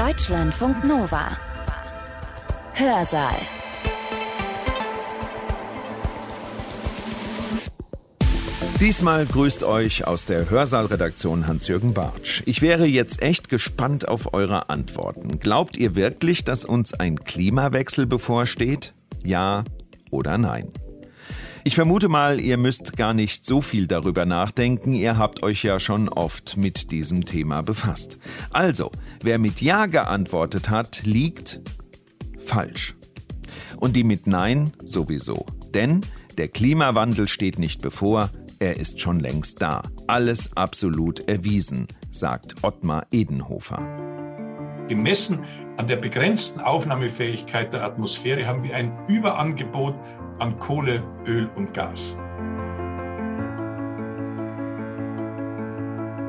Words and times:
Deutschlandfunk 0.00 0.82
Nova. 0.86 1.36
Hörsaal. 2.72 3.34
Diesmal 8.80 9.26
grüßt 9.26 9.62
euch 9.62 10.06
aus 10.06 10.24
der 10.24 10.48
Hörsaalredaktion 10.48 11.46
Hans-Jürgen 11.46 11.92
Bartsch. 11.92 12.42
Ich 12.46 12.62
wäre 12.62 12.86
jetzt 12.86 13.20
echt 13.20 13.50
gespannt 13.50 14.08
auf 14.08 14.32
eure 14.32 14.70
Antworten. 14.70 15.38
Glaubt 15.38 15.76
ihr 15.76 15.94
wirklich, 15.96 16.44
dass 16.44 16.64
uns 16.64 16.94
ein 16.94 17.22
Klimawechsel 17.22 18.06
bevorsteht? 18.06 18.94
Ja 19.22 19.64
oder 20.10 20.38
nein? 20.38 20.72
Ich 21.62 21.74
vermute 21.74 22.08
mal, 22.08 22.40
ihr 22.40 22.56
müsst 22.56 22.96
gar 22.96 23.12
nicht 23.12 23.44
so 23.44 23.60
viel 23.60 23.86
darüber 23.86 24.24
nachdenken, 24.24 24.94
ihr 24.94 25.18
habt 25.18 25.42
euch 25.42 25.62
ja 25.62 25.78
schon 25.78 26.08
oft 26.08 26.56
mit 26.56 26.90
diesem 26.90 27.26
Thema 27.26 27.62
befasst. 27.62 28.18
Also, 28.50 28.90
wer 29.22 29.38
mit 29.38 29.60
Ja 29.60 29.84
geantwortet 29.84 30.70
hat, 30.70 31.02
liegt 31.04 31.60
falsch. 32.38 32.94
Und 33.76 33.94
die 33.94 34.04
mit 34.04 34.26
Nein 34.26 34.72
sowieso. 34.82 35.44
Denn 35.74 36.00
der 36.38 36.48
Klimawandel 36.48 37.28
steht 37.28 37.58
nicht 37.58 37.82
bevor, 37.82 38.30
er 38.58 38.78
ist 38.78 38.98
schon 39.00 39.20
längst 39.20 39.60
da. 39.60 39.82
Alles 40.06 40.56
absolut 40.56 41.20
erwiesen, 41.28 41.88
sagt 42.10 42.54
Ottmar 42.62 43.06
Edenhofer. 43.10 43.82
Gemessen 44.88 45.44
an 45.76 45.86
der 45.86 45.96
begrenzten 45.96 46.60
Aufnahmefähigkeit 46.60 47.72
der 47.72 47.84
Atmosphäre 47.84 48.46
haben 48.46 48.62
wir 48.62 48.74
ein 48.74 48.92
Überangebot 49.08 49.94
an 50.40 50.58
Kohle, 50.58 51.02
Öl 51.26 51.48
und 51.54 51.72
Gas. 51.74 52.18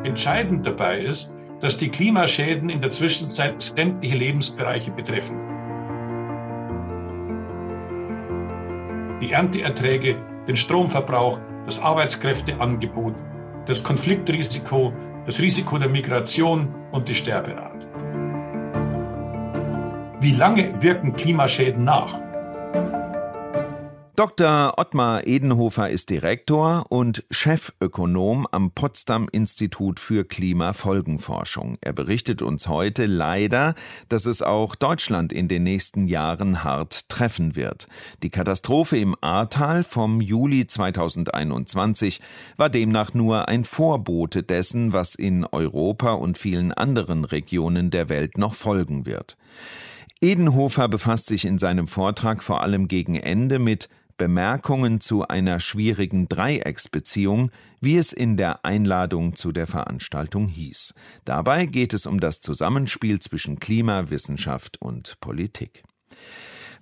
Entscheidend 0.03 0.65
dabei 0.65 0.99
ist, 0.99 1.33
dass 1.59 1.77
die 1.77 1.89
Klimaschäden 1.89 2.69
in 2.69 2.81
der 2.81 2.89
Zwischenzeit 2.89 3.61
sämtliche 3.61 4.15
Lebensbereiche 4.15 4.91
betreffen. 4.91 5.37
Die 9.21 9.31
Ernteerträge, 9.31 10.15
den 10.47 10.55
Stromverbrauch, 10.55 11.39
das 11.65 11.79
Arbeitskräfteangebot, 11.79 13.13
das 13.67 13.83
Konfliktrisiko, 13.83 14.91
das 15.25 15.39
Risiko 15.39 15.77
der 15.77 15.89
Migration 15.89 16.73
und 16.91 17.07
die 17.07 17.13
Sterberate. 17.13 17.87
Wie 20.19 20.33
lange 20.33 20.81
wirken 20.81 21.13
Klimaschäden 21.13 21.83
nach? 21.83 22.19
Dr. 24.21 24.77
Ottmar 24.77 25.25
Edenhofer 25.25 25.89
ist 25.89 26.11
Direktor 26.11 26.85
und 26.89 27.23
Chefökonom 27.31 28.47
am 28.51 28.69
Potsdam 28.69 29.27
Institut 29.31 29.99
für 29.99 30.25
Klimafolgenforschung. 30.25 31.79
Er 31.81 31.93
berichtet 31.93 32.43
uns 32.43 32.67
heute 32.67 33.07
leider, 33.07 33.73
dass 34.09 34.27
es 34.27 34.43
auch 34.43 34.75
Deutschland 34.75 35.33
in 35.33 35.47
den 35.47 35.63
nächsten 35.63 36.07
Jahren 36.07 36.63
hart 36.63 37.09
treffen 37.09 37.55
wird. 37.55 37.87
Die 38.21 38.29
Katastrophe 38.29 38.99
im 38.99 39.15
Ahrtal 39.21 39.83
vom 39.83 40.21
Juli 40.21 40.67
2021 40.67 42.21
war 42.57 42.69
demnach 42.69 43.15
nur 43.15 43.47
ein 43.47 43.63
Vorbote 43.63 44.43
dessen, 44.43 44.93
was 44.93 45.15
in 45.15 45.45
Europa 45.45 46.13
und 46.13 46.37
vielen 46.37 46.71
anderen 46.71 47.25
Regionen 47.25 47.89
der 47.89 48.07
Welt 48.07 48.37
noch 48.37 48.53
folgen 48.53 49.07
wird. 49.07 49.35
Edenhofer 50.23 50.87
befasst 50.87 51.25
sich 51.25 51.45
in 51.45 51.57
seinem 51.57 51.87
Vortrag 51.87 52.43
vor 52.43 52.61
allem 52.61 52.87
gegen 52.87 53.15
Ende 53.15 53.57
mit 53.57 53.89
Bemerkungen 54.21 55.01
zu 55.01 55.27
einer 55.27 55.59
schwierigen 55.59 56.29
Dreiecksbeziehung, 56.29 57.49
wie 57.79 57.97
es 57.97 58.13
in 58.13 58.37
der 58.37 58.63
Einladung 58.63 59.35
zu 59.35 59.51
der 59.51 59.65
Veranstaltung 59.65 60.47
hieß. 60.47 60.93
Dabei 61.25 61.65
geht 61.65 61.95
es 61.95 62.05
um 62.05 62.19
das 62.19 62.39
Zusammenspiel 62.39 63.19
zwischen 63.19 63.59
Klima, 63.59 64.11
Wissenschaft 64.11 64.79
und 64.79 65.19
Politik. 65.21 65.81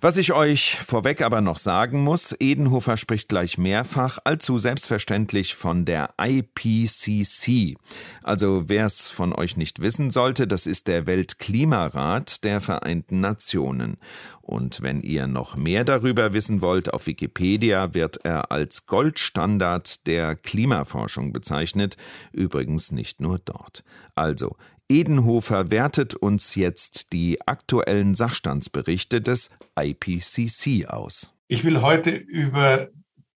Was 0.02 0.16
ich 0.16 0.32
euch 0.32 0.78
vorweg 0.80 1.20
aber 1.20 1.42
noch 1.42 1.58
sagen 1.58 2.02
muss, 2.02 2.34
Edenhofer 2.40 2.96
spricht 2.96 3.28
gleich 3.28 3.58
mehrfach 3.58 4.18
allzu 4.24 4.58
selbstverständlich 4.58 5.54
von 5.54 5.84
der 5.84 6.14
IPCC. 6.18 7.76
Also 8.22 8.64
wer 8.68 8.86
es 8.86 9.10
von 9.10 9.34
euch 9.34 9.58
nicht 9.58 9.80
wissen 9.80 10.08
sollte, 10.08 10.46
das 10.46 10.66
ist 10.66 10.88
der 10.88 11.06
Weltklimarat 11.06 12.44
der 12.44 12.62
Vereinten 12.62 13.20
Nationen. 13.20 13.98
Und 14.40 14.80
wenn 14.80 15.02
ihr 15.02 15.26
noch 15.26 15.54
mehr 15.54 15.84
darüber 15.84 16.32
wissen 16.32 16.62
wollt, 16.62 16.94
auf 16.94 17.06
Wikipedia 17.06 17.92
wird 17.92 18.24
er 18.24 18.50
als 18.50 18.86
Goldstandard 18.86 20.06
der 20.06 20.34
Klimaforschung 20.34 21.34
bezeichnet, 21.34 21.98
übrigens 22.32 22.90
nicht 22.90 23.20
nur 23.20 23.38
dort. 23.38 23.84
Also 24.14 24.56
Edenhofer 24.90 25.70
wertet 25.70 26.16
uns 26.16 26.56
jetzt 26.56 27.12
die 27.12 27.40
aktuellen 27.46 28.16
Sachstandsberichte 28.16 29.20
des 29.20 29.50
IPCC 29.78 30.88
aus. 30.88 31.32
Ich 31.46 31.62
will 31.64 31.80
heute 31.80 32.10
über 32.10 32.88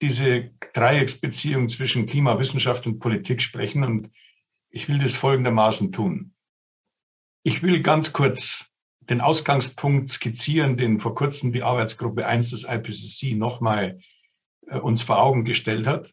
diese 0.03 0.51
Dreiecksbeziehung 0.73 1.69
zwischen 1.69 2.07
Klimawissenschaft 2.07 2.87
und 2.89 2.99
Politik 2.99 3.41
sprechen 3.41 3.85
und 3.85 4.11
ich 4.69 4.89
will 4.89 4.99
das 4.99 5.15
folgendermaßen 5.15 5.93
tun. 5.93 6.35
Ich 7.45 7.63
will 7.63 7.81
ganz 7.83 8.13
kurz 8.13 8.67
den 9.01 9.21
Ausgangspunkt 9.21 10.11
skizzieren, 10.11 10.77
den 10.77 10.99
vor 10.99 11.15
kurzem 11.15 11.53
die 11.53 11.63
Arbeitsgruppe 11.63 12.27
1 12.27 12.51
des 12.51 12.65
IPCC 12.65 13.37
nochmal 13.37 14.01
äh, 14.67 14.79
uns 14.79 15.03
vor 15.03 15.21
Augen 15.21 15.45
gestellt 15.45 15.87
hat. 15.87 16.13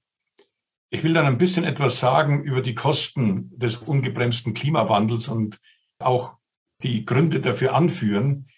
Ich 0.94 1.04
will 1.04 1.14
dann 1.14 1.26
ein 1.26 1.38
bisschen 1.38 1.64
etwas 1.64 2.02
sagen 2.02 2.44
über 2.44 2.62
die 2.62 2.76
Kosten 2.76 3.50
des 3.58 3.78
ungebremsten 3.78 4.54
Klimawandels 4.54 5.30
und 5.30 5.58
auch 6.00 6.36
die 6.84 7.06
Gründe 7.06 7.40
dafür 7.40 7.74
anführen, 7.76 8.50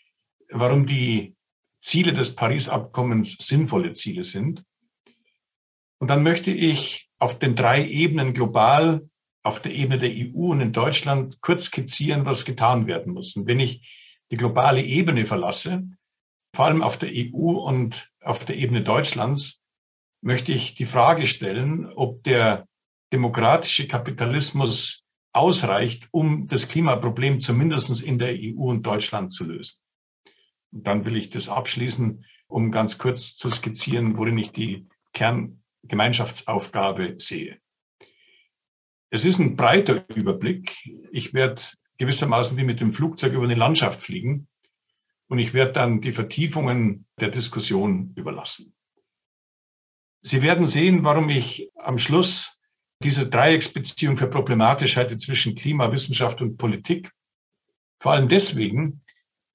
warum 0.49 0.87
die 0.87 1.35
Ziele 1.79 2.11
des 2.11 2.35
Paris-Abkommens 2.35 3.37
sinnvolle 3.39 3.91
Ziele 3.91 4.23
sind. 4.23 4.63
Und 5.99 6.09
dann 6.09 6.23
möchte 6.23 6.49
ich 6.49 7.07
auf 7.19 7.37
den 7.37 7.55
drei 7.55 7.85
Ebenen 7.85 8.33
global, 8.33 9.07
auf 9.43 9.61
der 9.61 9.73
Ebene 9.73 9.99
der 9.99 10.09
EU 10.09 10.51
und 10.51 10.61
in 10.61 10.71
Deutschland 10.71 11.39
kurz 11.41 11.65
skizzieren, 11.65 12.25
was 12.25 12.45
getan 12.45 12.87
werden 12.87 13.13
muss. 13.13 13.35
Und 13.35 13.45
wenn 13.45 13.59
ich 13.59 13.87
die 14.31 14.37
globale 14.37 14.81
Ebene 14.81 15.27
verlasse, 15.27 15.87
vor 16.55 16.65
allem 16.65 16.81
auf 16.81 16.97
der 16.97 17.11
EU 17.13 17.59
und 17.59 18.11
auf 18.21 18.43
der 18.43 18.57
Ebene 18.57 18.81
Deutschlands, 18.81 19.62
möchte 20.23 20.53
ich 20.53 20.73
die 20.73 20.85
Frage 20.85 21.27
stellen, 21.27 21.91
ob 21.93 22.23
der 22.23 22.67
demokratische 23.11 23.87
Kapitalismus 23.87 25.03
ausreicht, 25.33 26.07
um 26.11 26.47
das 26.47 26.69
Klimaproblem 26.69 27.41
zumindest 27.41 28.01
in 28.01 28.17
der 28.19 28.33
EU 28.33 28.69
und 28.69 28.83
Deutschland 28.83 29.33
zu 29.33 29.43
lösen. 29.43 29.81
Und 30.71 30.87
dann 30.87 31.05
will 31.05 31.17
ich 31.17 31.29
das 31.29 31.49
abschließen, 31.49 32.25
um 32.47 32.71
ganz 32.71 32.97
kurz 32.97 33.35
zu 33.35 33.49
skizzieren, 33.49 34.17
worin 34.17 34.37
ich 34.37 34.51
die 34.51 34.87
Kerngemeinschaftsaufgabe 35.13 37.15
sehe. 37.19 37.59
Es 39.09 39.25
ist 39.25 39.39
ein 39.39 39.57
breiter 39.57 40.05
Überblick. 40.15 40.73
Ich 41.11 41.33
werde 41.33 41.61
gewissermaßen 41.97 42.55
wie 42.57 42.63
mit 42.63 42.79
dem 42.79 42.91
Flugzeug 42.91 43.33
über 43.33 43.43
eine 43.43 43.55
Landschaft 43.55 44.01
fliegen 44.01 44.47
und 45.27 45.39
ich 45.39 45.53
werde 45.53 45.73
dann 45.73 45.99
die 46.01 46.13
Vertiefungen 46.13 47.05
der 47.19 47.29
Diskussion 47.29 48.13
überlassen. 48.15 48.73
Sie 50.25 50.41
werden 50.41 50.65
sehen, 50.65 51.03
warum 51.03 51.29
ich 51.29 51.69
am 51.75 51.97
Schluss 51.97 52.61
diese 53.03 53.27
Dreiecksbeziehung 53.27 54.15
für 54.15 54.27
problematisch 54.27 54.95
halte 54.95 55.17
zwischen 55.17 55.55
Klimawissenschaft 55.55 56.41
und 56.41 56.57
Politik. 56.57 57.11
Vor 57.99 58.13
allem 58.13 58.29
deswegen, 58.29 59.01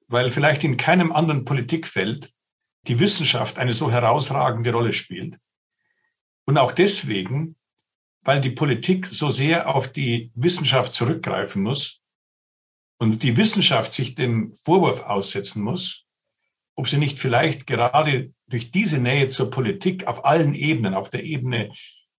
weil 0.08 0.30
vielleicht 0.30 0.64
in 0.64 0.76
keinem 0.76 1.10
anderen 1.10 1.46
Politikfeld 1.46 2.30
die 2.86 3.00
Wissenschaft 3.00 3.58
eine 3.58 3.72
so 3.72 3.90
herausragende 3.90 4.72
Rolle 4.72 4.92
spielt. 4.92 5.38
Und 6.44 6.58
auch 6.58 6.72
deswegen, 6.72 7.56
weil 8.22 8.42
die 8.42 8.50
Politik 8.50 9.06
so 9.06 9.30
sehr 9.30 9.74
auf 9.74 9.90
die 9.90 10.30
Wissenschaft 10.34 10.92
zurückgreifen 10.92 11.62
muss 11.62 12.02
und 12.98 13.22
die 13.22 13.38
Wissenschaft 13.38 13.94
sich 13.94 14.14
dem 14.14 14.52
Vorwurf 14.52 15.00
aussetzen 15.00 15.62
muss, 15.62 16.07
ob 16.78 16.88
sie 16.88 16.96
nicht 16.96 17.18
vielleicht 17.18 17.66
gerade 17.66 18.32
durch 18.46 18.70
diese 18.70 18.98
Nähe 18.98 19.28
zur 19.28 19.50
Politik 19.50 20.06
auf 20.06 20.24
allen 20.24 20.54
Ebenen, 20.54 20.94
auf 20.94 21.10
der 21.10 21.24
Ebene 21.24 21.72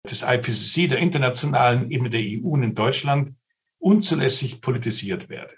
des 0.03 0.21
IPCC, 0.21 0.89
der 0.89 0.97
internationalen 0.97 1.89
Ebene 1.89 2.09
der 2.09 2.19
EU 2.19 2.49
und 2.49 2.63
in 2.63 2.75
Deutschland, 2.75 3.35
unzulässig 3.77 4.59
politisiert 4.59 5.29
werde. 5.29 5.53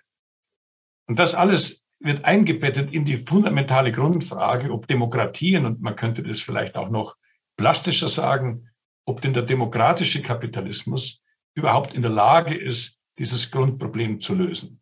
Und 1.08 1.18
das 1.18 1.34
alles 1.34 1.84
wird 2.00 2.26
eingebettet 2.26 2.94
in 2.94 3.04
die 3.04 3.18
fundamentale 3.18 3.92
Grundfrage, 3.92 4.72
ob 4.72 4.88
Demokratien, 4.88 5.66
und 5.66 5.82
man 5.82 5.96
könnte 5.96 6.22
das 6.22 6.40
vielleicht 6.40 6.78
auch 6.78 6.90
noch 6.90 7.16
plastischer 7.58 8.08
sagen, 8.08 8.70
ob 9.06 9.20
denn 9.22 9.34
der 9.34 9.44
demokratische 9.44 10.22
Kapitalismus 10.22 11.24
überhaupt 11.56 11.96
in 11.96 12.04
der 12.04 12.12
Lage 12.12 12.54
ist, 12.54 13.00
dieses 13.18 13.50
Grundproblem 13.50 14.20
zu 14.20 14.36
lösen. 14.36 14.81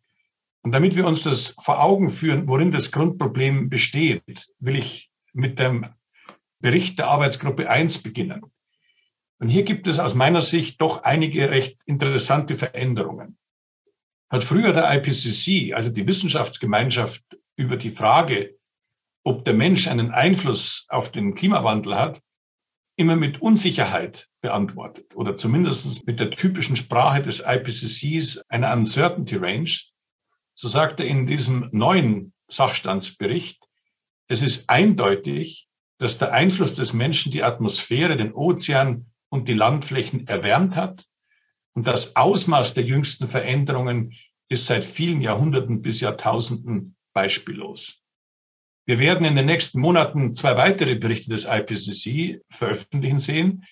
Und 0.62 0.72
damit 0.72 0.94
wir 0.94 1.06
uns 1.06 1.22
das 1.22 1.56
vor 1.60 1.82
Augen 1.82 2.08
führen, 2.08 2.46
worin 2.48 2.70
das 2.70 2.92
Grundproblem 2.92 3.70
besteht, 3.70 4.48
will 4.58 4.76
ich 4.76 5.10
mit 5.32 5.58
dem 5.58 5.86
Bericht 6.60 6.98
der 6.98 7.08
Arbeitsgruppe 7.08 7.70
1 7.70 8.02
beginnen. 8.02 8.42
Und 9.38 9.48
hier 9.48 9.62
gibt 9.62 9.86
es 9.86 9.98
aus 9.98 10.14
meiner 10.14 10.42
Sicht 10.42 10.80
doch 10.82 11.02
einige 11.02 11.50
recht 11.50 11.78
interessante 11.86 12.56
Veränderungen. 12.56 13.38
hat 14.28 14.44
früher 14.44 14.72
der 14.72 14.94
IPCC, 14.94 15.74
also 15.74 15.90
die 15.90 16.06
Wissenschaftsgemeinschaft, 16.06 17.24
über 17.56 17.76
die 17.76 17.90
Frage, 17.90 18.56
ob 19.24 19.44
der 19.44 19.54
Mensch 19.54 19.88
einen 19.88 20.12
Einfluss 20.12 20.86
auf 20.88 21.10
den 21.10 21.34
Klimawandel 21.34 21.96
hat, 21.96 22.22
immer 22.96 23.16
mit 23.16 23.40
Unsicherheit 23.40 24.28
beantwortet 24.40 25.14
oder 25.14 25.36
zumindest 25.36 26.06
mit 26.06 26.20
der 26.20 26.30
typischen 26.30 26.76
Sprache 26.76 27.22
des 27.22 27.42
IPCCs, 27.44 28.38
einer 28.48 28.72
Uncertainty 28.72 29.36
Range. 29.36 29.70
So 30.60 30.68
sagt 30.68 31.00
er 31.00 31.06
in 31.06 31.24
diesem 31.24 31.70
neuen 31.72 32.34
Sachstandsbericht, 32.48 33.66
es 34.28 34.42
ist 34.42 34.68
eindeutig, 34.68 35.70
dass 35.96 36.18
der 36.18 36.34
Einfluss 36.34 36.74
des 36.74 36.92
Menschen 36.92 37.32
die 37.32 37.42
Atmosphäre, 37.42 38.18
den 38.18 38.34
Ozean 38.34 39.06
und 39.30 39.48
die 39.48 39.54
Landflächen 39.54 40.28
erwärmt 40.28 40.76
hat. 40.76 41.06
Und 41.72 41.86
das 41.86 42.14
Ausmaß 42.14 42.74
der 42.74 42.84
jüngsten 42.84 43.30
Veränderungen 43.30 44.12
ist 44.50 44.66
seit 44.66 44.84
vielen 44.84 45.22
Jahrhunderten 45.22 45.80
bis 45.80 46.02
Jahrtausenden 46.02 46.94
beispiellos. 47.14 48.02
Wir 48.84 48.98
werden 48.98 49.24
in 49.24 49.36
den 49.36 49.46
nächsten 49.46 49.80
Monaten 49.80 50.34
zwei 50.34 50.58
weitere 50.58 50.96
Berichte 50.96 51.30
des 51.30 51.46
IPCC 51.46 52.42
veröffentlichen 52.50 53.18
sehen, 53.18 53.64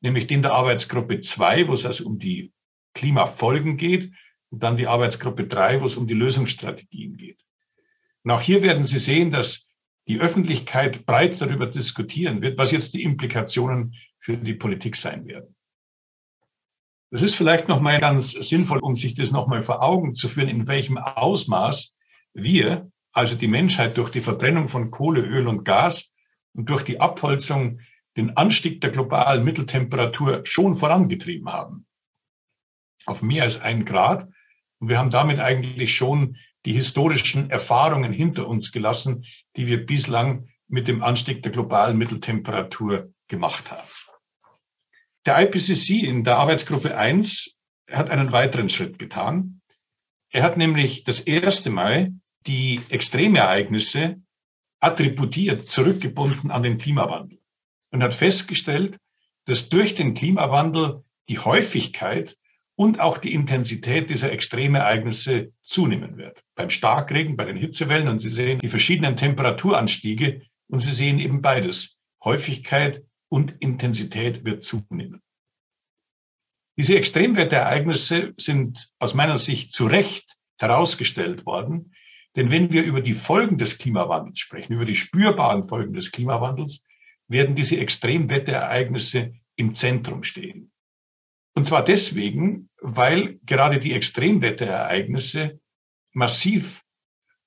nämlich 0.00 0.28
den 0.28 0.42
der 0.42 0.52
Arbeitsgruppe 0.52 1.18
2, 1.18 1.66
wo 1.66 1.72
es 1.72 1.84
also 1.84 2.06
um 2.06 2.20
die 2.20 2.52
Klimafolgen 2.94 3.76
geht, 3.78 4.12
und 4.50 4.62
dann 4.62 4.76
die 4.76 4.86
Arbeitsgruppe 4.86 5.46
3, 5.46 5.80
wo 5.80 5.86
es 5.86 5.96
um 5.96 6.06
die 6.06 6.14
Lösungsstrategien 6.14 7.16
geht. 7.16 7.44
Und 8.24 8.30
auch 8.30 8.40
hier 8.40 8.62
werden 8.62 8.84
Sie 8.84 8.98
sehen, 8.98 9.30
dass 9.30 9.68
die 10.08 10.20
Öffentlichkeit 10.20 11.04
breit 11.06 11.40
darüber 11.40 11.66
diskutieren 11.66 12.42
wird, 12.42 12.58
was 12.58 12.70
jetzt 12.70 12.94
die 12.94 13.02
Implikationen 13.02 13.94
für 14.18 14.36
die 14.36 14.54
Politik 14.54 14.96
sein 14.96 15.26
werden. 15.26 15.54
Das 17.10 17.22
ist 17.22 17.36
vielleicht 17.36 17.68
nochmal 17.68 18.00
ganz 18.00 18.32
sinnvoll, 18.32 18.78
um 18.78 18.94
sich 18.94 19.14
das 19.14 19.30
nochmal 19.30 19.62
vor 19.62 19.82
Augen 19.82 20.14
zu 20.14 20.28
führen, 20.28 20.48
in 20.48 20.66
welchem 20.66 20.98
Ausmaß 20.98 21.94
wir, 22.34 22.90
also 23.12 23.36
die 23.36 23.48
Menschheit 23.48 23.96
durch 23.96 24.10
die 24.10 24.20
Verbrennung 24.20 24.68
von 24.68 24.90
Kohle, 24.90 25.22
Öl 25.22 25.48
und 25.48 25.64
Gas 25.64 26.14
und 26.52 26.68
durch 26.68 26.82
die 26.82 27.00
Abholzung 27.00 27.80
den 28.16 28.36
Anstieg 28.36 28.80
der 28.80 28.90
globalen 28.90 29.44
Mitteltemperatur 29.44 30.40
schon 30.44 30.74
vorangetrieben 30.74 31.50
haben. 31.50 31.86
Auf 33.04 33.22
mehr 33.22 33.44
als 33.44 33.60
ein 33.60 33.84
Grad. 33.84 34.28
Und 34.78 34.88
wir 34.88 34.98
haben 34.98 35.10
damit 35.10 35.38
eigentlich 35.40 35.94
schon 35.94 36.36
die 36.64 36.72
historischen 36.72 37.50
Erfahrungen 37.50 38.12
hinter 38.12 38.48
uns 38.48 38.72
gelassen, 38.72 39.24
die 39.56 39.66
wir 39.66 39.86
bislang 39.86 40.48
mit 40.68 40.88
dem 40.88 41.02
Anstieg 41.02 41.42
der 41.42 41.52
globalen 41.52 41.96
Mitteltemperatur 41.96 43.12
gemacht 43.28 43.70
haben. 43.70 43.88
Der 45.24 45.40
IPCC 45.40 46.04
in 46.04 46.24
der 46.24 46.38
Arbeitsgruppe 46.38 46.96
1 46.96 47.56
hat 47.90 48.10
einen 48.10 48.32
weiteren 48.32 48.68
Schritt 48.68 48.98
getan. 48.98 49.60
Er 50.30 50.42
hat 50.42 50.56
nämlich 50.56 51.04
das 51.04 51.20
erste 51.20 51.70
Mal 51.70 52.12
die 52.46 52.80
Extremereignisse 52.90 54.20
attributiert, 54.80 55.70
zurückgebunden 55.70 56.50
an 56.50 56.62
den 56.62 56.78
Klimawandel 56.78 57.40
und 57.90 58.02
hat 58.02 58.14
festgestellt, 58.14 58.98
dass 59.46 59.68
durch 59.68 59.94
den 59.94 60.14
Klimawandel 60.14 61.04
die 61.28 61.38
Häufigkeit 61.38 62.36
und 62.76 63.00
auch 63.00 63.18
die 63.18 63.32
Intensität 63.32 64.10
dieser 64.10 64.30
Extremereignisse 64.30 65.52
zunehmen 65.62 66.18
wird. 66.18 66.44
Beim 66.54 66.70
Starkregen, 66.70 67.36
bei 67.36 67.46
den 67.46 67.56
Hitzewellen 67.56 68.08
und 68.08 68.20
Sie 68.20 68.28
sehen 68.28 68.60
die 68.60 68.68
verschiedenen 68.68 69.16
Temperaturanstiege 69.16 70.42
und 70.68 70.80
Sie 70.80 70.92
sehen 70.92 71.18
eben 71.18 71.42
beides. 71.42 71.98
Häufigkeit 72.22 73.02
und 73.28 73.56
Intensität 73.60 74.44
wird 74.44 74.62
zunehmen. 74.62 75.22
Diese 76.78 76.96
Extremwetterereignisse 76.96 78.34
sind 78.36 78.92
aus 78.98 79.14
meiner 79.14 79.38
Sicht 79.38 79.72
zu 79.72 79.86
Recht 79.86 80.36
herausgestellt 80.58 81.46
worden. 81.46 81.94
Denn 82.36 82.50
wenn 82.50 82.70
wir 82.70 82.84
über 82.84 83.00
die 83.00 83.14
Folgen 83.14 83.56
des 83.56 83.78
Klimawandels 83.78 84.38
sprechen, 84.38 84.74
über 84.74 84.84
die 84.84 84.96
spürbaren 84.96 85.64
Folgen 85.64 85.94
des 85.94 86.12
Klimawandels, 86.12 86.86
werden 87.28 87.54
diese 87.54 87.78
Extremwetterereignisse 87.78 89.32
im 89.56 89.74
Zentrum 89.74 90.22
stehen. 90.22 90.70
Und 91.56 91.66
zwar 91.66 91.82
deswegen, 91.82 92.68
weil 92.80 93.40
gerade 93.46 93.80
die 93.80 93.94
Extremwetterereignisse 93.94 95.58
massiv 96.12 96.82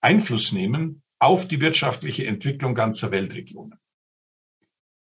Einfluss 0.02 0.52
nehmen 0.52 1.04
auf 1.20 1.48
die 1.48 1.62
wirtschaftliche 1.62 2.26
Entwicklung 2.26 2.74
ganzer 2.74 3.12
Weltregionen. 3.12 3.80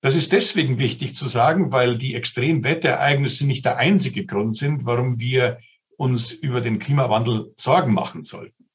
Das 0.01 0.15
ist 0.15 0.31
deswegen 0.31 0.77
wichtig 0.77 1.15
zu 1.15 1.27
sagen, 1.27 1.71
weil 1.71 1.97
die 1.97 2.13
Extremwetterereignisse 2.13 3.47
nicht 3.47 3.65
der 3.65 3.77
einzige 3.77 4.25
Grund 4.25 4.55
sind, 4.55 4.85
warum 4.85 5.19
wir 5.19 5.59
uns 5.97 6.31
über 6.31 6.61
den 6.61 6.77
Klimawandel 6.77 7.51
Sorgen 7.57 7.93
machen 7.93 8.23
sollten. 8.23 8.69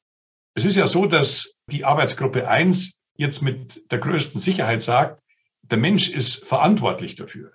Es 0.54 0.64
ist 0.64 0.76
ja 0.76 0.88
so, 0.88 1.06
dass 1.06 1.54
die 1.70 1.84
Arbeitsgruppe 1.84 2.48
1 2.48 3.00
jetzt 3.16 3.40
mit 3.40 3.90
der 3.90 3.98
größten 3.98 4.40
Sicherheit 4.40 4.82
sagt, 4.82 5.22
der 5.62 5.78
Mensch 5.78 6.10
ist 6.10 6.44
verantwortlich 6.44 7.14
dafür. 7.14 7.52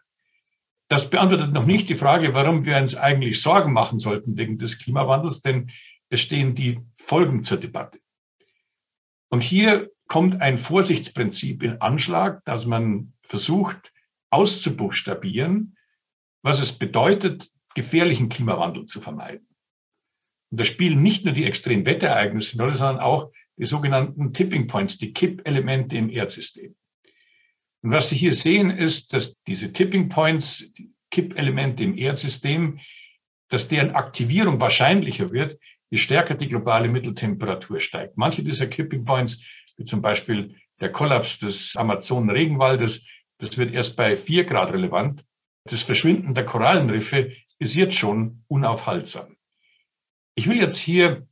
Das 0.89 1.12
beantwortet 1.12 1.53
noch 1.53 1.68
nicht 1.68 1.88
die 1.88 1.95
Frage, 1.95 2.33
warum 2.33 2.65
wir 2.65 2.75
uns 2.77 2.95
eigentlich 2.95 3.41
Sorgen 3.41 3.74
machen 3.74 4.00
sollten 4.00 4.38
wegen 4.38 4.57
des 4.57 4.80
Klimawandels, 4.80 5.41
denn 5.41 5.71
es 6.09 6.19
stehen 6.19 6.56
die 6.56 6.80
Folgen 6.97 7.44
zur 7.44 7.59
Debatte. 7.59 8.00
Und 9.30 9.44
hier 9.44 9.91
kommt 10.07 10.41
ein 10.41 10.57
Vorsichtsprinzip 10.57 11.62
in 11.62 11.80
Anschlag, 11.80 12.44
dass 12.45 12.65
man 12.65 13.13
versucht 13.21 13.94
auszubuchstabieren, 14.31 15.77
was 16.41 16.59
es 16.59 16.77
bedeutet, 16.77 17.51
gefährlichen 17.75 18.30
Klimawandel 18.30 18.85
zu 18.85 19.00
vermeiden. 19.00 19.47
Und 20.50 20.59
da 20.59 20.63
spielen 20.63 21.03
nicht 21.03 21.24
nur 21.24 21.35
die 21.35 21.45
Extremwetterereignisse 21.45 22.56
eine 22.56 22.63
Rolle, 22.63 22.75
sondern 22.75 23.00
auch 23.00 23.31
die 23.57 23.65
sogenannten 23.65 24.33
Tipping 24.33 24.68
Points, 24.68 24.97
die 24.97 25.13
Kippelemente 25.13 25.95
im 25.97 26.09
Erdsystem. 26.09 26.75
Und 27.81 27.91
was 27.91 28.09
Sie 28.09 28.15
hier 28.15 28.33
sehen, 28.33 28.69
ist, 28.71 29.13
dass 29.13 29.41
diese 29.43 29.71
Tipping 29.71 30.09
Points, 30.09 30.71
die 30.77 30.91
Kippelemente 31.11 31.83
im 31.83 31.97
Erdsystem, 31.97 32.79
dass 33.49 33.67
deren 33.67 33.95
Aktivierung 33.95 34.59
wahrscheinlicher 34.59 35.31
wird, 35.31 35.59
je 35.89 35.97
stärker 35.97 36.35
die 36.35 36.47
globale 36.47 36.87
Mitteltemperatur 36.87 37.79
steigt. 37.79 38.17
Manche 38.17 38.43
dieser 38.43 38.67
Kipping 38.67 39.05
Points, 39.05 39.43
wie 39.77 39.85
zum 39.85 40.01
Beispiel 40.01 40.55
der 40.79 40.91
Kollaps 40.91 41.39
des 41.39 41.75
Amazonen-Regenwaldes, 41.75 43.07
das 43.39 43.57
wird 43.57 43.71
erst 43.71 43.95
bei 43.95 44.17
vier 44.17 44.43
Grad 44.43 44.73
relevant. 44.73 45.25
Das 45.63 45.81
Verschwinden 45.81 46.33
der 46.33 46.45
Korallenriffe 46.45 47.31
ist 47.57 47.75
jetzt 47.75 47.95
schon 47.95 48.43
unaufhaltsam. 48.47 49.35
Ich 50.35 50.47
will 50.47 50.57
jetzt 50.57 50.77
hier 50.77 51.27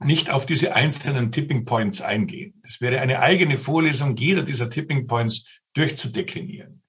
nicht 0.00 0.30
auf 0.30 0.46
diese 0.46 0.74
einzelnen 0.74 1.32
Tipping 1.32 1.64
Points 1.64 2.00
eingehen. 2.00 2.60
Es 2.62 2.80
wäre 2.80 3.00
eine 3.00 3.20
eigene 3.20 3.58
Vorlesung 3.58 4.16
jeder 4.16 4.42
dieser 4.42 4.70
Tipping 4.70 5.06
Points 5.06 5.46
durchzudeklinieren. 5.74 6.82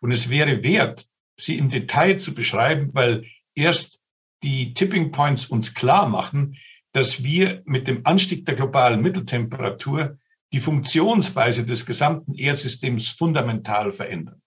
Und 0.00 0.12
es 0.12 0.28
wäre 0.28 0.62
wert, 0.62 1.06
sie 1.36 1.58
im 1.58 1.68
Detail 1.68 2.18
zu 2.18 2.34
beschreiben, 2.34 2.90
weil 2.92 3.24
erst 3.54 4.00
die 4.42 4.74
Tipping 4.74 5.12
Points 5.12 5.46
uns 5.46 5.74
klar 5.74 6.08
machen, 6.08 6.56
dass 6.92 7.22
wir 7.22 7.62
mit 7.64 7.88
dem 7.88 8.04
Anstieg 8.04 8.44
der 8.46 8.56
globalen 8.56 9.00
Mitteltemperatur 9.00 10.18
die 10.52 10.60
Funktionsweise 10.60 11.64
des 11.64 11.86
gesamten 11.86 12.34
Erdsystems 12.34 13.08
fundamental 13.08 13.92
verändern. 13.92 14.42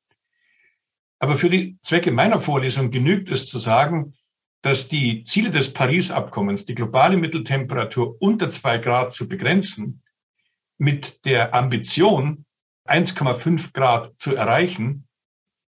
Aber 1.19 1.37
für 1.37 1.49
die 1.49 1.77
Zwecke 1.81 2.11
meiner 2.11 2.39
Vorlesung 2.39 2.91
genügt 2.91 3.29
es 3.29 3.47
zu 3.47 3.57
sagen, 3.57 4.13
dass 4.61 4.89
die 4.89 5.23
Ziele 5.23 5.51
des 5.51 5.73
Paris-Abkommens, 5.73 6.65
die 6.65 6.75
globale 6.75 7.17
Mitteltemperatur 7.17 8.17
unter 8.19 8.49
zwei 8.49 8.77
Grad 8.77 9.13
zu 9.13 9.27
begrenzen, 9.27 10.03
mit 10.77 11.25
der 11.25 11.53
Ambition, 11.53 12.44
1,5 12.87 13.73
Grad 13.73 14.19
zu 14.19 14.35
erreichen, 14.35 15.07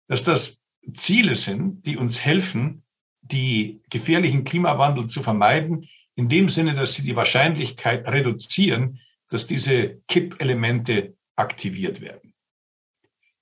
dass 0.07 0.23
das 0.23 0.61
Ziele 0.93 1.35
sind, 1.35 1.85
die 1.85 1.97
uns 1.97 2.19
helfen, 2.19 2.83
die 3.21 3.81
gefährlichen 3.89 4.43
Klimawandel 4.43 5.07
zu 5.07 5.23
vermeiden, 5.23 5.87
in 6.15 6.29
dem 6.29 6.49
Sinne, 6.49 6.75
dass 6.75 6.93
sie 6.93 7.03
die 7.03 7.15
Wahrscheinlichkeit 7.15 8.07
reduzieren, 8.07 8.99
dass 9.29 9.47
diese 9.47 10.01
Kippelemente 10.07 11.15
aktiviert 11.35 12.01
werden. 12.01 12.33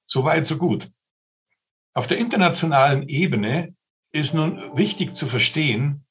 Soweit, 0.05 0.45
so 0.45 0.57
gut. 0.57 0.89
Auf 1.93 2.07
der 2.07 2.17
internationalen 2.17 3.09
Ebene 3.09 3.75
ist 4.11 4.33
nun 4.33 4.77
wichtig 4.77 5.15
zu 5.15 5.25
verstehen, 5.25 6.05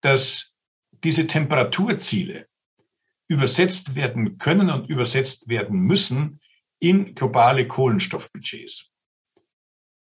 dass 0.00 0.54
diese 1.04 1.26
Temperaturziele 1.26 2.46
übersetzt 3.26 3.94
werden 3.94 4.38
können 4.38 4.70
und 4.70 4.88
übersetzt 4.88 5.48
werden 5.48 5.80
müssen 5.80 6.40
in 6.80 7.14
globale 7.14 7.66
Kohlenstoffbudgets. 7.66 8.92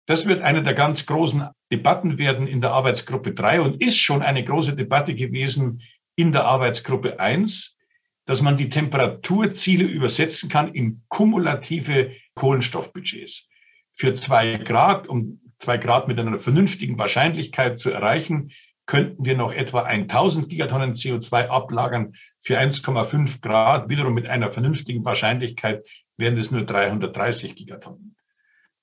Das 0.07 0.27
wird 0.27 0.41
eine 0.41 0.63
der 0.63 0.73
ganz 0.73 1.05
großen 1.05 1.47
Debatten 1.71 2.17
werden 2.17 2.47
in 2.47 2.61
der 2.61 2.71
Arbeitsgruppe 2.71 3.33
3 3.33 3.61
und 3.61 3.81
ist 3.81 3.97
schon 3.97 4.21
eine 4.21 4.43
große 4.43 4.75
Debatte 4.75 5.15
gewesen 5.15 5.81
in 6.15 6.31
der 6.31 6.45
Arbeitsgruppe 6.45 7.19
1, 7.19 7.77
dass 8.25 8.41
man 8.41 8.57
die 8.57 8.69
Temperaturziele 8.69 9.85
übersetzen 9.85 10.49
kann 10.49 10.73
in 10.73 11.03
kumulative 11.07 12.11
Kohlenstoffbudgets. 12.35 13.47
Für 13.93 14.13
zwei 14.13 14.57
Grad, 14.57 15.07
um 15.07 15.39
zwei 15.59 15.77
Grad 15.77 16.07
mit 16.07 16.19
einer 16.19 16.37
vernünftigen 16.37 16.97
Wahrscheinlichkeit 16.97 17.77
zu 17.79 17.91
erreichen, 17.91 18.51
könnten 18.85 19.23
wir 19.23 19.37
noch 19.37 19.53
etwa 19.53 19.83
1000 19.83 20.49
Gigatonnen 20.49 20.93
CO2 20.93 21.47
ablagern. 21.47 22.15
Für 22.41 22.59
1,5 22.59 23.39
Grad, 23.41 23.87
wiederum 23.87 24.13
mit 24.13 24.27
einer 24.27 24.51
vernünftigen 24.51 25.05
Wahrscheinlichkeit, 25.05 25.85
wären 26.21 26.37
es 26.37 26.51
nur 26.51 26.65
330 26.65 27.55
Gigatonnen. 27.55 28.15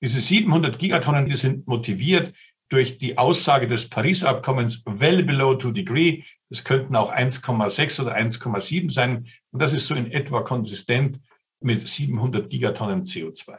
Diese 0.01 0.21
700 0.21 0.77
Gigatonnen, 0.77 1.27
die 1.27 1.35
sind 1.35 1.67
motiviert 1.67 2.33
durch 2.69 2.99
die 2.99 3.17
Aussage 3.17 3.67
des 3.67 3.89
Paris-Abkommens 3.89 4.83
well 4.85 5.23
below 5.23 5.55
two 5.55 5.71
degree. 5.71 6.23
Es 6.49 6.63
könnten 6.63 6.95
auch 6.95 7.11
1,6 7.11 8.01
oder 8.01 8.15
1,7 8.15 8.91
sein. 8.91 9.27
Und 9.51 9.61
das 9.61 9.73
ist 9.73 9.87
so 9.87 9.95
in 9.95 10.11
etwa 10.11 10.41
konsistent 10.41 11.19
mit 11.59 11.87
700 11.87 12.49
Gigatonnen 12.49 13.03
CO2. 13.03 13.57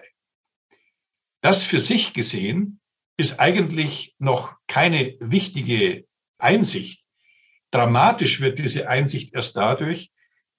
Das 1.43 1.63
für 1.65 1.81
sich 1.81 2.15
gesehen 2.15 2.81
ist 3.17 3.41
eigentlich 3.41 4.15
noch 4.19 4.55
keine 4.67 5.17
wichtige 5.21 6.07
Einsicht. 6.39 7.05
Dramatisch 7.71 8.41
wird 8.41 8.59
diese 8.59 8.89
Einsicht 8.89 9.35
erst 9.35 9.57
dadurch, 9.57 10.11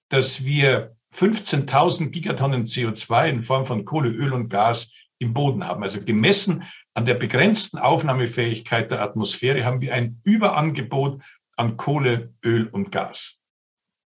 dass 0.08 0.44
wir 0.44 0.96
15.000 1.14 2.10
Gigatonnen 2.10 2.64
CO2 2.64 3.28
in 3.28 3.42
Form 3.42 3.66
von 3.66 3.84
Kohle, 3.84 4.08
Öl 4.08 4.32
und 4.32 4.48
Gas 4.48 4.92
im 5.18 5.34
Boden 5.34 5.66
haben. 5.66 5.82
Also 5.82 6.02
gemessen 6.02 6.64
an 6.94 7.06
der 7.06 7.14
begrenzten 7.14 7.78
Aufnahmefähigkeit 7.78 8.90
der 8.90 9.00
Atmosphäre 9.00 9.64
haben 9.64 9.80
wir 9.80 9.94
ein 9.94 10.20
Überangebot 10.24 11.22
an 11.56 11.76
Kohle, 11.76 12.34
Öl 12.44 12.66
und 12.66 12.92
Gas. 12.92 13.40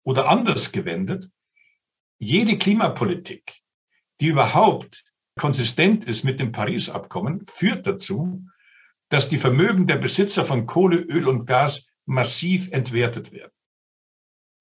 Oder 0.05 0.29
anders 0.29 0.73
gewendet, 0.73 1.29
jede 2.19 2.59
Klimapolitik, 2.59 3.61
die 4.21 4.29
überhaupt 4.29 5.05
konsistent 5.39 6.05
ist 6.05 6.25
mit 6.25 6.39
dem 6.39 6.53
Paris-Abkommen, 6.53 7.45
führt 7.47 7.87
dazu, 7.87 8.47
dass 9.09 9.29
die 9.29 9.39
Vermögen 9.39 9.87
der 9.87 9.97
Besitzer 9.97 10.45
von 10.45 10.67
Kohle, 10.67 10.97
Öl 10.97 11.27
und 11.27 11.47
Gas 11.47 11.89
massiv 12.07 12.71
entwertet 12.73 13.33
werden. 13.33 13.53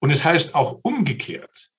Und 0.00 0.10
es 0.10 0.24
heißt 0.24 0.54
auch 0.54 0.80
umgekehrt, 0.82 1.69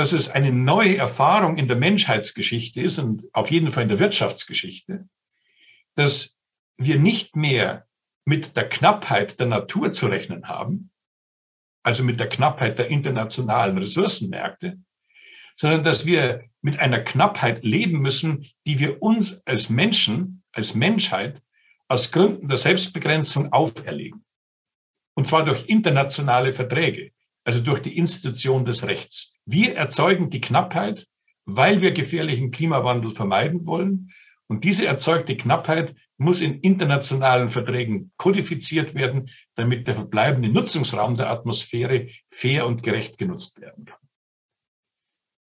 dass 0.00 0.12
es 0.12 0.30
eine 0.30 0.50
neue 0.50 0.96
Erfahrung 0.96 1.58
in 1.58 1.68
der 1.68 1.76
Menschheitsgeschichte 1.76 2.80
ist 2.80 2.98
und 2.98 3.28
auf 3.34 3.50
jeden 3.50 3.70
Fall 3.70 3.82
in 3.82 3.90
der 3.90 3.98
Wirtschaftsgeschichte, 3.98 5.06
dass 5.94 6.38
wir 6.78 6.98
nicht 6.98 7.36
mehr 7.36 7.86
mit 8.24 8.56
der 8.56 8.66
Knappheit 8.66 9.38
der 9.38 9.46
Natur 9.48 9.92
zu 9.92 10.06
rechnen 10.06 10.48
haben, 10.48 10.90
also 11.82 12.02
mit 12.02 12.18
der 12.18 12.30
Knappheit 12.30 12.78
der 12.78 12.88
internationalen 12.88 13.76
Ressourcenmärkte, 13.76 14.78
sondern 15.56 15.84
dass 15.84 16.06
wir 16.06 16.44
mit 16.62 16.78
einer 16.78 17.00
Knappheit 17.00 17.62
leben 17.62 18.00
müssen, 18.00 18.46
die 18.66 18.78
wir 18.78 19.02
uns 19.02 19.46
als 19.46 19.68
Menschen, 19.68 20.42
als 20.52 20.74
Menschheit 20.74 21.42
aus 21.88 22.10
Gründen 22.10 22.48
der 22.48 22.56
Selbstbegrenzung 22.56 23.52
auferlegen. 23.52 24.24
Und 25.12 25.26
zwar 25.26 25.44
durch 25.44 25.68
internationale 25.68 26.54
Verträge, 26.54 27.12
also 27.44 27.60
durch 27.60 27.80
die 27.80 27.96
Institution 27.96 28.64
des 28.64 28.86
Rechts. 28.86 29.34
Wir 29.46 29.76
erzeugen 29.76 30.30
die 30.30 30.40
Knappheit, 30.40 31.06
weil 31.44 31.80
wir 31.80 31.92
gefährlichen 31.92 32.50
Klimawandel 32.50 33.10
vermeiden 33.12 33.66
wollen. 33.66 34.10
Und 34.46 34.64
diese 34.64 34.86
erzeugte 34.86 35.36
Knappheit 35.36 35.94
muss 36.16 36.40
in 36.40 36.60
internationalen 36.60 37.48
Verträgen 37.48 38.12
kodifiziert 38.16 38.94
werden, 38.94 39.30
damit 39.54 39.86
der 39.86 39.94
verbleibende 39.94 40.50
Nutzungsraum 40.50 41.16
der 41.16 41.30
Atmosphäre 41.30 42.08
fair 42.28 42.66
und 42.66 42.82
gerecht 42.82 43.16
genutzt 43.16 43.60
werden 43.60 43.86
kann. 43.86 43.98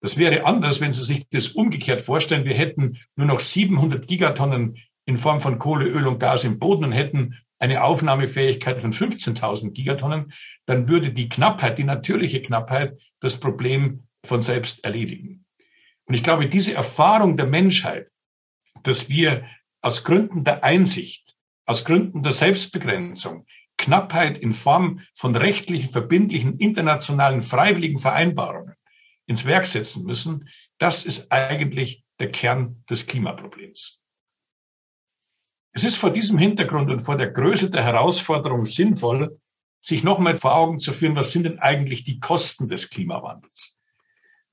Das 0.00 0.16
wäre 0.16 0.44
anders, 0.46 0.80
wenn 0.80 0.92
Sie 0.92 1.04
sich 1.04 1.28
das 1.28 1.48
umgekehrt 1.48 2.02
vorstellen. 2.02 2.44
Wir 2.44 2.54
hätten 2.54 2.98
nur 3.14 3.26
noch 3.26 3.40
700 3.40 4.08
Gigatonnen 4.08 4.78
in 5.04 5.16
Form 5.16 5.40
von 5.40 5.58
Kohle, 5.58 5.86
Öl 5.86 6.06
und 6.06 6.18
Gas 6.18 6.44
im 6.44 6.58
Boden 6.58 6.84
und 6.84 6.92
hätten 6.92 7.38
eine 7.58 7.84
Aufnahmefähigkeit 7.84 8.80
von 8.80 8.92
15.000 8.92 9.70
Gigatonnen, 9.70 10.32
dann 10.66 10.88
würde 10.88 11.12
die 11.12 11.28
Knappheit, 11.28 11.78
die 11.78 11.84
natürliche 11.84 12.42
Knappheit, 12.42 12.98
das 13.20 13.38
Problem 13.38 14.06
von 14.24 14.42
selbst 14.42 14.84
erledigen. 14.84 15.44
Und 16.06 16.14
ich 16.14 16.22
glaube, 16.22 16.48
diese 16.48 16.74
Erfahrung 16.74 17.36
der 17.36 17.46
Menschheit, 17.46 18.10
dass 18.82 19.08
wir 19.08 19.46
aus 19.80 20.04
Gründen 20.04 20.44
der 20.44 20.64
Einsicht, 20.64 21.36
aus 21.66 21.84
Gründen 21.84 22.22
der 22.22 22.32
Selbstbegrenzung, 22.32 23.46
Knappheit 23.78 24.38
in 24.38 24.52
Form 24.52 25.00
von 25.14 25.34
rechtlichen, 25.34 25.90
verbindlichen, 25.90 26.58
internationalen, 26.58 27.42
freiwilligen 27.42 27.98
Vereinbarungen 27.98 28.74
ins 29.26 29.44
Werk 29.44 29.66
setzen 29.66 30.04
müssen, 30.04 30.48
das 30.78 31.04
ist 31.04 31.32
eigentlich 31.32 32.04
der 32.20 32.30
Kern 32.30 32.84
des 32.90 33.06
Klimaproblems. 33.06 33.98
Es 35.74 35.84
ist 35.84 35.96
vor 35.96 36.10
diesem 36.10 36.38
Hintergrund 36.38 36.90
und 36.90 37.00
vor 37.00 37.16
der 37.16 37.30
Größe 37.30 37.70
der 37.70 37.82
Herausforderung 37.82 38.64
sinnvoll, 38.64 39.40
sich 39.82 40.02
nochmal 40.02 40.38
vor 40.38 40.54
Augen 40.54 40.80
zu 40.80 40.94
führen, 40.94 41.16
was 41.16 41.32
sind 41.32 41.44
denn 41.44 41.58
eigentlich 41.58 42.04
die 42.04 42.20
Kosten 42.20 42.68
des 42.68 42.88
Klimawandels? 42.88 43.78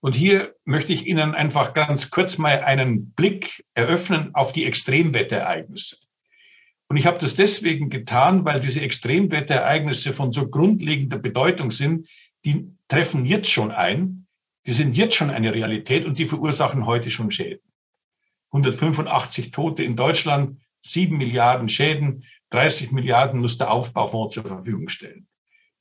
Und 0.02 0.14
hier 0.14 0.56
möchte 0.66 0.92
ich 0.92 1.06
Ihnen 1.06 1.34
einfach 1.34 1.74
ganz 1.74 2.10
kurz 2.10 2.38
mal 2.38 2.60
einen 2.60 3.12
Blick 3.12 3.66
eröffnen 3.74 4.36
auf 4.36 4.52
die 4.52 4.66
Extremwetterereignisse. 4.66 5.98
Und 6.90 6.98
ich 6.98 7.06
habe 7.06 7.20
das 7.20 7.36
deswegen 7.36 7.90
getan, 7.90 8.44
weil 8.44 8.60
diese 8.60 8.82
Extremwetterereignisse 8.82 10.14
von 10.14 10.34
so 10.34 10.50
grundlegender 10.50 11.20
Bedeutung 11.20 11.72
sind, 11.72 12.10
die 12.44 12.68
treffen 12.90 13.26
jetzt 13.26 13.50
schon 13.50 13.72
ein 13.72 14.20
die 14.70 14.76
sind 14.76 14.98
jetzt 14.98 15.16
schon 15.16 15.32
eine 15.32 15.52
Realität 15.52 16.06
und 16.06 16.20
die 16.20 16.26
verursachen 16.26 16.86
heute 16.86 17.10
schon 17.10 17.32
Schäden. 17.32 17.64
185 18.52 19.50
Tote 19.50 19.84
in 19.84 19.96
Deutschland, 19.96 20.60
7 20.82 21.18
Milliarden 21.18 21.70
Schäden, 21.70 22.24
30 22.52 22.92
Milliarden 22.92 23.40
muss 23.40 23.58
der 23.58 23.72
Aufbaufonds 23.72 24.34
zur 24.34 24.44
Verfügung 24.44 24.90
stellen. 24.90 25.28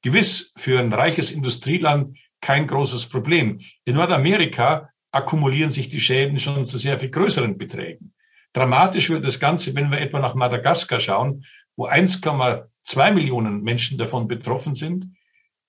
Gewiss 0.02 0.52
für 0.56 0.78
ein 0.78 0.92
reiches 0.92 1.30
Industrieland 1.30 2.16
kein 2.40 2.66
großes 2.66 3.08
Problem. 3.08 3.60
In 3.84 3.96
Nordamerika 3.96 4.90
akkumulieren 5.10 5.72
sich 5.72 5.88
die 5.88 6.00
Schäden 6.00 6.38
schon 6.38 6.66
zu 6.66 6.78
sehr 6.78 7.00
viel 7.00 7.10
größeren 7.10 7.58
Beträgen. 7.58 8.14
Dramatisch 8.52 9.10
wird 9.10 9.26
das 9.26 9.40
Ganze, 9.40 9.74
wenn 9.74 9.90
wir 9.90 10.00
etwa 10.00 10.20
nach 10.20 10.34
Madagaskar 10.34 11.00
schauen, 11.00 11.44
wo 11.76 11.88
1,2 11.88 13.12
Millionen 13.12 13.62
Menschen 13.62 13.98
davon 13.98 14.28
betroffen 14.28 14.74
sind 14.74 15.06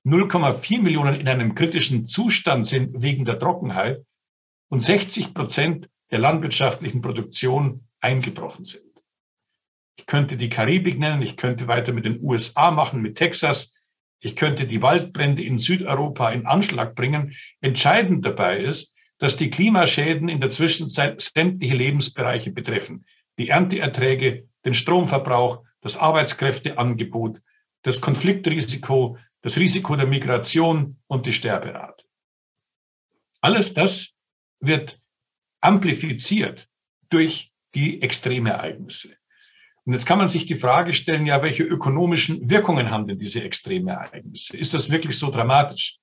0,4 0.06 0.82
Millionen 0.82 1.20
in 1.20 1.28
einem 1.28 1.56
kritischen 1.56 2.08
Zustand 2.08 2.68
sind 2.68 3.02
wegen 3.02 3.26
der 3.26 3.38
Trockenheit 3.38 4.06
und 4.70 4.80
60 4.80 5.34
Prozent 5.34 5.90
der 6.12 6.20
landwirtschaftlichen 6.20 7.02
Produktion 7.02 7.88
eingebrochen 8.00 8.66
sind. 8.66 8.89
Ich 10.00 10.06
könnte 10.06 10.38
die 10.38 10.48
Karibik 10.48 10.98
nennen, 10.98 11.22
ich 11.22 11.36
könnte 11.36 11.68
weiter 11.68 11.92
mit 11.92 12.06
den 12.06 12.22
USA 12.24 12.72
machen, 12.72 13.02
mit 13.02 13.18
Texas, 13.18 13.74
ich 14.22 14.38
könnte 14.38 14.66
die 14.66 14.82
Waldbrände 14.82 15.44
in 15.44 15.58
Südeuropa 15.58 16.30
in 16.32 16.46
Anschlag 16.46 16.96
bringen. 16.96 17.36
Entscheidend 17.60 18.26
dabei 18.26 18.60
ist, 18.60 18.96
dass 19.18 19.36
die 19.36 19.50
Klimaschäden 19.50 20.30
in 20.30 20.40
der 20.40 20.52
Zwischenzeit 20.52 21.20
sämtliche 21.20 21.76
Lebensbereiche 21.76 22.50
betreffen. 22.50 23.06
Die 23.38 23.50
Ernteerträge, 23.50 24.48
den 24.64 24.74
Stromverbrauch, 24.74 25.66
das 25.82 25.98
Arbeitskräfteangebot, 25.98 27.42
das 27.82 28.00
Konfliktrisiko, 28.00 29.18
das 29.42 29.58
Risiko 29.58 29.98
der 29.98 30.08
Migration 30.08 30.98
und 31.08 31.26
die 31.26 31.34
Sterberate. 31.34 32.06
Alles 33.42 33.74
das 33.74 34.16
wird 34.62 34.98
amplifiziert 35.60 36.70
durch 37.10 37.52
die 37.76 38.02
Extremereignisse. 38.02 39.19
Und 39.86 39.94
jetzt 39.94 40.06
kann 40.06 40.18
man 40.18 40.28
sich 40.28 40.46
die 40.46 40.56
Frage 40.56 40.94
stellen, 40.94 41.26
ja, 41.26 41.42
welche 41.42 41.64
ökonomischen 41.64 42.50
Wirkungen 42.50 42.92
haben 42.92 43.08
denn 43.08 43.18
diese 43.18 43.44
Extremereignisse? 43.44 44.56
Ist 44.58 44.74
das 44.74 44.90
wirklich 44.90 45.18
so 45.18 45.32
dramatisch? 45.32 45.98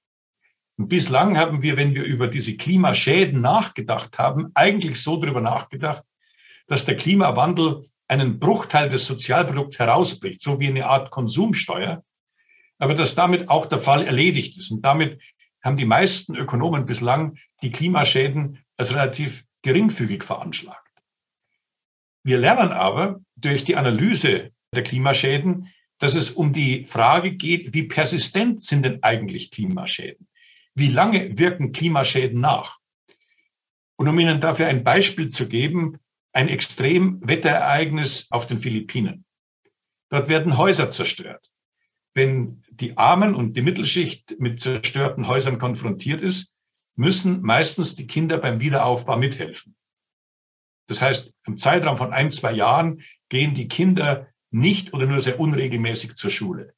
Und 0.78 0.88
bislang 0.88 1.38
haben 1.38 1.62
wir, 1.62 1.76
wenn 1.76 1.94
wir 1.94 2.04
über 2.04 2.28
diese 2.28 2.56
Klimaschäden 2.56 3.40
nachgedacht 3.40 4.18
haben, 4.18 4.50
eigentlich 4.54 5.00
so 5.02 5.16
darüber 5.16 5.40
nachgedacht, 5.40 6.04
dass 6.66 6.84
der 6.84 6.96
Klimawandel 6.96 7.88
einen 8.08 8.38
Bruchteil 8.38 8.88
des 8.88 9.06
Sozialprodukts 9.06 9.78
herausbricht, 9.78 10.40
so 10.40 10.60
wie 10.60 10.68
eine 10.68 10.86
Art 10.86 11.10
Konsumsteuer, 11.10 12.02
aber 12.78 12.94
dass 12.94 13.14
damit 13.14 13.48
auch 13.48 13.66
der 13.66 13.78
Fall 13.78 14.06
erledigt 14.06 14.56
ist. 14.56 14.70
Und 14.70 14.82
damit 14.82 15.20
haben 15.62 15.76
die 15.76 15.86
meisten 15.86 16.36
Ökonomen 16.36 16.86
bislang 16.86 17.38
die 17.62 17.72
Klimaschäden 17.72 18.64
als 18.76 18.92
relativ 18.92 19.44
geringfügig 19.62 20.22
veranschlagt. 20.22 20.85
Wir 22.26 22.38
lernen 22.38 22.72
aber 22.72 23.20
durch 23.36 23.64
die 23.64 23.76
Analyse 23.76 24.50
der 24.74 24.82
Klimaschäden, 24.82 25.72
dass 25.98 26.14
es 26.14 26.30
um 26.30 26.52
die 26.52 26.84
Frage 26.84 27.32
geht, 27.32 27.72
wie 27.72 27.84
persistent 27.84 28.62
sind 28.62 28.84
denn 28.84 29.02
eigentlich 29.02 29.50
Klimaschäden? 29.50 30.28
Wie 30.74 30.88
lange 30.88 31.38
wirken 31.38 31.72
Klimaschäden 31.72 32.40
nach? 32.40 32.78
Und 33.96 34.08
um 34.08 34.18
Ihnen 34.18 34.42
dafür 34.42 34.66
ein 34.66 34.84
Beispiel 34.84 35.28
zu 35.28 35.48
geben, 35.48 35.98
ein 36.34 36.48
Extremwetterereignis 36.50 38.26
auf 38.30 38.46
den 38.46 38.58
Philippinen. 38.58 39.24
Dort 40.10 40.28
werden 40.28 40.58
Häuser 40.58 40.90
zerstört 40.90 41.50
wenn 42.16 42.62
die 42.70 42.96
Armen 42.96 43.34
und 43.34 43.58
die 43.58 43.62
Mittelschicht 43.62 44.40
mit 44.40 44.60
zerstörten 44.60 45.28
Häusern 45.28 45.58
konfrontiert 45.58 46.22
ist, 46.22 46.54
müssen 46.94 47.42
meistens 47.42 47.94
die 47.94 48.06
Kinder 48.06 48.38
beim 48.38 48.58
Wiederaufbau 48.58 49.18
mithelfen. 49.18 49.75
Das 50.86 51.00
heißt, 51.00 51.34
im 51.46 51.58
Zeitraum 51.58 51.96
von 51.96 52.12
ein, 52.12 52.30
zwei 52.30 52.52
Jahren 52.52 53.02
gehen 53.28 53.54
die 53.54 53.68
Kinder 53.68 54.28
nicht 54.50 54.94
oder 54.94 55.06
nur 55.06 55.20
sehr 55.20 55.40
unregelmäßig 55.40 56.14
zur 56.14 56.30
Schule. 56.30 56.74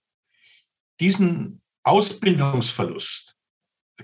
diesen 1.00 1.62
Ausbildungsverlust 1.85 3.37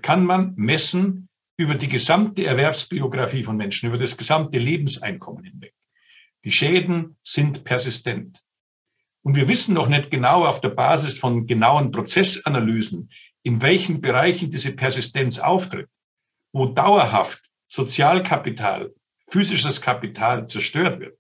kann 0.01 0.25
man 0.25 0.55
messen 0.57 1.29
über 1.57 1.75
die 1.75 1.89
gesamte 1.89 2.45
Erwerbsbiografie 2.47 3.45
von 3.45 3.57
Menschen, 3.57 3.89
über 3.89 3.99
das 3.99 4.17
gesamte 4.17 4.59
Lebenseinkommen 4.59 5.45
hinweg. 5.45 5.75
Die 6.45 6.53
Schäden 6.53 7.17
sind 7.23 7.65
persistent. 7.65 8.41
Und 9.23 9.37
wir 9.37 9.49
wissen 9.49 9.75
noch 9.75 9.89
nicht 9.89 10.11
genau 10.11 10.45
auf 10.45 10.61
der 10.61 10.71
Basis 10.71 11.19
von 11.19 11.47
genauen 11.47 11.91
Prozessanalysen, 11.91 13.11
in 13.43 13.63
welchen 13.63 14.01
Bereichen 14.01 14.51
diese 14.51 14.73
Persistenz 14.73 15.39
auftritt, 15.39 15.89
wo 16.53 16.67
dauerhaft 16.67 17.43
Sozialkapital, 17.69 18.95
physisches 19.35 19.81
Kapital 19.81 20.47
zerstört 20.47 21.01
wird. 21.01 21.19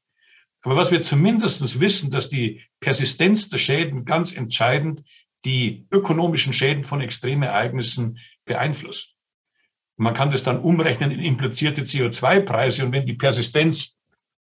Aber 0.63 0.77
was 0.77 0.93
wir 0.93 1.03
zumindest 1.03 1.81
wissen, 1.81 2.13
dass 2.13 2.29
die 2.29 2.63
Persistenz 2.79 3.49
der 3.49 3.59
Schäden 3.59 4.05
ganz 4.05 4.31
entscheidend 4.33 5.03
die 5.45 5.89
ökonomischen 5.91 6.53
Schäden 6.53 6.85
von 6.85 7.01
Extremereignissen 7.01 8.21
beeinflusst. 8.45 9.17
Man 9.97 10.15
kann 10.15 10.31
das 10.31 10.45
dann 10.45 10.61
umrechnen 10.61 11.11
in 11.11 11.19
implizierte 11.19 11.83
CO2-Preise 11.83 12.85
und 12.85 12.93
wenn 12.93 13.05
die 13.05 13.15
Persistenz 13.15 13.99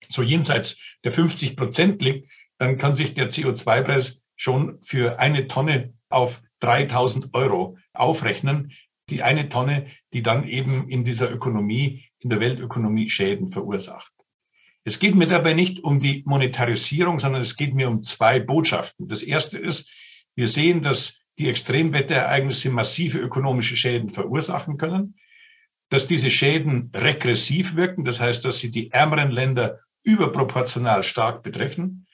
so 0.09 0.23
jenseits 0.23 0.81
der 1.03 1.11
50 1.11 1.57
Prozent 1.57 2.01
liegt, 2.03 2.31
dann 2.59 2.79
kann 2.79 2.95
sich 2.95 3.15
der 3.15 3.29
CO2-Preis 3.29 4.23
schon 4.37 4.79
für 4.83 5.19
eine 5.19 5.49
Tonne 5.49 5.93
auf 6.09 6.41
3000 6.61 7.35
Euro 7.35 7.79
aufrechnen. 7.93 8.73
Die 9.11 9.25
eine 9.25 9.49
Tonne, 9.49 9.89
die 10.13 10.23
dann 10.23 10.49
eben 10.49 10.89
in 10.89 11.05
dieser 11.05 11.33
Ökonomie, 11.33 12.06
in 12.27 12.31
der 12.31 12.41
Weltökonomie 12.41 13.09
Schäden 13.09 13.53
verursacht. 13.53 14.13
Es 14.83 14.99
geht 14.99 15.15
mir 15.15 15.29
dabei 15.29 15.55
nicht 15.55 15.85
um 15.85 16.01
die 16.01 16.25
Monetarisierung, 16.27 17.21
sondern 17.21 17.41
es 17.41 17.55
geht 17.55 17.73
mir 17.73 17.89
um 17.89 18.03
zwei 18.03 18.41
Botschaften. 18.41 19.07
Das 19.07 19.23
erste 19.23 19.59
ist, 19.59 19.89
wir 20.35 20.49
sehen, 20.49 20.83
dass 20.83 21.21
die 21.39 21.49
Extremwetterereignisse 21.49 22.71
massive 22.71 23.19
ökonomische 23.19 23.77
Schäden 23.77 24.11
verursachen 24.11 24.77
können, 24.77 25.15
dass 25.89 26.09
diese 26.09 26.31
Schäden 26.31 26.91
regressiv 26.93 27.77
wirken, 27.77 28.03
das 28.03 28.19
heißt, 28.19 28.45
dass 28.45 28.59
sie 28.59 28.73
die 28.73 28.91
ärmeren 28.91 29.31
Länder 29.31 29.79
überproportional 30.03 31.05
stark 31.05 31.45
betreffen 31.45 32.09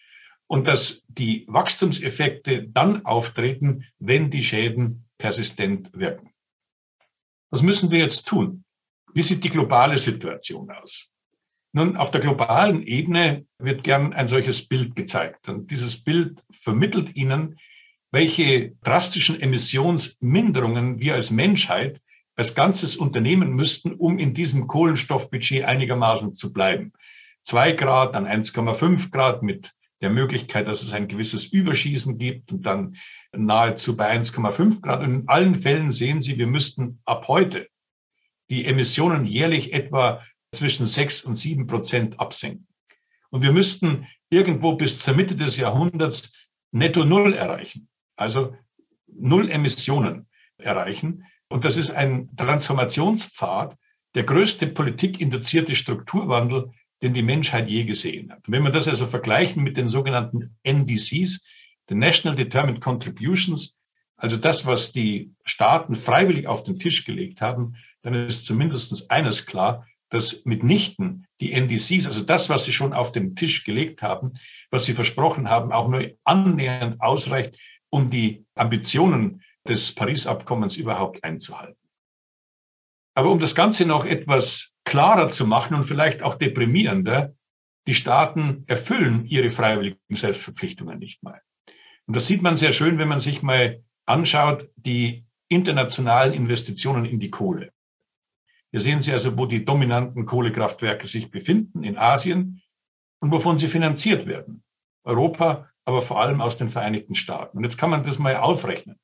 und 0.46 0.66
dass 0.66 1.04
die 1.08 1.46
Wachstumseffekte 1.48 2.68
dann 2.68 3.06
auftreten, 3.06 3.86
wenn 3.98 4.28
die 4.28 4.44
Schäden 4.44 5.06
persistent 5.16 5.90
wirken. 5.94 6.34
Was 7.48 7.62
müssen 7.62 7.90
wir 7.90 8.00
jetzt 8.00 8.28
tun? 8.28 8.64
Wie 9.14 9.22
sieht 9.22 9.44
die 9.44 9.50
globale 9.50 9.98
Situation 9.98 10.70
aus? 10.70 11.12
Nun, 11.72 11.96
auf 11.96 12.10
der 12.10 12.20
globalen 12.20 12.82
Ebene 12.82 13.46
wird 13.58 13.84
gern 13.84 14.12
ein 14.12 14.28
solches 14.28 14.68
Bild 14.68 14.94
gezeigt. 14.94 15.48
Und 15.48 15.70
dieses 15.70 16.02
Bild 16.02 16.42
vermittelt 16.50 17.16
Ihnen, 17.16 17.58
welche 18.10 18.72
drastischen 18.82 19.40
Emissionsminderungen 19.40 21.00
wir 21.00 21.14
als 21.14 21.30
Menschheit 21.30 22.00
als 22.36 22.54
Ganzes 22.54 22.96
unternehmen 22.96 23.54
müssten, 23.54 23.92
um 23.92 24.18
in 24.18 24.34
diesem 24.34 24.66
Kohlenstoffbudget 24.66 25.64
einigermaßen 25.64 26.34
zu 26.34 26.52
bleiben. 26.52 26.92
Zwei 27.42 27.72
Grad, 27.72 28.14
dann 28.14 28.26
1,5 28.26 29.10
Grad 29.10 29.42
mit 29.42 29.72
der 30.00 30.10
Möglichkeit, 30.10 30.68
dass 30.68 30.82
es 30.82 30.92
ein 30.92 31.08
gewisses 31.08 31.46
Überschießen 31.46 32.18
gibt 32.18 32.52
und 32.52 32.64
dann 32.64 32.96
nahezu 33.32 33.96
bei 33.96 34.10
1,5 34.10 34.80
Grad. 34.80 35.00
Und 35.00 35.14
in 35.14 35.28
allen 35.28 35.56
Fällen 35.56 35.90
sehen 35.90 36.22
Sie, 36.22 36.38
wir 36.38 36.46
müssten 36.46 37.00
ab 37.04 37.28
heute 37.28 37.68
die 38.52 38.66
Emissionen 38.66 39.24
jährlich 39.24 39.72
etwa 39.72 40.22
zwischen 40.52 40.84
6 40.84 41.24
und 41.24 41.36
7 41.36 41.66
Prozent 41.66 42.20
absenken. 42.20 42.66
Und 43.30 43.42
wir 43.42 43.50
müssten 43.50 44.06
irgendwo 44.28 44.74
bis 44.74 44.98
zur 44.98 45.14
Mitte 45.14 45.36
des 45.36 45.56
Jahrhunderts 45.56 46.34
netto 46.70 47.06
Null 47.06 47.32
erreichen, 47.32 47.88
also 48.14 48.54
Null 49.06 49.50
Emissionen 49.50 50.28
erreichen. 50.58 51.24
Und 51.48 51.64
das 51.64 51.78
ist 51.78 51.90
ein 51.90 52.28
Transformationspfad, 52.36 53.78
der 54.14 54.24
größte 54.24 54.66
politikinduzierte 54.66 55.74
Strukturwandel, 55.74 56.72
den 57.00 57.14
die 57.14 57.22
Menschheit 57.22 57.70
je 57.70 57.84
gesehen 57.84 58.30
hat. 58.30 58.46
Und 58.46 58.52
wenn 58.52 58.64
wir 58.64 58.70
das 58.70 58.86
also 58.86 59.06
vergleichen 59.06 59.62
mit 59.62 59.78
den 59.78 59.88
sogenannten 59.88 60.54
NDCs, 60.62 61.42
the 61.88 61.94
National 61.94 62.36
Determined 62.36 62.82
Contributions, 62.82 63.80
also 64.16 64.36
das, 64.36 64.66
was 64.66 64.92
die 64.92 65.32
Staaten 65.46 65.94
freiwillig 65.94 66.46
auf 66.46 66.64
den 66.64 66.78
Tisch 66.78 67.06
gelegt 67.06 67.40
haben, 67.40 67.76
dann 68.02 68.14
ist 68.14 68.46
zumindest 68.46 69.10
eines 69.10 69.46
klar, 69.46 69.86
dass 70.10 70.44
mitnichten 70.44 71.26
die 71.40 71.52
NDCs, 71.52 72.06
also 72.06 72.22
das, 72.22 72.50
was 72.50 72.64
sie 72.64 72.72
schon 72.72 72.92
auf 72.92 73.12
den 73.12 73.34
Tisch 73.34 73.64
gelegt 73.64 74.02
haben, 74.02 74.32
was 74.70 74.84
sie 74.84 74.92
versprochen 74.92 75.48
haben, 75.48 75.72
auch 75.72 75.88
nur 75.88 76.10
annähernd 76.24 77.00
ausreicht, 77.00 77.58
um 77.88 78.10
die 78.10 78.44
Ambitionen 78.54 79.42
des 79.66 79.94
Paris-Abkommens 79.94 80.76
überhaupt 80.76 81.24
einzuhalten. 81.24 81.78
Aber 83.14 83.30
um 83.30 83.38
das 83.38 83.54
Ganze 83.54 83.86
noch 83.86 84.04
etwas 84.04 84.74
klarer 84.84 85.28
zu 85.28 85.46
machen 85.46 85.74
und 85.74 85.84
vielleicht 85.84 86.22
auch 86.22 86.34
deprimierender, 86.34 87.34
die 87.86 87.94
Staaten 87.94 88.64
erfüllen 88.66 89.26
ihre 89.26 89.50
freiwilligen 89.50 89.98
Selbstverpflichtungen 90.10 90.98
nicht 90.98 91.22
mal. 91.22 91.40
Und 92.06 92.16
das 92.16 92.26
sieht 92.26 92.42
man 92.42 92.56
sehr 92.56 92.72
schön, 92.72 92.98
wenn 92.98 93.08
man 93.08 93.20
sich 93.20 93.42
mal 93.42 93.82
anschaut, 94.06 94.68
die 94.76 95.24
internationalen 95.48 96.32
Investitionen 96.32 97.04
in 97.04 97.18
die 97.18 97.30
Kohle. 97.30 97.72
Hier 98.72 98.80
sehen 98.80 99.02
Sie 99.02 99.12
also, 99.12 99.38
wo 99.38 99.46
die 99.46 99.64
dominanten 99.64 100.26
Kohlekraftwerke 100.26 101.06
sich 101.06 101.30
befinden, 101.30 101.84
in 101.84 101.98
Asien 101.98 102.62
und 103.20 103.30
wovon 103.30 103.58
sie 103.58 103.68
finanziert 103.68 104.26
werden. 104.26 104.64
Europa, 105.04 105.68
aber 105.84 106.02
vor 106.02 106.20
allem 106.20 106.40
aus 106.40 106.56
den 106.56 106.70
Vereinigten 106.70 107.14
Staaten. 107.14 107.58
Und 107.58 107.64
jetzt 107.64 107.76
kann 107.76 107.90
man 107.90 108.02
das 108.02 108.18
mal 108.18 108.36
aufrechnen 108.36 108.98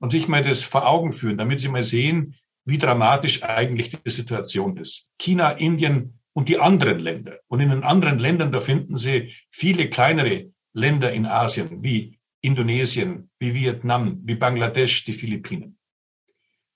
und 0.00 0.10
sich 0.10 0.26
mal 0.26 0.42
das 0.42 0.64
vor 0.64 0.86
Augen 0.86 1.12
führen, 1.12 1.38
damit 1.38 1.60
Sie 1.60 1.68
mal 1.68 1.82
sehen, 1.82 2.34
wie 2.64 2.78
dramatisch 2.78 3.42
eigentlich 3.42 3.90
die 3.90 4.10
Situation 4.10 4.76
ist. 4.78 5.08
China, 5.18 5.50
Indien 5.50 6.18
und 6.32 6.48
die 6.48 6.58
anderen 6.58 6.98
Länder. 6.98 7.38
Und 7.46 7.60
in 7.60 7.70
den 7.70 7.84
anderen 7.84 8.18
Ländern, 8.18 8.52
da 8.52 8.60
finden 8.60 8.96
Sie 8.96 9.34
viele 9.50 9.88
kleinere 9.90 10.50
Länder 10.72 11.12
in 11.12 11.26
Asien, 11.26 11.82
wie 11.82 12.18
Indonesien, 12.40 13.30
wie 13.38 13.54
Vietnam, 13.54 14.20
wie 14.24 14.34
Bangladesch, 14.34 15.04
die 15.04 15.12
Philippinen. 15.12 15.78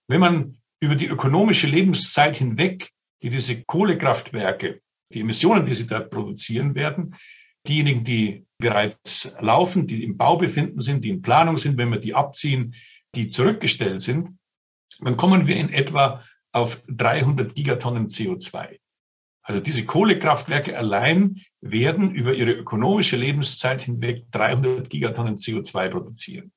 Wenn 0.07 0.21
man 0.21 0.58
über 0.81 0.95
die 0.95 1.07
ökonomische 1.07 1.67
Lebenszeit 1.67 2.37
hinweg, 2.37 2.91
die 3.23 3.31
diese 3.31 3.63
Kohlekraftwerke, 3.65 4.81
die 5.13 5.21
Emissionen, 5.21 5.67
die 5.67 5.75
sie 5.75 5.87
dort 5.87 6.11
produzieren 6.11 6.75
werden, 6.75 7.17
diejenigen, 7.67 8.05
die 8.05 8.47
bereits 8.59 9.35
laufen, 9.41 9.87
die 9.87 10.05
im 10.05 10.17
Bau 10.17 10.37
befinden 10.37 10.81
sind, 10.81 11.05
die 11.05 11.11
in 11.11 11.23
Planung 11.23 11.59
sind, 11.59 11.79
wenn 11.79 11.91
wir 11.91 11.99
die 11.99 12.15
abziehen, 12.15 12.75
die 13.15 13.29
zurückgestellt 13.29 14.03
sind, 14.03 14.39
dann 15.01 15.17
kommen 15.17 15.47
wir 15.47 15.57
in 15.57 15.73
etwa 15.73 16.25
auf 16.53 16.83
300 16.89 17.55
Gigatonnen 17.55 18.07
CO2. 18.07 18.79
Also 19.43 19.61
diese 19.61 19.85
Kohlekraftwerke 19.85 20.77
allein 20.77 21.43
werden 21.61 22.15
über 22.15 22.35
ihre 22.35 22.53
ökonomische 22.53 23.17
Lebenszeit 23.17 23.83
hinweg 23.83 24.31
300 24.31 24.91
Gigatonnen 24.91 25.37
CO2 25.37 25.89
produzieren. 25.89 26.53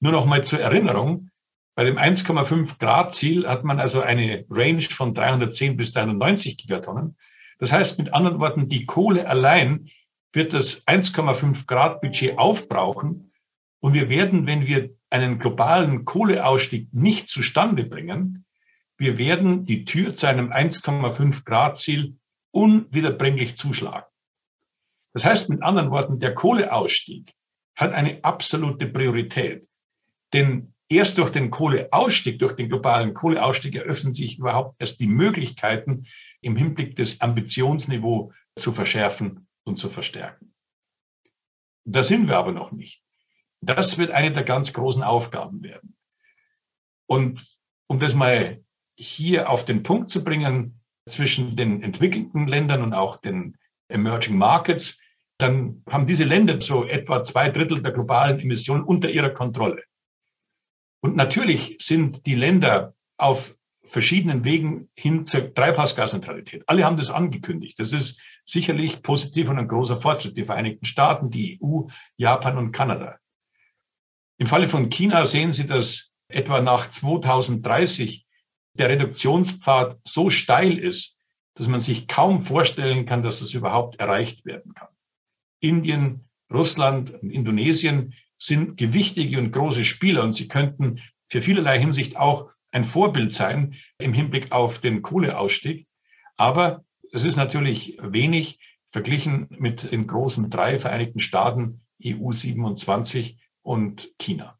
Nur 0.00 0.12
noch 0.12 0.26
mal 0.26 0.42
zur 0.42 0.60
Erinnerung, 0.60 1.30
bei 1.74 1.84
dem 1.84 1.98
1,5 1.98 2.78
Grad 2.78 3.12
Ziel 3.12 3.48
hat 3.48 3.64
man 3.64 3.80
also 3.80 4.00
eine 4.00 4.44
Range 4.48 4.82
von 4.82 5.14
310 5.14 5.76
bis 5.76 5.92
390 5.92 6.56
Gigatonnen. 6.56 7.16
Das 7.58 7.72
heißt 7.72 7.98
mit 7.98 8.12
anderen 8.12 8.38
Worten, 8.38 8.68
die 8.68 8.84
Kohle 8.84 9.28
allein 9.28 9.88
wird 10.32 10.54
das 10.54 10.86
1,5 10.86 11.66
Grad 11.66 12.00
Budget 12.00 12.38
aufbrauchen 12.38 13.32
und 13.80 13.94
wir 13.94 14.08
werden, 14.08 14.46
wenn 14.46 14.66
wir 14.66 14.90
einen 15.10 15.38
globalen 15.38 16.04
Kohleausstieg 16.04 16.92
nicht 16.92 17.28
zustande 17.28 17.84
bringen, 17.84 18.44
wir 18.96 19.18
werden 19.18 19.64
die 19.64 19.84
Tür 19.84 20.14
zu 20.14 20.26
einem 20.26 20.52
1,5 20.52 21.44
Grad 21.44 21.76
Ziel 21.76 22.16
unwiederbringlich 22.52 23.56
zuschlagen. 23.56 24.06
Das 25.12 25.24
heißt 25.24 25.48
mit 25.50 25.62
anderen 25.62 25.90
Worten, 25.90 26.18
der 26.20 26.34
Kohleausstieg 26.34 27.32
hat 27.76 27.92
eine 27.92 28.22
absolute 28.22 28.86
Priorität. 28.86 29.66
Denn 30.32 30.73
erst 30.88 31.18
durch 31.18 31.30
den 31.30 31.50
Kohleausstieg, 31.50 32.38
durch 32.38 32.54
den 32.54 32.68
globalen 32.68 33.14
Kohleausstieg 33.14 33.74
eröffnen 33.74 34.12
sich 34.12 34.38
überhaupt 34.38 34.76
erst 34.80 35.00
die 35.00 35.06
Möglichkeiten, 35.06 36.06
im 36.40 36.56
Hinblick 36.56 36.96
des 36.96 37.20
Ambitionsniveau 37.20 38.32
zu 38.56 38.72
verschärfen 38.72 39.46
und 39.64 39.78
zu 39.78 39.88
verstärken. 39.88 40.54
Da 41.84 42.02
sind 42.02 42.28
wir 42.28 42.36
aber 42.36 42.52
noch 42.52 42.72
nicht. 42.72 43.02
Das 43.60 43.98
wird 43.98 44.10
eine 44.10 44.32
der 44.32 44.44
ganz 44.44 44.72
großen 44.72 45.02
Aufgaben 45.02 45.62
werden. 45.62 45.96
Und 47.06 47.44
um 47.86 47.98
das 47.98 48.14
mal 48.14 48.62
hier 48.96 49.50
auf 49.50 49.64
den 49.64 49.82
Punkt 49.82 50.10
zu 50.10 50.22
bringen, 50.22 50.80
zwischen 51.06 51.56
den 51.56 51.82
entwickelten 51.82 52.46
Ländern 52.46 52.82
und 52.82 52.94
auch 52.94 53.18
den 53.18 53.56
Emerging 53.88 54.38
Markets, 54.38 55.00
dann 55.38 55.82
haben 55.90 56.06
diese 56.06 56.24
Länder 56.24 56.60
so 56.62 56.84
etwa 56.84 57.22
zwei 57.22 57.50
Drittel 57.50 57.82
der 57.82 57.92
globalen 57.92 58.40
Emissionen 58.40 58.84
unter 58.84 59.10
ihrer 59.10 59.30
Kontrolle. 59.30 59.82
Und 61.04 61.16
natürlich 61.16 61.76
sind 61.80 62.24
die 62.24 62.34
Länder 62.34 62.94
auf 63.18 63.54
verschiedenen 63.82 64.42
Wegen 64.46 64.88
hin 64.94 65.26
zur 65.26 65.52
Treibhausgasneutralität. 65.52 66.64
Alle 66.66 66.86
haben 66.86 66.96
das 66.96 67.10
angekündigt. 67.10 67.78
Das 67.78 67.92
ist 67.92 68.22
sicherlich 68.46 69.02
positiv 69.02 69.50
und 69.50 69.58
ein 69.58 69.68
großer 69.68 69.98
Fortschritt. 70.00 70.38
Die 70.38 70.46
Vereinigten 70.46 70.86
Staaten, 70.86 71.28
die 71.28 71.60
EU, 71.62 71.88
Japan 72.16 72.56
und 72.56 72.72
Kanada. 72.72 73.18
Im 74.38 74.46
Falle 74.46 74.66
von 74.66 74.88
China 74.88 75.26
sehen 75.26 75.52
Sie, 75.52 75.66
dass 75.66 76.10
etwa 76.28 76.62
nach 76.62 76.88
2030 76.88 78.24
der 78.78 78.88
Reduktionspfad 78.88 79.98
so 80.06 80.30
steil 80.30 80.78
ist, 80.78 81.18
dass 81.52 81.68
man 81.68 81.82
sich 81.82 82.08
kaum 82.08 82.46
vorstellen 82.46 83.04
kann, 83.04 83.22
dass 83.22 83.40
das 83.40 83.52
überhaupt 83.52 84.00
erreicht 84.00 84.46
werden 84.46 84.72
kann. 84.72 84.88
Indien, 85.60 86.30
Russland 86.50 87.10
und 87.12 87.28
Indonesien 87.28 88.14
sind 88.38 88.76
gewichtige 88.76 89.38
und 89.38 89.52
große 89.52 89.84
Spieler 89.84 90.22
und 90.22 90.32
sie 90.32 90.48
könnten 90.48 91.00
für 91.28 91.42
vielerlei 91.42 91.78
Hinsicht 91.78 92.16
auch 92.16 92.50
ein 92.72 92.84
Vorbild 92.84 93.32
sein 93.32 93.74
im 93.98 94.12
Hinblick 94.12 94.52
auf 94.52 94.80
den 94.80 95.02
Kohleausstieg. 95.02 95.86
Aber 96.36 96.84
es 97.12 97.24
ist 97.24 97.36
natürlich 97.36 97.98
wenig 98.02 98.58
verglichen 98.90 99.46
mit 99.50 99.90
den 99.92 100.06
großen 100.06 100.50
drei 100.50 100.78
Vereinigten 100.78 101.20
Staaten, 101.20 101.80
EU 102.04 102.30
27 102.30 103.38
und 103.62 104.10
China. 104.18 104.58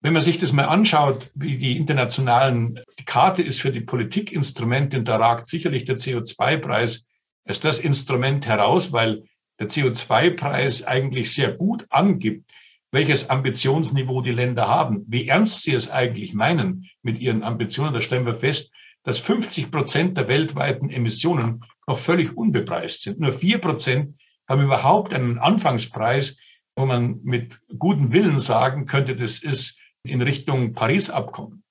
Wenn 0.00 0.12
man 0.12 0.22
sich 0.22 0.36
das 0.36 0.52
mal 0.52 0.66
anschaut, 0.66 1.30
wie 1.34 1.56
die 1.56 1.78
internationalen, 1.78 2.80
Karte 3.06 3.42
ist 3.42 3.62
für 3.62 3.72
die 3.72 3.80
Politikinstrumente, 3.80 5.02
da 5.02 5.16
ragt 5.16 5.46
sicherlich 5.46 5.86
der 5.86 5.96
CO2-Preis 5.96 7.08
als 7.46 7.60
das 7.60 7.80
Instrument 7.80 8.46
heraus, 8.46 8.92
weil 8.92 9.24
der 9.58 9.68
CO2-Preis 9.68 10.84
eigentlich 10.84 11.32
sehr 11.32 11.52
gut 11.52 11.86
angibt, 11.90 12.50
welches 12.90 13.30
Ambitionsniveau 13.30 14.20
die 14.20 14.32
Länder 14.32 14.68
haben, 14.68 15.04
wie 15.08 15.28
ernst 15.28 15.62
sie 15.62 15.72
es 15.72 15.90
eigentlich 15.90 16.32
meinen 16.32 16.88
mit 17.02 17.18
ihren 17.18 17.42
Ambitionen. 17.42 17.92
Da 17.92 18.00
stellen 18.00 18.26
wir 18.26 18.36
fest, 18.36 18.72
dass 19.02 19.18
50 19.18 19.70
Prozent 19.70 20.16
der 20.16 20.28
weltweiten 20.28 20.90
Emissionen 20.90 21.64
noch 21.86 21.98
völlig 21.98 22.36
unbepreist 22.36 23.02
sind. 23.02 23.20
Nur 23.20 23.32
vier 23.32 23.58
Prozent 23.58 24.16
haben 24.48 24.62
überhaupt 24.62 25.12
einen 25.12 25.38
Anfangspreis, 25.38 26.38
wo 26.76 26.86
man 26.86 27.20
mit 27.22 27.60
gutem 27.78 28.12
Willen 28.12 28.38
sagen 28.38 28.86
könnte, 28.86 29.14
das 29.16 29.42
ist 29.42 29.80
in 30.04 30.22
Richtung 30.22 30.72
Paris-Abkommen. 30.72 31.62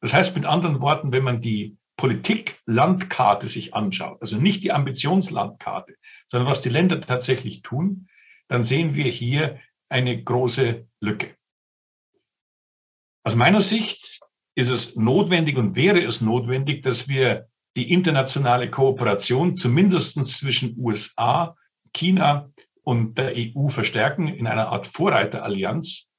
Das 0.00 0.12
heißt 0.12 0.36
mit 0.36 0.46
anderen 0.46 0.80
Worten, 0.80 1.12
wenn 1.12 1.24
man 1.24 1.40
die 1.40 1.76
Politik-Landkarte 1.96 3.48
sich 3.48 3.74
anschaut, 3.74 4.20
also 4.20 4.36
nicht 4.36 4.64
die 4.64 4.72
Ambitionslandkarte, 4.72 5.94
sondern 6.28 6.48
was 6.48 6.60
die 6.60 6.68
Länder 6.68 7.00
tatsächlich 7.00 7.62
tun, 7.62 8.08
dann 8.48 8.64
sehen 8.64 8.94
wir 8.94 9.04
hier 9.04 9.60
eine 9.88 10.22
große 10.22 10.86
Lücke. 11.00 11.36
Aus 13.24 13.34
meiner 13.34 13.60
Sicht 13.60 14.20
ist 14.54 14.70
es 14.70 14.96
notwendig 14.96 15.56
und 15.56 15.76
wäre 15.76 16.02
es 16.02 16.20
notwendig, 16.20 16.82
dass 16.82 17.08
wir 17.08 17.48
die 17.76 17.90
internationale 17.90 18.70
Kooperation 18.70 19.56
zumindest 19.56 20.24
zwischen 20.24 20.78
USA, 20.78 21.56
China 21.92 22.50
und 22.82 23.18
der 23.18 23.32
EU 23.36 23.68
verstärken 23.68 24.28
in 24.28 24.46
einer 24.46 24.68
Art 24.68 24.86
Vorreiterallianz 24.86 26.10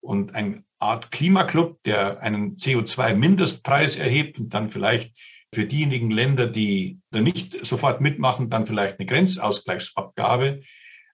und 0.00 0.34
eine 0.34 0.64
Art 0.78 1.12
Klimaclub, 1.12 1.82
der 1.84 2.20
einen 2.20 2.56
CO2-Mindestpreis 2.56 3.98
erhebt 3.98 4.38
und 4.38 4.52
dann 4.52 4.70
vielleicht 4.70 5.16
für 5.54 5.66
diejenigen 5.66 6.10
Länder, 6.10 6.46
die 6.46 6.98
da 7.10 7.20
nicht 7.20 7.64
sofort 7.64 8.00
mitmachen, 8.00 8.48
dann 8.48 8.66
vielleicht 8.66 8.98
eine 8.98 9.06
Grenzausgleichsabgabe. 9.06 10.62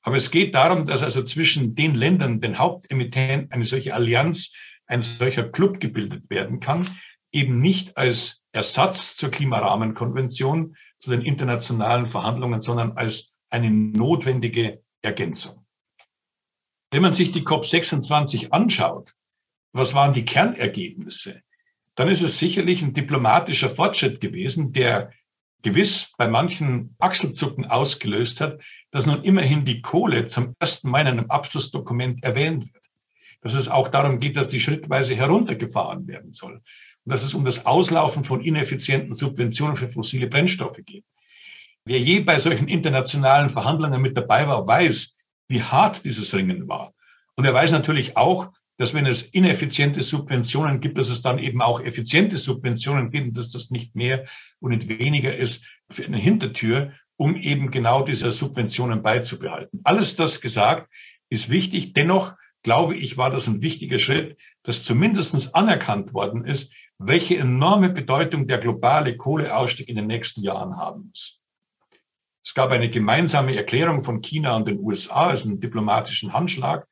Aber 0.03 0.17
es 0.17 0.31
geht 0.31 0.55
darum, 0.55 0.85
dass 0.85 1.03
also 1.03 1.23
zwischen 1.25 1.75
den 1.75 1.95
Ländern, 1.95 2.41
den 2.41 2.59
Hauptemittenten, 2.59 3.51
eine 3.51 3.65
solche 3.65 3.95
Allianz, 3.95 4.53
ein 4.87 5.03
solcher 5.03 5.49
Club 5.49 5.81
gebildet 5.81 6.31
werden 6.31 6.61
kann, 6.61 6.87
eben 7.33 7.61
nicht 7.61 7.97
als 7.97 8.45
Ersatz 8.53 9.17
zur 9.17 9.31
Klimarahmenkonvention, 9.31 10.77
zu 10.99 11.11
den 11.11 11.23
internationalen 11.23 12.07
Verhandlungen, 12.07 12.61
sondern 12.61 12.93
als 12.93 13.35
eine 13.51 13.71
notwendige 13.71 14.83
Ergänzung. 15.03 15.65
Wenn 16.91 17.03
man 17.03 17.13
sich 17.13 17.33
die 17.33 17.43
COP26 17.43 18.51
anschaut, 18.51 19.15
was 19.73 19.95
waren 19.95 20.15
die 20.15 20.25
Kernergebnisse? 20.25 21.43
Dann 21.99 22.07
ist 22.07 22.23
es 22.23 22.39
sicherlich 22.39 22.81
ein 22.81 22.95
diplomatischer 22.95 23.69
Fortschritt 23.69 24.21
gewesen, 24.21 24.73
der 24.73 25.11
gewiss 25.63 26.13
bei 26.17 26.29
manchen 26.29 26.95
Achselzucken 27.01 27.65
ausgelöst 27.65 28.41
hat, 28.41 28.61
dass 28.93 29.07
nun 29.07 29.25
immerhin 29.25 29.65
die 29.65 29.83
Kohle 29.83 30.27
zum 30.27 30.55
ersten 30.61 30.91
Mal 30.91 31.01
in 31.01 31.07
einem 31.09 31.31
Abschlussdokument 31.33 32.23
erwähnt 32.23 32.73
wird. 32.73 32.85
Dass 33.41 33.55
es 33.55 33.69
auch 33.69 33.89
darum 33.89 34.21
geht, 34.21 34.37
dass 34.37 34.49
die 34.49 34.61
schrittweise 34.61 35.17
heruntergefahren 35.17 36.07
werden 36.07 36.31
soll. 36.31 36.53
Und 36.53 36.63
dass 37.13 37.25
es 37.25 37.35
um 37.35 37.45
das 37.45 37.67
Auslaufen 37.67 38.23
von 38.23 38.43
ineffizienten 38.43 39.15
Subventionen 39.15 39.75
für 39.75 39.89
fossile 39.89 40.29
Brennstoffe 40.29 40.79
geht. 40.87 41.05
Wer 41.85 41.99
je 41.99 42.21
bei 42.21 42.39
solchen 42.39 42.69
internationalen 42.69 43.51
Verhandlungen 43.51 44.01
mit 44.01 44.17
dabei 44.17 44.47
war, 44.47 44.65
weiß, 44.65 45.17
wie 45.49 45.65
hart 45.65 46.05
dieses 46.05 46.33
Ringen 46.33 46.69
war. 46.69 46.95
Und 47.35 47.45
er 47.45 47.55
weiß 47.55 47.73
natürlich 47.73 48.17
auch, 48.17 48.53
dass 48.79 48.95
wenn 48.95 49.07
es 49.07 49.23
ineffiziente 49.23 50.03
Subventionen 50.03 50.81
gibt, 50.81 50.97
dass 50.97 51.11
es 51.11 51.21
dann 51.21 51.39
eben 51.39 51.61
auch 51.61 51.81
effiziente 51.81 52.39
Subventionen 52.39 53.11
gibt 53.11 53.29
und 53.29 53.37
dass 53.37 53.51
das 53.51 53.71
nicht 53.71 53.95
mehr 53.95 54.25
und 54.61 54.71
nicht 54.71 54.89
weniger 54.89 55.37
ist 55.37 55.65
für 55.91 56.07
eine 56.07 56.17
Hintertür, 56.17 56.93
um 57.17 57.37
eben 57.37 57.71
genau 57.71 58.03
diese 58.03 58.33
Subventionen 58.33 59.03
beizubehalten. 59.03 59.81
Alles 59.85 60.17
das 60.17 60.41
gesagt 60.41 60.89
ist 61.29 61.51
wichtig. 61.51 61.93
Dennoch 61.93 62.35
glaube 62.63 62.97
ich, 62.97 63.17
war 63.17 63.31
das 63.31 63.47
ein 63.47 63.63
wichtiger 63.63 63.99
Schritt, 63.99 64.39
dass 64.63 64.85
zumindest 64.85 65.55
anerkannt 65.55 66.15
worden 66.15 66.45
ist, 66.45 66.73
welche 66.99 67.37
enorme 67.37 67.91
Bedeutung 67.91 68.47
der 68.47 68.59
globale 68.59 69.17
Kohleausstieg 69.17 69.89
in 69.89 69.97
den 69.97 70.07
nächsten 70.07 70.43
Jahren 70.43 70.77
haben 70.77 71.09
muss. 71.09 71.41
Es 72.45 72.55
gab 72.55 72.71
eine 72.71 72.89
gemeinsame 72.89 73.55
Erklärung 73.55 74.03
von 74.03 74.23
China 74.23 74.57
und 74.57 74.67
den 74.67 74.79
USA, 74.81 75.29
also 75.29 75.49
einen 75.49 75.61
diplomatischen 75.61 76.33
Handschlag. 76.33 76.87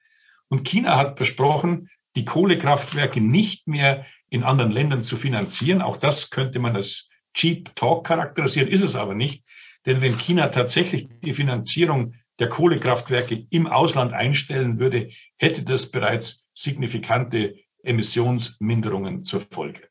Und 0.49 0.65
China 0.65 0.97
hat 0.97 1.17
versprochen, 1.17 1.91
die 2.15 2.25
Kohlekraftwerke 2.25 3.21
nicht 3.21 3.67
mehr 3.67 4.07
in 4.29 4.43
anderen 4.43 4.73
Ländern 4.73 5.03
zu 5.03 5.17
finanzieren. 5.17 5.83
Auch 5.83 5.97
das 5.97 6.31
könnte 6.31 6.59
man 6.59 6.77
als 6.77 7.09
Cheap 7.35 7.75
Talk 7.77 8.07
charakterisieren, 8.07 8.69
ist 8.69 8.83
es 8.83 8.97
aber 8.97 9.15
nicht. 9.15 9.45
Denn 9.85 10.01
wenn 10.01 10.19
China 10.19 10.49
tatsächlich 10.49 11.09
die 11.23 11.35
Finanzierung 11.35 12.15
der 12.39 12.49
Kohlekraftwerke 12.49 13.47
im 13.51 13.67
Ausland 13.67 14.13
einstellen 14.13 14.79
würde, 14.79 15.11
hätte 15.37 15.63
das 15.63 15.91
bereits 15.91 16.47
signifikante 16.55 17.57
Emissionsminderungen 17.83 19.25
zur 19.25 19.41
Folge. 19.41 19.89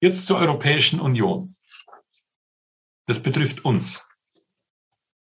Jetzt 0.00 0.26
zur 0.26 0.38
Europäischen 0.38 1.00
Union. 1.00 1.56
Das 3.06 3.22
betrifft 3.22 3.64
uns. 3.64 4.06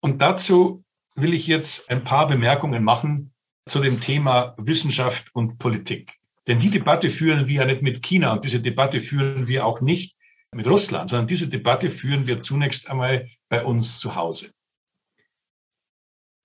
Und 0.00 0.22
dazu 0.22 0.84
will 1.16 1.34
ich 1.34 1.46
jetzt 1.46 1.90
ein 1.90 2.04
paar 2.04 2.28
Bemerkungen 2.28 2.82
machen 2.82 3.33
zu 3.66 3.80
dem 3.80 4.00
Thema 4.00 4.54
Wissenschaft 4.58 5.34
und 5.34 5.58
Politik. 5.58 6.18
Denn 6.46 6.58
die 6.58 6.70
Debatte 6.70 7.08
führen 7.08 7.48
wir 7.48 7.54
ja 7.62 7.64
nicht 7.64 7.82
mit 7.82 8.02
China 8.02 8.32
und 8.32 8.44
diese 8.44 8.60
Debatte 8.60 9.00
führen 9.00 9.46
wir 9.46 9.64
auch 9.64 9.80
nicht 9.80 10.16
mit 10.52 10.66
Russland, 10.66 11.10
sondern 11.10 11.26
diese 11.26 11.48
Debatte 11.48 11.90
führen 11.90 12.26
wir 12.26 12.40
zunächst 12.40 12.88
einmal 12.88 13.28
bei 13.48 13.64
uns 13.64 13.98
zu 13.98 14.14
Hause. 14.14 14.52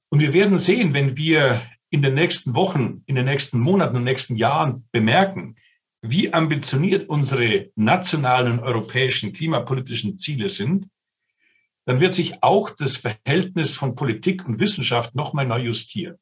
Und 0.10 0.22
wir 0.22 0.34
werden 0.34 0.58
sehen, 0.58 0.94
wenn 0.94 1.18
wir 1.18 1.62
in 1.90 2.02
den 2.02 2.16
nächsten 2.16 2.56
Wochen, 2.56 3.04
in 3.06 3.16
den 3.16 3.26
nächsten 3.26 3.60
Monaten 3.60 3.98
und 3.98 4.04
nächsten 4.04 4.36
Jahren 4.36 4.88
bemerken, 4.92 5.56
wie 6.02 6.34
ambitioniert 6.34 7.10
unsere 7.10 7.72
nationalen 7.76 8.54
und 8.54 8.60
europäischen 8.60 9.34
klimapolitischen 9.34 10.18
Ziele 10.18 10.50
sind, 10.50 10.88
dann 11.86 12.00
wird 12.00 12.14
sich 12.14 12.42
auch 12.42 12.70
das 12.70 12.96
Verhältnis 12.96 13.76
von 13.76 13.96
Politik 13.96 14.48
und 14.48 14.60
Wissenschaft 14.60 15.14
nochmal 15.16 15.46
neu 15.46 15.60
justieren. 15.60 16.18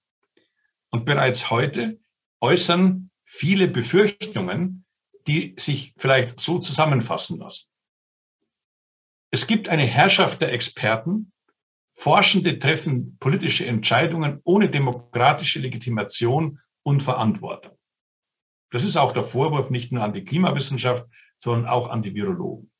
Und 0.89 1.05
bereits 1.05 1.49
heute 1.49 1.99
äußern 2.41 3.09
viele 3.25 3.67
Befürchtungen, 3.67 4.85
die 5.27 5.55
sich 5.59 5.93
vielleicht 5.97 6.39
so 6.39 6.59
zusammenfassen 6.59 7.39
lassen. 7.39 7.69
Es 9.29 9.47
gibt 9.47 9.67
eine 9.67 9.83
Herrschaft 9.83 10.41
der 10.41 10.53
Experten. 10.53 11.33
Forschende 11.91 12.59
treffen 12.59 13.17
politische 13.19 13.65
Entscheidungen 13.65 14.39
ohne 14.43 14.69
demokratische 14.69 15.59
Legitimation 15.59 16.59
und 16.83 17.03
Verantwortung. 17.03 17.77
Das 18.71 18.83
ist 18.83 18.97
auch 18.97 19.11
der 19.11 19.23
Vorwurf 19.23 19.69
nicht 19.69 19.91
nur 19.91 20.03
an 20.03 20.13
die 20.13 20.23
Klimawissenschaft, 20.23 21.05
sondern 21.37 21.67
auch 21.67 21.89
an 21.89 22.01
die 22.01 22.13
Virologen. 22.13 22.71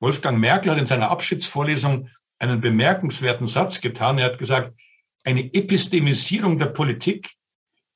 Wolfgang 0.00 0.38
Merkel 0.38 0.72
hat 0.72 0.78
in 0.78 0.86
seiner 0.86 1.10
Abschiedsvorlesung 1.10 2.10
einen 2.38 2.60
bemerkenswerten 2.60 3.46
Satz 3.46 3.80
getan. 3.80 4.18
Er 4.18 4.26
hat 4.26 4.38
gesagt, 4.38 4.78
eine 5.26 5.52
Epistemisierung 5.52 6.58
der 6.58 6.66
Politik 6.66 7.34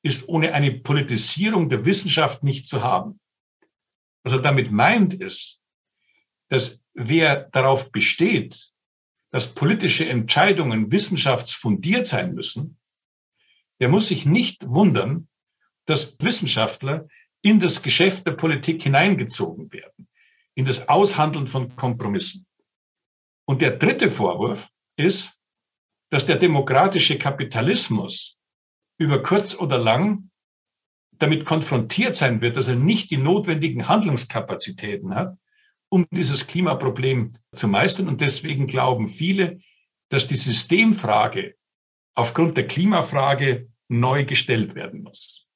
ist 0.03 0.27
ohne 0.27 0.53
eine 0.53 0.71
Politisierung 0.71 1.69
der 1.69 1.85
Wissenschaft 1.85 2.43
nicht 2.43 2.67
zu 2.67 2.83
haben. 2.83 3.19
Was 4.23 4.33
er 4.33 4.41
damit 4.41 4.71
meint 4.71 5.13
ist, 5.13 5.59
dass 6.49 6.83
wer 6.93 7.49
darauf 7.51 7.91
besteht, 7.91 8.71
dass 9.31 9.55
politische 9.55 10.07
Entscheidungen 10.07 10.91
wissenschaftsfundiert 10.91 12.05
sein 12.05 12.33
müssen, 12.33 12.77
der 13.79 13.89
muss 13.89 14.09
sich 14.09 14.25
nicht 14.25 14.67
wundern, 14.67 15.27
dass 15.85 16.19
Wissenschaftler 16.19 17.07
in 17.41 17.59
das 17.59 17.81
Geschäft 17.81 18.27
der 18.27 18.33
Politik 18.33 18.83
hineingezogen 18.83 19.71
werden 19.71 20.07
in 20.55 20.65
das 20.65 20.89
Aushandeln 20.89 21.47
von 21.47 21.75
Kompromissen. 21.75 22.45
Und 23.45 23.61
der 23.61 23.77
dritte 23.77 24.11
Vorwurf 24.11 24.69
ist, 24.97 25.39
dass 26.11 26.25
der 26.25 26.35
demokratische 26.35 27.17
Kapitalismus 27.17 28.37
über 28.99 29.23
kurz 29.23 29.55
oder 29.55 29.77
lang 29.77 30.29
damit 31.17 31.45
konfrontiert 31.45 32.15
sein 32.15 32.41
wird, 32.41 32.57
dass 32.57 32.67
er 32.67 32.75
nicht 32.75 33.11
die 33.11 33.17
notwendigen 33.17 33.87
Handlungskapazitäten 33.87 35.15
hat, 35.15 35.37
um 35.89 36.05
dieses 36.11 36.47
Klimaproblem 36.47 37.33
zu 37.53 37.67
meistern. 37.67 38.07
Und 38.07 38.21
deswegen 38.21 38.67
glauben 38.67 39.07
viele, 39.07 39.59
dass 40.09 40.27
die 40.27 40.35
Systemfrage 40.35 41.55
aufgrund 42.13 42.57
der 42.57 42.67
Klimafrage 42.67 43.69
neu 43.87 44.25
gestellt 44.25 44.75
werden 44.75 45.03
muss. 45.03 45.47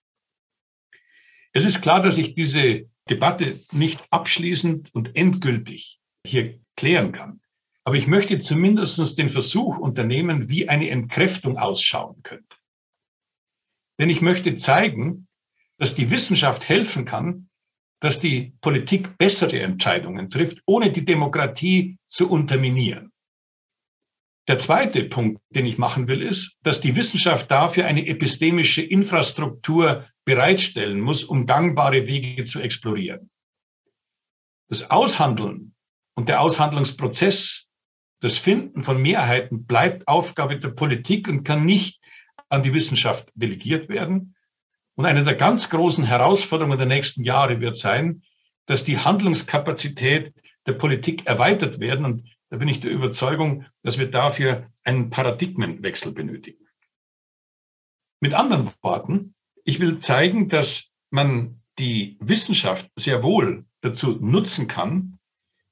Es 1.51 1.65
ist 1.65 1.81
klar, 1.81 2.01
dass 2.01 2.17
ich 2.17 2.33
diese 2.33 2.89
Debatte 3.09 3.59
nicht 3.71 4.03
abschließend 4.09 4.93
und 4.93 5.15
endgültig 5.15 5.99
hier 6.25 6.59
klären 6.75 7.11
kann. 7.11 7.41
Aber 7.85 7.95
ich 7.95 8.07
möchte 8.07 8.39
zumindest 8.39 9.17
den 9.17 9.29
Versuch 9.29 9.77
unternehmen, 9.77 10.49
wie 10.49 10.67
eine 10.67 10.89
Entkräftung 10.89 11.57
ausschauen 11.57 12.21
könnte. 12.23 12.57
Denn 13.99 14.09
ich 14.09 14.21
möchte 14.21 14.57
zeigen, 14.57 15.27
dass 15.77 15.95
die 15.95 16.09
Wissenschaft 16.09 16.67
helfen 16.67 17.05
kann, 17.05 17.49
dass 18.01 18.19
die 18.19 18.53
Politik 18.61 19.17
bessere 19.17 19.59
Entscheidungen 19.59 20.29
trifft, 20.29 20.61
ohne 20.65 20.91
die 20.91 21.05
Demokratie 21.05 21.97
zu 22.07 22.29
unterminieren. 22.29 23.11
Der 24.47 24.59
zweite 24.59 25.05
Punkt, 25.05 25.41
den 25.49 25.65
ich 25.65 25.77
machen 25.77 26.07
will, 26.07 26.21
ist, 26.21 26.59
dass 26.61 26.81
die 26.81 26.95
Wissenschaft 26.95 27.49
dafür 27.49 27.85
eine 27.85 28.05
epistemische 28.05 28.81
Infrastruktur 28.81 30.07
bereitstellen 30.23 31.01
muss, 31.01 31.23
um 31.23 31.45
gangbare 31.45 32.07
Wege 32.07 32.43
zu 32.43 32.59
explorieren. 32.59 33.29
Das 34.69 34.89
Aushandeln 34.91 35.75
und 36.15 36.29
der 36.29 36.41
Aushandlungsprozess, 36.41 37.64
das 38.21 38.37
Finden 38.37 38.83
von 38.83 39.01
Mehrheiten 39.01 39.65
bleibt 39.65 40.07
Aufgabe 40.07 40.59
der 40.59 40.69
Politik 40.69 41.27
und 41.27 41.43
kann 41.43 41.65
nicht 41.65 42.01
an 42.49 42.63
die 42.63 42.73
Wissenschaft 42.73 43.29
delegiert 43.35 43.89
werden. 43.89 44.35
Und 44.95 45.05
eine 45.05 45.23
der 45.23 45.35
ganz 45.35 45.69
großen 45.69 46.05
Herausforderungen 46.05 46.77
der 46.77 46.87
nächsten 46.87 47.23
Jahre 47.23 47.59
wird 47.59 47.77
sein, 47.77 48.23
dass 48.65 48.83
die 48.83 48.97
Handlungskapazität 48.97 50.33
der 50.65 50.73
Politik 50.73 51.27
erweitert 51.27 51.79
werden. 51.79 52.05
Und 52.05 52.29
da 52.49 52.57
bin 52.57 52.67
ich 52.67 52.79
der 52.79 52.91
Überzeugung, 52.91 53.65
dass 53.83 53.99
wir 53.99 54.09
dafür 54.09 54.69
einen 54.83 55.09
Paradigmenwechsel 55.09 56.13
benötigen. 56.13 56.65
Mit 58.21 58.33
anderen 58.33 58.71
Worten, 58.81 59.35
ich 59.63 59.79
will 59.79 59.99
zeigen, 59.99 60.47
dass 60.47 60.93
man 61.09 61.61
die 61.77 62.17
Wissenschaft 62.21 62.89
sehr 62.95 63.21
wohl 63.23 63.65
dazu 63.81 64.17
nutzen 64.21 64.67
kann, 64.67 65.19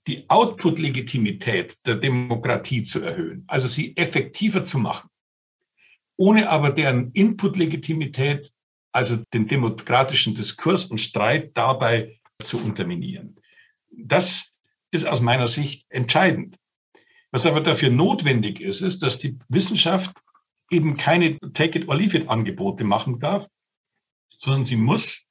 die 0.08 0.30
Output-Legitimität 0.30 1.78
der 1.86 1.96
Demokratie 1.96 2.84
zu 2.84 3.02
erhöhen, 3.02 3.44
also 3.48 3.68
sie 3.68 3.96
effektiver 3.96 4.64
zu 4.64 4.80
machen, 4.80 5.10
ohne 6.18 6.50
aber 6.50 6.72
deren 6.72 7.12
Input-Legitimität 7.12 8.52
also 8.92 9.18
den 9.34 9.48
demokratischen 9.48 10.36
Diskurs 10.36 10.86
und 10.86 11.00
Streit 11.00 11.58
dabei 11.58 12.20
zu 12.42 12.58
unterminieren. 12.58 13.40
Das 13.92 14.54
ist 14.92 15.06
aus 15.06 15.22
meiner 15.22 15.48
Sicht 15.48 15.86
entscheidend. 15.90 16.58
Was 17.32 17.48
aber 17.48 17.62
dafür 17.62 17.90
notwendig 17.90 18.62
ist, 18.62 18.82
ist, 18.82 19.02
dass 19.02 19.18
die 19.18 19.40
Wissenschaft 19.50 20.16
eben 20.70 20.98
keine 20.98 21.40
Take-it-or-leave-it-Angebote 21.40 22.84
machen 22.84 23.20
darf, 23.20 23.48
sondern 24.38 24.66
sie 24.66 24.76
muss 24.76 25.28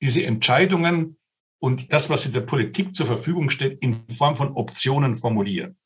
diese 0.00 0.24
Entscheidungen 0.24 1.18
und 1.64 1.94
das, 1.94 2.10
was 2.10 2.26
in 2.26 2.34
der 2.34 2.42
Politik 2.42 2.94
zur 2.94 3.06
Verfügung 3.06 3.48
steht, 3.48 3.80
in 3.80 4.06
Form 4.10 4.36
von 4.36 4.52
Optionen 4.52 5.14
formulieren. 5.14 5.78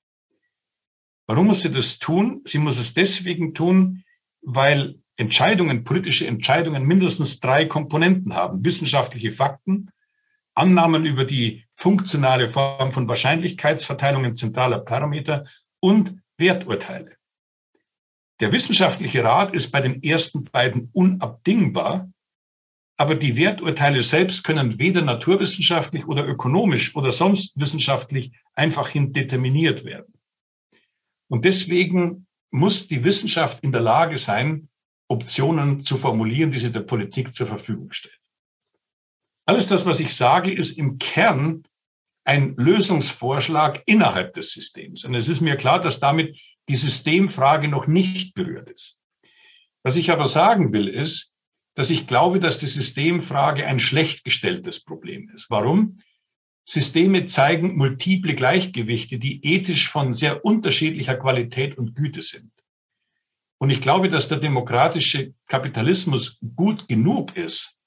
Warum 1.29 1.47
muss 1.47 1.63
sie 1.63 1.71
das 1.71 2.01
tun? 2.01 2.43
Sie 2.47 2.59
muss 2.59 2.81
es 2.81 2.95
deswegen 2.95 3.55
tun, 3.55 4.03
weil 4.41 4.99
Entscheidungen, 5.17 5.85
politische 5.85 6.27
Entscheidungen 6.27 6.83
mindestens 6.83 7.39
drei 7.39 7.65
Komponenten 7.65 8.35
haben. 8.35 8.65
Wissenschaftliche 8.65 9.31
Fakten, 9.31 9.93
Annahmen 10.53 11.07
über 11.07 11.25
die 11.25 11.65
funktionale 11.77 12.49
Form 12.49 12.91
von 12.91 13.07
Wahrscheinlichkeitsverteilungen 13.07 14.35
zentraler 14.35 14.81
Parameter 14.81 15.47
und 15.79 16.21
Werturteile. 16.39 17.15
Der 18.41 18.51
wissenschaftliche 18.51 19.23
Rat 19.23 19.55
ist 19.55 19.71
bei 19.71 19.81
den 19.81 20.03
ersten 20.03 20.43
beiden 20.43 20.91
unabdingbar, 20.93 22.11
aber 22.99 23.15
die 23.15 23.37
Werturteile 23.37 24.03
selbst 24.03 24.43
können 24.43 24.79
weder 24.81 25.03
naturwissenschaftlich 25.03 26.07
oder 26.07 26.27
ökonomisch 26.27 26.97
oder 26.97 27.13
sonst 27.13 27.59
wissenschaftlich 27.59 28.33
einfach 28.55 28.89
hin 28.89 29.13
determiniert 29.13 29.85
werden. 29.85 30.13
Und 31.29 31.45
deswegen 31.45 32.27
muss 32.51 32.89
die 32.89 33.05
Wissenschaft 33.05 33.63
in 33.63 33.71
der 33.71 33.83
Lage 33.83 34.19
sein, 34.19 34.69
Optionen 35.07 35.81
zu 35.81 35.97
formulieren, 35.97 36.51
die 36.51 36.59
sie 36.59 36.73
der 36.73 36.81
Politik 36.81 37.33
zur 37.33 37.47
Verfügung 37.47 37.93
stellt. 37.93 38.19
Alles 39.47 39.69
das, 39.69 39.87
was 39.87 40.01
ich 40.01 40.15
sage, 40.15 40.53
ist 40.53 40.77
im 40.77 40.99
Kern 40.99 41.63
ein 42.25 42.57
Lösungsvorschlag 42.57 43.83
innerhalb 43.87 44.35
des 44.35 44.51
Systems. 44.51 45.05
Und 45.05 45.15
es 45.15 45.29
ist 45.29 45.41
mir 45.41 45.57
klar, 45.57 45.81
dass 45.81 46.01
damit 46.01 46.37
die 46.69 46.77
Systemfrage 46.77 47.69
noch 47.69 47.87
nicht 47.87 48.35
berührt 48.35 48.69
ist. 48.71 48.99
Was 49.85 49.97
ich 49.97 50.11
aber 50.11 50.27
sagen 50.27 50.73
will, 50.73 50.89
ist, 50.89 51.33
dass 51.79 51.91
ich 51.91 52.09
glaube, 52.09 52.41
dass 52.41 52.59
die 52.59 52.67
Systemfrage 52.67 53.65
ein 53.65 53.79
schlecht 53.79 54.25
gestelltes 54.25 54.85
Problem 54.85 55.31
ist. 55.33 55.49
Warum? 55.49 55.95
Systeme 56.65 57.27
zeigen 57.27 57.77
multiple 57.77 58.35
Gleichgewichte, 58.35 59.17
die 59.21 59.47
ethisch 59.47 59.89
von 59.89 60.13
sehr 60.13 60.45
unterschiedlicher 60.45 61.15
Qualität 61.15 61.79
und 61.79 61.95
Güte 61.95 62.23
sind. 62.23 62.51
Und 63.59 63.71
ich 63.71 63.81
glaube, 63.81 64.09
dass 64.09 64.27
der 64.27 64.39
demokratische 64.39 65.35
Kapitalismus 65.47 66.41
gut 66.57 66.89
genug 66.89 67.37
ist, 67.37 67.79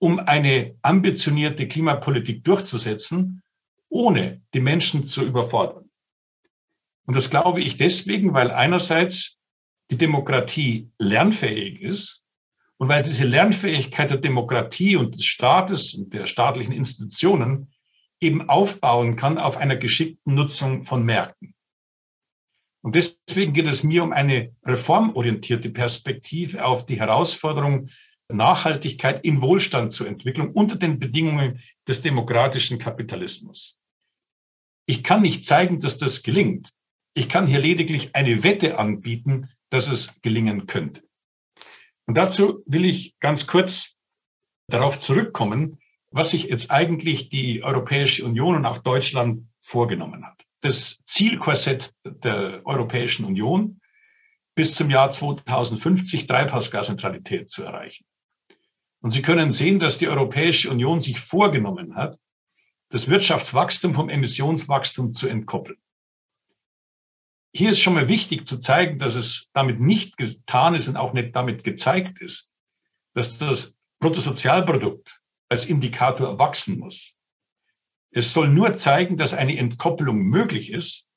um 0.00 0.18
eine 0.18 0.74
ambitionierte 0.82 1.68
Klimapolitik 1.68 2.42
durchzusetzen, 2.42 3.44
ohne 3.88 4.42
die 4.52 4.60
Menschen 4.60 5.06
zu 5.06 5.24
überfordern. 5.24 5.88
Und 7.06 7.14
das 7.14 7.30
glaube 7.30 7.60
ich 7.60 7.76
deswegen, 7.76 8.34
weil 8.34 8.50
einerseits 8.50 9.38
die 9.92 9.96
Demokratie 9.96 10.90
lernfähig 10.98 11.80
ist 11.80 12.24
und 12.78 12.88
weil 12.88 13.02
diese 13.02 13.24
Lernfähigkeit 13.24 14.10
der 14.10 14.18
Demokratie 14.18 14.96
und 14.96 15.14
des 15.16 15.26
Staates 15.26 15.94
und 15.94 16.14
der 16.14 16.26
staatlichen 16.26 16.72
Institutionen 16.72 17.72
eben 18.20 18.48
aufbauen 18.48 19.16
kann 19.16 19.38
auf 19.38 19.56
einer 19.56 19.76
geschickten 19.76 20.34
Nutzung 20.34 20.84
von 20.84 21.04
Märkten. 21.04 21.54
Und 22.82 22.94
deswegen 22.94 23.52
geht 23.52 23.66
es 23.66 23.82
mir 23.82 24.02
um 24.04 24.12
eine 24.12 24.54
reformorientierte 24.64 25.70
Perspektive 25.70 26.64
auf 26.64 26.86
die 26.86 26.98
Herausforderung, 26.98 27.90
Nachhaltigkeit 28.30 29.24
in 29.24 29.42
Wohlstand 29.42 29.90
zu 29.90 30.04
entwickeln 30.04 30.52
unter 30.52 30.76
den 30.76 30.98
Bedingungen 30.98 31.62
des 31.86 32.02
demokratischen 32.02 32.78
Kapitalismus. 32.78 33.78
Ich 34.86 35.02
kann 35.02 35.22
nicht 35.22 35.44
zeigen, 35.44 35.80
dass 35.80 35.96
das 35.96 36.22
gelingt. 36.22 36.70
Ich 37.14 37.28
kann 37.28 37.46
hier 37.46 37.58
lediglich 37.58 38.14
eine 38.14 38.44
Wette 38.44 38.78
anbieten, 38.78 39.50
dass 39.70 39.88
es 39.88 40.20
gelingen 40.20 40.66
könnte. 40.66 41.07
Und 42.08 42.16
dazu 42.16 42.64
will 42.66 42.84
ich 42.84 43.16
ganz 43.20 43.46
kurz 43.46 43.96
darauf 44.66 44.98
zurückkommen, 44.98 45.78
was 46.10 46.30
sich 46.30 46.44
jetzt 46.44 46.72
eigentlich 46.72 47.28
die 47.28 47.62
Europäische 47.62 48.24
Union 48.24 48.56
und 48.56 48.66
auch 48.66 48.78
Deutschland 48.78 49.46
vorgenommen 49.60 50.26
hat 50.26 50.48
das 50.60 51.02
Zielkorsett 51.04 51.94
der 52.04 52.62
Europäischen 52.64 53.24
Union 53.24 53.80
bis 54.54 54.74
zum 54.74 54.90
Jahr 54.90 55.10
2050 55.10 56.26
Treibhausgasneutralität 56.26 57.48
zu 57.48 57.62
erreichen. 57.62 58.04
Und 59.00 59.10
Sie 59.10 59.22
können 59.22 59.52
sehen, 59.52 59.78
dass 59.78 59.98
die 59.98 60.08
Europäische 60.08 60.70
Union 60.70 61.00
sich 61.00 61.20
vorgenommen 61.20 61.94
hat, 61.94 62.18
das 62.90 63.08
Wirtschaftswachstum 63.08 63.94
vom 63.94 64.08
Emissionswachstum 64.08 65.12
zu 65.12 65.28
entkoppeln. 65.28 65.78
Hier 67.52 67.70
ist 67.70 67.80
schon 67.80 67.94
mal 67.94 68.08
wichtig 68.08 68.46
zu 68.46 68.58
zeigen, 68.58 68.98
dass 68.98 69.14
es 69.14 69.50
damit 69.54 69.80
nicht 69.80 70.16
getan 70.16 70.74
ist 70.74 70.88
und 70.88 70.96
auch 70.96 71.12
nicht 71.12 71.34
damit 71.34 71.64
gezeigt 71.64 72.20
ist, 72.20 72.50
dass 73.14 73.38
das 73.38 73.78
Bruttosozialprodukt 74.00 75.20
als 75.48 75.66
Indikator 75.66 76.38
wachsen 76.38 76.78
muss. 76.78 77.16
Es 78.10 78.32
soll 78.32 78.48
nur 78.48 78.74
zeigen, 78.74 79.16
dass 79.16 79.34
eine 79.34 79.56
Entkopplung 79.56 80.18
möglich 80.18 80.72
ist 80.72 81.08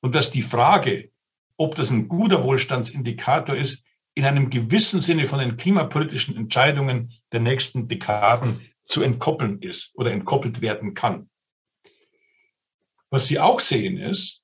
und 0.00 0.14
dass 0.14 0.30
die 0.30 0.42
Frage, 0.42 1.10
ob 1.56 1.74
das 1.74 1.90
ein 1.90 2.08
guter 2.08 2.42
Wohlstandsindikator 2.44 3.56
ist, 3.56 3.84
in 4.14 4.24
einem 4.24 4.50
gewissen 4.50 5.00
Sinne 5.00 5.26
von 5.28 5.38
den 5.38 5.56
klimapolitischen 5.56 6.36
Entscheidungen 6.36 7.12
der 7.32 7.40
nächsten 7.40 7.88
Dekaden 7.88 8.60
zu 8.86 9.02
entkoppeln 9.02 9.60
ist 9.62 9.92
oder 9.94 10.10
entkoppelt 10.10 10.60
werden 10.60 10.94
kann. 10.94 11.30
Was 13.10 13.26
Sie 13.26 13.38
auch 13.38 13.60
sehen 13.60 13.98
ist, 13.98 14.39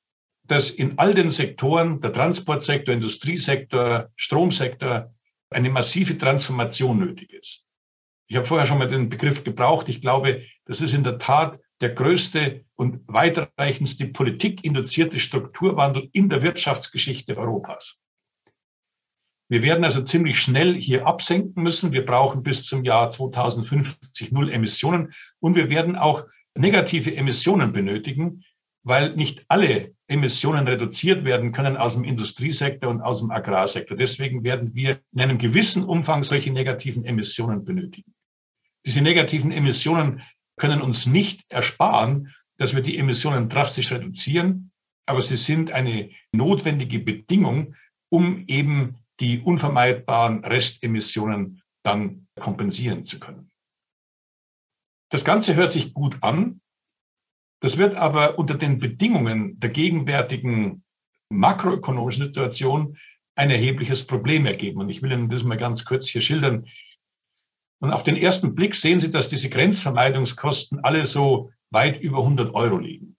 dass 0.46 0.70
in 0.70 0.98
all 0.98 1.14
den 1.14 1.30
Sektoren, 1.30 2.00
der 2.00 2.12
Transportsektor, 2.12 2.94
Industriesektor, 2.94 4.10
Stromsektor, 4.16 5.12
eine 5.50 5.70
massive 5.70 6.18
Transformation 6.18 6.98
nötig 6.98 7.32
ist. 7.32 7.66
Ich 8.28 8.36
habe 8.36 8.46
vorher 8.46 8.66
schon 8.66 8.78
mal 8.78 8.88
den 8.88 9.08
Begriff 9.08 9.44
gebraucht. 9.44 9.88
Ich 9.88 10.00
glaube, 10.00 10.42
das 10.64 10.80
ist 10.80 10.92
in 10.92 11.04
der 11.04 11.18
Tat 11.18 11.60
der 11.80 11.90
größte 11.90 12.64
und 12.74 13.00
weitreichendste 13.06 14.06
politikinduzierte 14.08 15.20
Strukturwandel 15.20 16.08
in 16.12 16.28
der 16.28 16.42
Wirtschaftsgeschichte 16.42 17.36
Europas. 17.36 18.00
Wir 19.48 19.62
werden 19.62 19.84
also 19.84 20.02
ziemlich 20.02 20.40
schnell 20.40 20.74
hier 20.74 21.06
absenken 21.06 21.62
müssen. 21.62 21.92
Wir 21.92 22.04
brauchen 22.04 22.42
bis 22.42 22.66
zum 22.66 22.84
Jahr 22.84 23.10
2050 23.10 24.32
null 24.32 24.50
Emissionen 24.50 25.12
und 25.38 25.54
wir 25.54 25.70
werden 25.70 25.94
auch 25.94 26.24
negative 26.56 27.14
Emissionen 27.14 27.72
benötigen, 27.72 28.42
weil 28.82 29.14
nicht 29.14 29.44
alle 29.48 29.94
Emissionen 30.08 30.68
reduziert 30.68 31.24
werden 31.24 31.52
können 31.52 31.76
aus 31.76 31.94
dem 31.94 32.04
Industriesektor 32.04 32.90
und 32.90 33.00
aus 33.00 33.20
dem 33.20 33.30
Agrarsektor. 33.30 33.96
Deswegen 33.96 34.44
werden 34.44 34.74
wir 34.74 35.00
in 35.12 35.20
einem 35.20 35.38
gewissen 35.38 35.84
Umfang 35.84 36.22
solche 36.22 36.52
negativen 36.52 37.04
Emissionen 37.04 37.64
benötigen. 37.64 38.14
Diese 38.84 39.00
negativen 39.00 39.50
Emissionen 39.50 40.22
können 40.56 40.80
uns 40.80 41.06
nicht 41.06 41.44
ersparen, 41.48 42.32
dass 42.56 42.74
wir 42.74 42.82
die 42.82 42.98
Emissionen 42.98 43.48
drastisch 43.48 43.90
reduzieren, 43.90 44.70
aber 45.06 45.20
sie 45.22 45.36
sind 45.36 45.72
eine 45.72 46.10
notwendige 46.32 47.00
Bedingung, 47.00 47.74
um 48.08 48.44
eben 48.46 48.96
die 49.20 49.40
unvermeidbaren 49.40 50.44
Restemissionen 50.44 51.62
dann 51.82 52.28
kompensieren 52.38 53.04
zu 53.04 53.18
können. 53.18 53.50
Das 55.10 55.24
Ganze 55.24 55.54
hört 55.54 55.72
sich 55.72 55.94
gut 55.94 56.18
an. 56.22 56.60
Das 57.60 57.78
wird 57.78 57.96
aber 57.96 58.38
unter 58.38 58.54
den 58.54 58.78
Bedingungen 58.78 59.58
der 59.58 59.70
gegenwärtigen 59.70 60.84
makroökonomischen 61.30 62.24
Situation 62.24 62.98
ein 63.34 63.50
erhebliches 63.50 64.06
Problem 64.06 64.46
ergeben. 64.46 64.80
Und 64.80 64.88
ich 64.88 65.02
will 65.02 65.12
Ihnen 65.12 65.28
das 65.28 65.44
mal 65.44 65.58
ganz 65.58 65.84
kurz 65.84 66.06
hier 66.06 66.20
schildern. 66.20 66.66
Und 67.80 67.92
auf 67.92 68.02
den 68.02 68.16
ersten 68.16 68.54
Blick 68.54 68.74
sehen 68.74 69.00
Sie, 69.00 69.10
dass 69.10 69.28
diese 69.28 69.50
Grenzvermeidungskosten 69.50 70.80
alle 70.84 71.04
so 71.04 71.50
weit 71.70 72.00
über 72.00 72.18
100 72.18 72.54
Euro 72.54 72.78
liegen. 72.78 73.16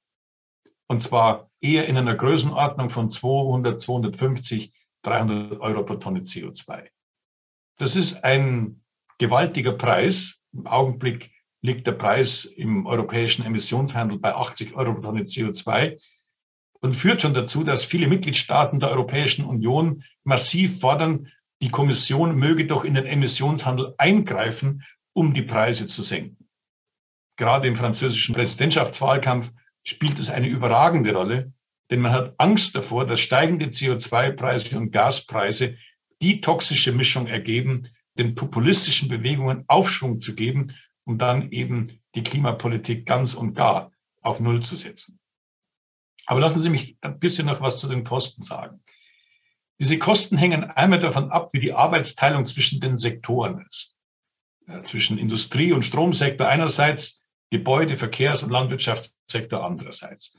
Und 0.88 1.02
zwar 1.02 1.50
eher 1.62 1.88
in 1.88 1.98
einer 1.98 2.16
Größenordnung 2.16 2.90
von 2.90 3.10
200, 3.10 3.80
250, 3.80 4.74
300 5.04 5.60
Euro 5.60 5.84
pro 5.84 5.96
Tonne 5.96 6.22
CO2. 6.22 6.88
Das 7.78 7.96
ist 7.96 8.24
ein 8.24 8.82
gewaltiger 9.18 9.74
Preis. 9.74 10.40
Im 10.54 10.66
Augenblick 10.66 11.32
liegt 11.62 11.88
der 11.88 11.94
Preis 11.94 12.46
im 12.46 12.86
europäischen 12.86 13.46
Emissionshandel 13.46 14.20
bei 14.20 14.34
80 14.34 14.76
Euro 14.76 14.94
pro 14.94 15.02
Tonne 15.02 15.22
CO2 15.22 15.98
und 16.82 16.96
führt 16.96 17.22
schon 17.22 17.34
dazu, 17.34 17.64
dass 17.64 17.84
viele 17.84 18.08
Mitgliedstaaten 18.08 18.80
der 18.80 18.92
Europäischen 18.92 19.46
Union 19.46 20.04
massiv 20.24 20.80
fordern, 20.80 21.32
die 21.62 21.70
Kommission 21.70 22.36
möge 22.36 22.68
doch 22.68 22.84
in 22.84 22.94
den 22.94 23.06
Emissionshandel 23.06 23.96
eingreifen, 23.98 24.84
um 25.14 25.34
die 25.34 25.42
Preise 25.42 25.88
zu 25.88 26.04
senken. 26.04 26.48
Gerade 27.38 27.68
im 27.68 27.76
französischen 27.76 28.36
Präsidentschaftswahlkampf 28.36 29.52
spielt 29.84 30.20
es 30.20 30.30
eine 30.30 30.48
überragende 30.48 31.14
Rolle, 31.14 31.54
denn 31.90 32.02
man 32.02 32.12
hat 32.12 32.36
Angst 32.38 32.76
davor, 32.76 33.08
dass 33.08 33.22
steigende 33.22 33.68
CO2-Preise 33.68 34.78
und 34.78 34.92
Gaspreise 34.92 35.78
die 36.22 36.42
toxische 36.42 36.92
Mischung 36.92 37.28
ergeben, 37.28 37.88
den 38.18 38.36
populistischen 38.36 39.10
Bewegungen 39.10 39.64
Aufschwung 39.68 40.20
zu 40.20 40.36
geben, 40.36 40.74
um 41.08 41.18
dann 41.18 41.52
eben 41.52 42.02
die 42.16 42.24
Klimapolitik 42.24 43.06
ganz 43.06 43.34
und 43.34 43.54
gar 43.54 43.92
auf 44.22 44.42
Null 44.42 44.62
zu 44.62 44.76
setzen. 44.76 45.20
Aber 46.26 46.42
lassen 46.42 46.60
Sie 46.60 46.70
mich 46.70 46.98
ein 47.00 47.18
bisschen 47.18 47.48
noch 47.48 47.62
was 47.62 47.80
zu 47.80 47.88
den 47.88 48.04
Kosten 48.04 48.44
sagen. 48.44 48.84
Diese 49.80 49.98
Kosten 49.98 50.38
hängen 50.38 50.66
einmal 50.66 51.00
davon 51.00 51.32
ab, 51.32 51.54
wie 51.54 51.60
die 51.60 51.74
Arbeitsteilung 51.74 52.46
zwischen 52.46 52.82
den 52.82 52.98
Sektoren 52.98 53.66
ist. 53.66 53.96
Ja, 54.68 54.84
zwischen 54.84 55.18
Industrie- 55.18 55.72
und 55.72 55.84
Stromsektor 55.84 56.50
einerseits, 56.50 57.24
Gebäude-, 57.52 57.96
Verkehrs- 57.96 58.44
und 58.44 58.50
Landwirtschaftssektor 58.50 59.64
andererseits. 59.64 60.38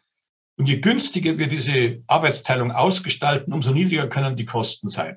Und 0.59 0.69
je 0.69 0.81
günstiger 0.81 1.39
wir 1.39 1.47
diese 1.47 2.03
Arbeitsteilung 2.09 2.73
ausgestalten, 2.73 3.55
umso 3.55 3.71
niedriger 3.71 4.09
können 4.09 4.37
die 4.37 4.45
Kosten 4.45 4.89
sein. 4.89 5.17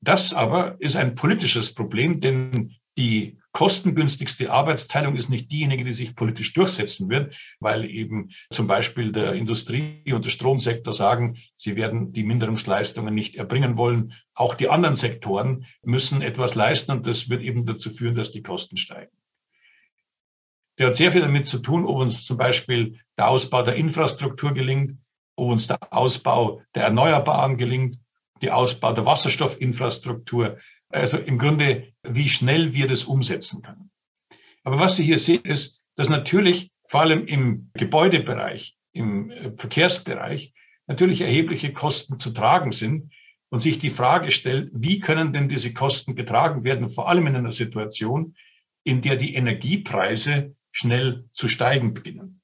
Das 0.00 0.34
aber 0.34 0.80
ist 0.80 0.96
ein 0.96 1.14
politisches 1.14 1.72
Problem, 1.72 2.20
denn 2.20 2.74
die 2.98 3.39
kostengünstigste 3.52 4.50
Arbeitsteilung 4.50 5.16
ist 5.16 5.28
nicht 5.28 5.50
diejenige, 5.50 5.84
die 5.84 5.92
sich 5.92 6.14
politisch 6.14 6.52
durchsetzen 6.52 7.08
wird, 7.08 7.34
weil 7.58 7.84
eben 7.84 8.30
zum 8.50 8.66
Beispiel 8.66 9.12
der 9.12 9.34
Industrie- 9.34 10.12
und 10.12 10.24
der 10.24 10.30
Stromsektor 10.30 10.92
sagen, 10.92 11.38
sie 11.56 11.76
werden 11.76 12.12
die 12.12 12.22
Minderungsleistungen 12.22 13.14
nicht 13.14 13.36
erbringen 13.36 13.76
wollen. 13.76 14.12
Auch 14.34 14.54
die 14.54 14.68
anderen 14.68 14.96
Sektoren 14.96 15.66
müssen 15.82 16.22
etwas 16.22 16.54
leisten 16.54 16.92
und 16.92 17.06
das 17.06 17.28
wird 17.28 17.42
eben 17.42 17.66
dazu 17.66 17.90
führen, 17.90 18.14
dass 18.14 18.30
die 18.30 18.42
Kosten 18.42 18.76
steigen. 18.76 19.12
Der 20.78 20.86
hat 20.86 20.96
sehr 20.96 21.12
viel 21.12 21.20
damit 21.20 21.46
zu 21.46 21.58
tun, 21.58 21.84
ob 21.84 21.96
uns 21.96 22.24
zum 22.24 22.38
Beispiel 22.38 22.98
der 23.18 23.28
Ausbau 23.28 23.62
der 23.62 23.74
Infrastruktur 23.74 24.54
gelingt, 24.54 24.96
ob 25.36 25.50
uns 25.50 25.66
der 25.66 25.78
Ausbau 25.90 26.62
der 26.74 26.84
Erneuerbaren 26.84 27.58
gelingt, 27.58 27.98
der 28.40 28.56
Ausbau 28.56 28.92
der 28.92 29.04
Wasserstoffinfrastruktur. 29.04 30.58
Also 30.90 31.18
im 31.18 31.38
Grunde, 31.38 31.92
wie 32.02 32.28
schnell 32.28 32.74
wir 32.74 32.88
das 32.88 33.04
umsetzen 33.04 33.62
können. 33.62 33.90
Aber 34.64 34.78
was 34.78 34.96
Sie 34.96 35.04
hier 35.04 35.18
sehen, 35.18 35.44
ist, 35.44 35.82
dass 35.96 36.08
natürlich 36.08 36.70
vor 36.88 37.00
allem 37.00 37.26
im 37.26 37.70
Gebäudebereich, 37.74 38.76
im 38.92 39.54
Verkehrsbereich 39.56 40.52
natürlich 40.86 41.20
erhebliche 41.20 41.72
Kosten 41.72 42.18
zu 42.18 42.32
tragen 42.32 42.72
sind 42.72 43.12
und 43.48 43.60
sich 43.60 43.78
die 43.78 43.90
Frage 43.90 44.32
stellt, 44.32 44.70
wie 44.72 44.98
können 44.98 45.32
denn 45.32 45.48
diese 45.48 45.72
Kosten 45.72 46.16
getragen 46.16 46.64
werden, 46.64 46.88
vor 46.88 47.08
allem 47.08 47.28
in 47.28 47.36
einer 47.36 47.52
Situation, 47.52 48.34
in 48.82 49.02
der 49.02 49.16
die 49.16 49.34
Energiepreise 49.34 50.54
schnell 50.72 51.28
zu 51.32 51.48
steigen 51.48 51.94
beginnen. 51.94 52.40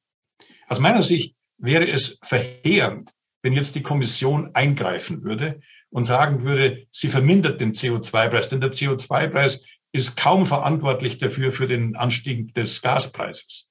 Aus 0.69 0.79
meiner 0.79 1.03
Sicht 1.03 1.35
wäre 1.59 1.89
es 1.89 2.19
verheerend, 2.23 3.13
wenn 3.43 3.53
jetzt 3.53 3.75
die 3.75 3.83
Kommission 3.83 4.55
eingreifen 4.55 5.23
würde 5.23 5.61
und 5.97 6.05
sagen 6.05 6.43
würde, 6.43 6.87
sie 6.91 7.09
vermindert 7.09 7.59
den 7.59 7.73
CO2-Preis, 7.73 8.51
denn 8.51 8.61
der 8.61 8.71
CO2-Preis 8.71 9.65
ist 9.93 10.15
kaum 10.15 10.45
verantwortlich 10.45 11.17
dafür 11.17 11.53
für 11.53 11.67
den 11.67 11.97
Anstieg 11.97 12.53
des 12.53 12.83
Gaspreises. 12.83 13.71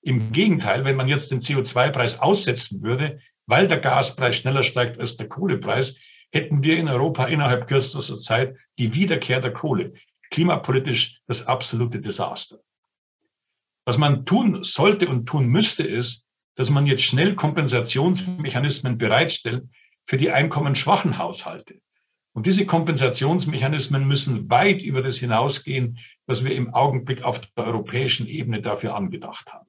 Im 0.00 0.30
Gegenteil, 0.30 0.84
wenn 0.84 0.94
man 0.94 1.08
jetzt 1.08 1.32
den 1.32 1.40
CO2-Preis 1.40 2.20
aussetzen 2.20 2.84
würde, 2.84 3.18
weil 3.46 3.66
der 3.66 3.80
Gaspreis 3.80 4.36
schneller 4.36 4.62
steigt 4.62 5.00
als 5.00 5.16
der 5.16 5.28
Kohlepreis, 5.28 5.98
hätten 6.30 6.62
wir 6.62 6.76
in 6.76 6.86
Europa 6.86 7.24
innerhalb 7.24 7.66
kürzester 7.66 8.18
Zeit 8.18 8.54
die 8.78 8.94
Wiederkehr 8.94 9.40
der 9.40 9.52
Kohle. 9.52 9.94
Klimapolitisch 10.30 11.22
das 11.26 11.44
absolute 11.44 12.00
Desaster. 12.00 12.58
Was 13.84 13.98
man 13.98 14.24
tun 14.24 14.62
sollte 14.62 15.08
und 15.08 15.26
tun 15.26 15.48
müsste, 15.48 15.82
ist, 15.82 16.24
dass 16.54 16.70
man 16.70 16.86
jetzt 16.86 17.02
schnell 17.02 17.34
Kompensationsmechanismen 17.34 18.96
bereitstellt 18.96 19.64
für 20.06 20.16
die 20.16 20.30
einkommensschwachen 20.30 21.18
Haushalte. 21.18 21.80
Und 22.34 22.46
diese 22.46 22.66
Kompensationsmechanismen 22.66 24.06
müssen 24.06 24.50
weit 24.50 24.82
über 24.82 25.02
das 25.02 25.18
hinausgehen, 25.18 25.98
was 26.26 26.44
wir 26.44 26.54
im 26.54 26.74
Augenblick 26.74 27.22
auf 27.22 27.40
der 27.40 27.64
europäischen 27.64 28.26
Ebene 28.26 28.60
dafür 28.60 28.96
angedacht 28.96 29.52
haben. 29.52 29.68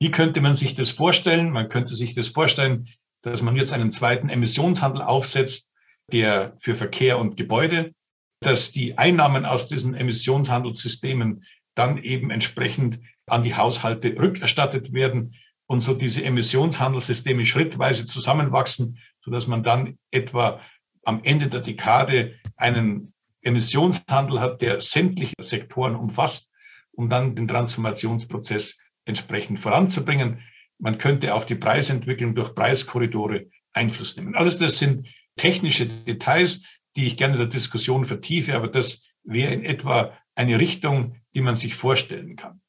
Wie 0.00 0.10
könnte 0.10 0.40
man 0.40 0.54
sich 0.54 0.74
das 0.74 0.90
vorstellen? 0.90 1.50
Man 1.50 1.68
könnte 1.68 1.94
sich 1.94 2.14
das 2.14 2.28
vorstellen, 2.28 2.88
dass 3.22 3.42
man 3.42 3.56
jetzt 3.56 3.72
einen 3.72 3.90
zweiten 3.90 4.28
Emissionshandel 4.28 5.02
aufsetzt, 5.02 5.72
der 6.12 6.54
für 6.58 6.74
Verkehr 6.74 7.18
und 7.18 7.36
Gebäude, 7.36 7.94
dass 8.40 8.70
die 8.70 8.98
Einnahmen 8.98 9.46
aus 9.46 9.66
diesen 9.66 9.94
Emissionshandelssystemen 9.94 11.44
dann 11.74 11.98
eben 11.98 12.30
entsprechend 12.30 13.00
an 13.26 13.42
die 13.42 13.56
Haushalte 13.56 14.16
rückerstattet 14.16 14.92
werden 14.92 15.34
und 15.66 15.80
so 15.80 15.94
diese 15.94 16.24
Emissionshandelssysteme 16.24 17.44
schrittweise 17.46 18.06
zusammenwachsen, 18.06 18.98
so 19.24 19.30
dass 19.30 19.46
man 19.46 19.62
dann 19.62 19.98
etwa 20.10 20.60
am 21.04 21.22
Ende 21.22 21.48
der 21.48 21.60
Dekade 21.60 22.34
einen 22.56 23.12
Emissionshandel 23.42 24.40
hat, 24.40 24.62
der 24.62 24.80
sämtliche 24.80 25.34
Sektoren 25.40 25.96
umfasst, 25.96 26.52
um 26.92 27.08
dann 27.08 27.34
den 27.34 27.48
Transformationsprozess 27.48 28.78
entsprechend 29.04 29.58
voranzubringen. 29.58 30.40
Man 30.78 30.98
könnte 30.98 31.34
auf 31.34 31.46
die 31.46 31.54
Preisentwicklung 31.54 32.34
durch 32.34 32.54
Preiskorridore 32.54 33.46
Einfluss 33.72 34.16
nehmen. 34.16 34.34
Alles 34.34 34.58
das 34.58 34.78
sind 34.78 35.06
technische 35.36 35.86
Details, 35.86 36.62
die 36.96 37.06
ich 37.06 37.16
gerne 37.16 37.36
der 37.36 37.46
Diskussion 37.46 38.04
vertiefe, 38.04 38.54
aber 38.54 38.68
das 38.68 39.04
wäre 39.24 39.52
in 39.52 39.64
etwa 39.64 40.16
eine 40.34 40.58
Richtung, 40.58 41.16
die 41.34 41.40
man 41.40 41.56
sich 41.56 41.74
vorstellen 41.74 42.36
kann. 42.36 42.60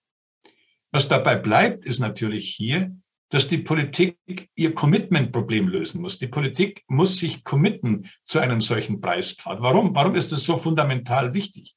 Was 0.95 1.09
dabei 1.09 1.35
bleibt, 1.35 1.85
ist 1.85 1.99
natürlich 1.99 2.55
hier, 2.55 2.95
dass 3.27 3.49
die 3.49 3.57
Politik 3.57 4.17
ihr 4.55 4.73
Commitment-Problem 4.73 5.67
lösen 5.67 6.01
muss. 6.01 6.19
Die 6.19 6.27
Politik 6.27 6.85
muss 6.87 7.17
sich 7.17 7.43
committen 7.43 8.09
zu 8.23 8.39
einem 8.39 8.61
solchen 8.61 9.01
Preispfad. 9.01 9.59
Warum? 9.59 9.93
Warum 9.93 10.15
ist 10.15 10.31
das 10.31 10.45
so 10.45 10.55
fundamental 10.55 11.33
wichtig? 11.33 11.75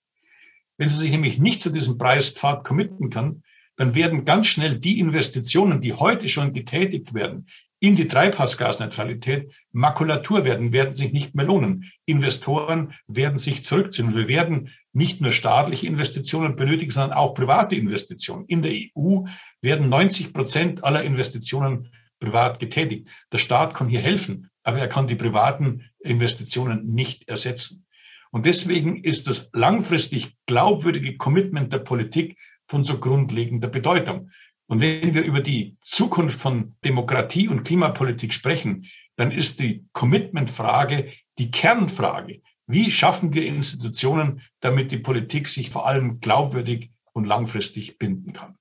Wenn 0.77 0.89
sie 0.89 0.99
sich 0.99 1.11
nämlich 1.11 1.37
nicht 1.37 1.61
zu 1.63 1.71
diesem 1.71 1.99
Preispfad 1.99 2.63
committen 2.63 3.11
kann, 3.11 3.43
dann 3.75 3.97
werden 3.97 4.25
ganz 4.25 4.47
schnell 4.47 4.79
die 4.79 5.01
Investitionen, 5.01 5.81
die 5.81 5.95
heute 5.95 6.29
schon 6.29 6.53
getätigt 6.53 7.13
werden, 7.13 7.49
in 7.81 7.95
die 7.95 8.09
Treibhausgasneutralität 8.09 9.53
Makulatur 9.73 10.45
werden, 10.45 10.73
werden 10.73 10.95
sich 10.95 11.13
nicht 11.13 11.35
mehr 11.35 11.45
lohnen. 11.45 11.91
Investoren 12.07 12.95
werden 13.07 13.39
sich 13.39 13.65
zurückziehen. 13.65 14.17
Wir 14.17 14.29
werden 14.29 14.71
nicht 14.93 15.21
nur 15.21 15.31
staatliche 15.31 15.87
Investitionen 15.87 16.57
benötigen, 16.57 16.91
sondern 16.91 17.17
auch 17.17 17.35
private 17.35 17.77
Investitionen. 17.77 18.47
In 18.47 18.63
der 18.63 18.73
EU 18.73 19.25
werden 19.63 19.89
90 19.89 20.33
Prozent 20.33 20.85
aller 20.85 21.05
Investitionen 21.05 21.93
privat 22.19 22.59
getätigt. 22.59 23.09
Der 23.33 23.39
Staat 23.39 23.75
kann 23.75 23.89
hier 23.89 24.01
helfen, 24.01 24.51
aber 24.65 24.79
er 24.79 24.89
kann 24.89 25.07
die 25.07 25.15
privaten 25.15 25.85
Investitionen 26.01 26.95
nicht 26.95 27.29
ersetzen. 27.29 27.87
Und 28.31 28.45
deswegen 28.45 29.05
ist 29.05 29.29
das 29.29 29.51
langfristig 29.53 30.37
glaubwürdige 30.47 31.17
Commitment 31.17 31.73
der 31.73 31.79
Politik 31.79 32.37
von 32.67 32.85
so 32.85 32.99
grundlegender 32.99 33.69
Bedeutung. 33.69 34.31
Und 34.69 34.81
wenn 34.81 35.15
wir 35.15 35.25
über 35.25 35.41
die 35.41 35.77
Zukunft 35.83 36.41
von 36.41 36.77
Demokratie 36.85 37.49
und 37.49 37.65
Klimapolitik 37.65 38.35
sprechen, 38.35 38.87
dann 39.17 39.33
ist 39.33 39.61
die 39.61 39.85
Commitment-Frage 39.93 41.13
die 41.39 41.51
Kernfrage. 41.51 42.43
Wie 42.67 42.91
schaffen 42.91 43.33
wir 43.33 43.47
Institutionen, 43.47 44.43
damit 44.61 44.93
die 44.93 44.99
Politik 44.99 45.49
sich 45.49 45.71
vor 45.71 45.87
allem 45.87 46.21
glaubwürdig 46.21 46.91
und 47.13 47.27
langfristig 47.27 47.99
binden 47.99 48.35
kann? 48.35 48.57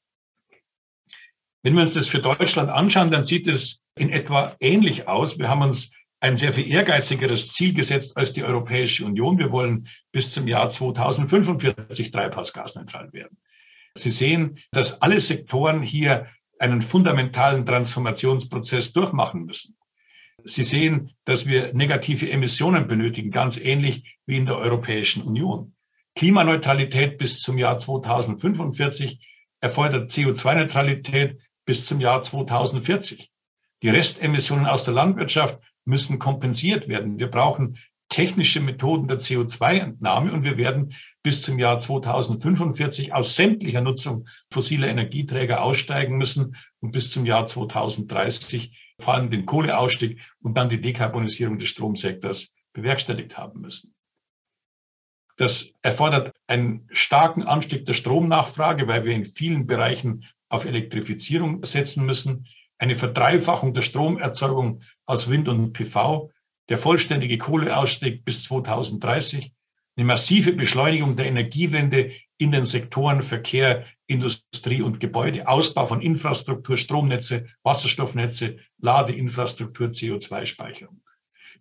Wenn 1.61 1.75
wir 1.75 1.81
uns 1.81 1.93
das 1.93 2.07
für 2.07 2.19
Deutschland 2.19 2.69
anschauen, 2.69 3.11
dann 3.11 3.25
sieht 3.25 3.47
es 3.47 3.83
in 3.95 4.09
etwa 4.09 4.55
ähnlich 4.61 5.09
aus. 5.09 5.37
Wir 5.37 5.49
haben 5.49 5.63
uns 5.63 5.91
ein 6.21 6.37
sehr 6.37 6.53
viel 6.53 6.71
ehrgeizigeres 6.71 7.51
Ziel 7.51 7.73
gesetzt 7.73 8.15
als 8.15 8.31
die 8.31 8.43
Europäische 8.43 9.05
Union. 9.05 9.37
Wir 9.37 9.51
wollen 9.51 9.87
bis 10.13 10.31
zum 10.31 10.47
Jahr 10.47 10.69
2045 10.69 12.11
treibhausgasneutral 12.11 13.11
werden. 13.11 13.37
Sie 13.97 14.11
sehen, 14.11 14.59
dass 14.71 15.01
alle 15.01 15.19
Sektoren 15.19 15.81
hier 15.81 16.27
einen 16.59 16.81
fundamentalen 16.81 17.65
Transformationsprozess 17.65 18.93
durchmachen 18.93 19.45
müssen. 19.45 19.77
Sie 20.43 20.63
sehen, 20.63 21.11
dass 21.25 21.47
wir 21.47 21.73
negative 21.73 22.29
Emissionen 22.29 22.87
benötigen, 22.87 23.31
ganz 23.31 23.57
ähnlich 23.57 24.17
wie 24.25 24.37
in 24.37 24.45
der 24.45 24.57
Europäischen 24.57 25.23
Union. 25.23 25.75
Klimaneutralität 26.15 27.17
bis 27.17 27.41
zum 27.41 27.57
Jahr 27.57 27.77
2045 27.77 29.19
erfordert 29.61 30.09
CO2-Neutralität 30.09 31.39
bis 31.65 31.85
zum 31.85 31.99
Jahr 31.99 32.21
2040. 32.21 33.31
Die 33.83 33.89
Restemissionen 33.89 34.65
aus 34.65 34.83
der 34.83 34.93
Landwirtschaft 34.93 35.59
müssen 35.85 36.17
kompensiert 36.17 36.87
werden. 36.87 37.19
Wir 37.19 37.29
brauchen 37.29 37.77
technische 38.09 38.61
Methoden 38.61 39.07
der 39.07 39.19
CO2-Entnahme 39.19 40.31
und 40.31 40.43
wir 40.43 40.57
werden 40.57 40.93
bis 41.23 41.41
zum 41.41 41.59
Jahr 41.59 41.79
2045 41.79 43.13
aus 43.13 43.35
sämtlicher 43.35 43.81
Nutzung 43.81 44.27
fossiler 44.51 44.87
Energieträger 44.87 45.61
aussteigen 45.61 46.17
müssen 46.17 46.55
und 46.79 46.91
bis 46.91 47.11
zum 47.11 47.25
Jahr 47.25 47.45
2030 47.45 48.95
vor 48.99 49.13
allem 49.13 49.29
den 49.29 49.45
Kohleausstieg 49.45 50.19
und 50.41 50.57
dann 50.57 50.69
die 50.69 50.81
Dekarbonisierung 50.81 51.57
des 51.59 51.69
Stromsektors 51.69 52.55
bewerkstelligt 52.73 53.37
haben 53.37 53.61
müssen. 53.61 53.93
Das 55.35 55.71
erfordert 55.83 56.35
einen 56.47 56.87
starken 56.91 57.43
Anstieg 57.43 57.85
der 57.85 57.93
Stromnachfrage, 57.93 58.87
weil 58.87 59.05
wir 59.05 59.13
in 59.13 59.25
vielen 59.25 59.67
Bereichen 59.67 60.25
auf 60.49 60.65
Elektrifizierung 60.65 61.63
setzen 61.63 62.05
müssen, 62.05 62.47
eine 62.79 62.95
Verdreifachung 62.95 63.73
der 63.73 63.81
Stromerzeugung 63.81 64.81
aus 65.05 65.29
Wind 65.29 65.47
und 65.47 65.73
PV, 65.73 66.31
der 66.69 66.77
vollständige 66.77 67.37
Kohleausstieg 67.37 68.25
bis 68.25 68.43
2030, 68.43 69.51
eine 69.95 70.05
massive 70.05 70.53
Beschleunigung 70.53 71.15
der 71.15 71.25
Energiewende 71.25 72.11
in 72.37 72.51
den 72.51 72.65
Sektoren 72.65 73.23
Verkehr, 73.23 73.85
Industrie 74.05 74.81
und 74.81 74.99
Gebäude, 74.99 75.47
Ausbau 75.47 75.87
von 75.87 76.01
Infrastruktur, 76.01 76.77
Stromnetze, 76.77 77.47
Wasserstoffnetze, 77.63 78.57
Ladeinfrastruktur, 78.79 79.87
CO2-Speicherung. 79.87 81.01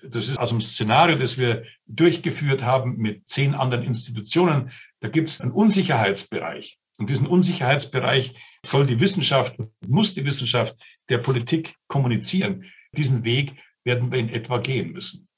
Das 0.02 0.28
ist 0.28 0.38
aus 0.38 0.50
dem 0.50 0.60
Szenario, 0.60 1.16
das 1.16 1.38
wir 1.38 1.64
durchgeführt 1.86 2.62
haben 2.62 2.96
mit 2.98 3.28
zehn 3.28 3.54
anderen 3.54 3.84
Institutionen. 3.84 4.70
Da 5.00 5.08
gibt 5.08 5.30
es 5.30 5.40
einen 5.40 5.52
Unsicherheitsbereich. 5.52 6.78
Und 6.98 7.10
diesen 7.10 7.26
Unsicherheitsbereich 7.26 8.34
soll 8.64 8.86
die 8.86 9.00
Wissenschaft, 9.00 9.56
muss 9.86 10.14
die 10.14 10.24
Wissenschaft 10.24 10.76
der 11.08 11.18
Politik 11.18 11.76
kommunizieren. 11.88 12.64
Diesen 12.92 13.24
Weg 13.24 13.54
werden 13.86 14.12
wir 14.12 14.18
in 14.18 14.28
etwa 14.28 14.58
gehen 14.58 14.92
müssen. 14.92 15.28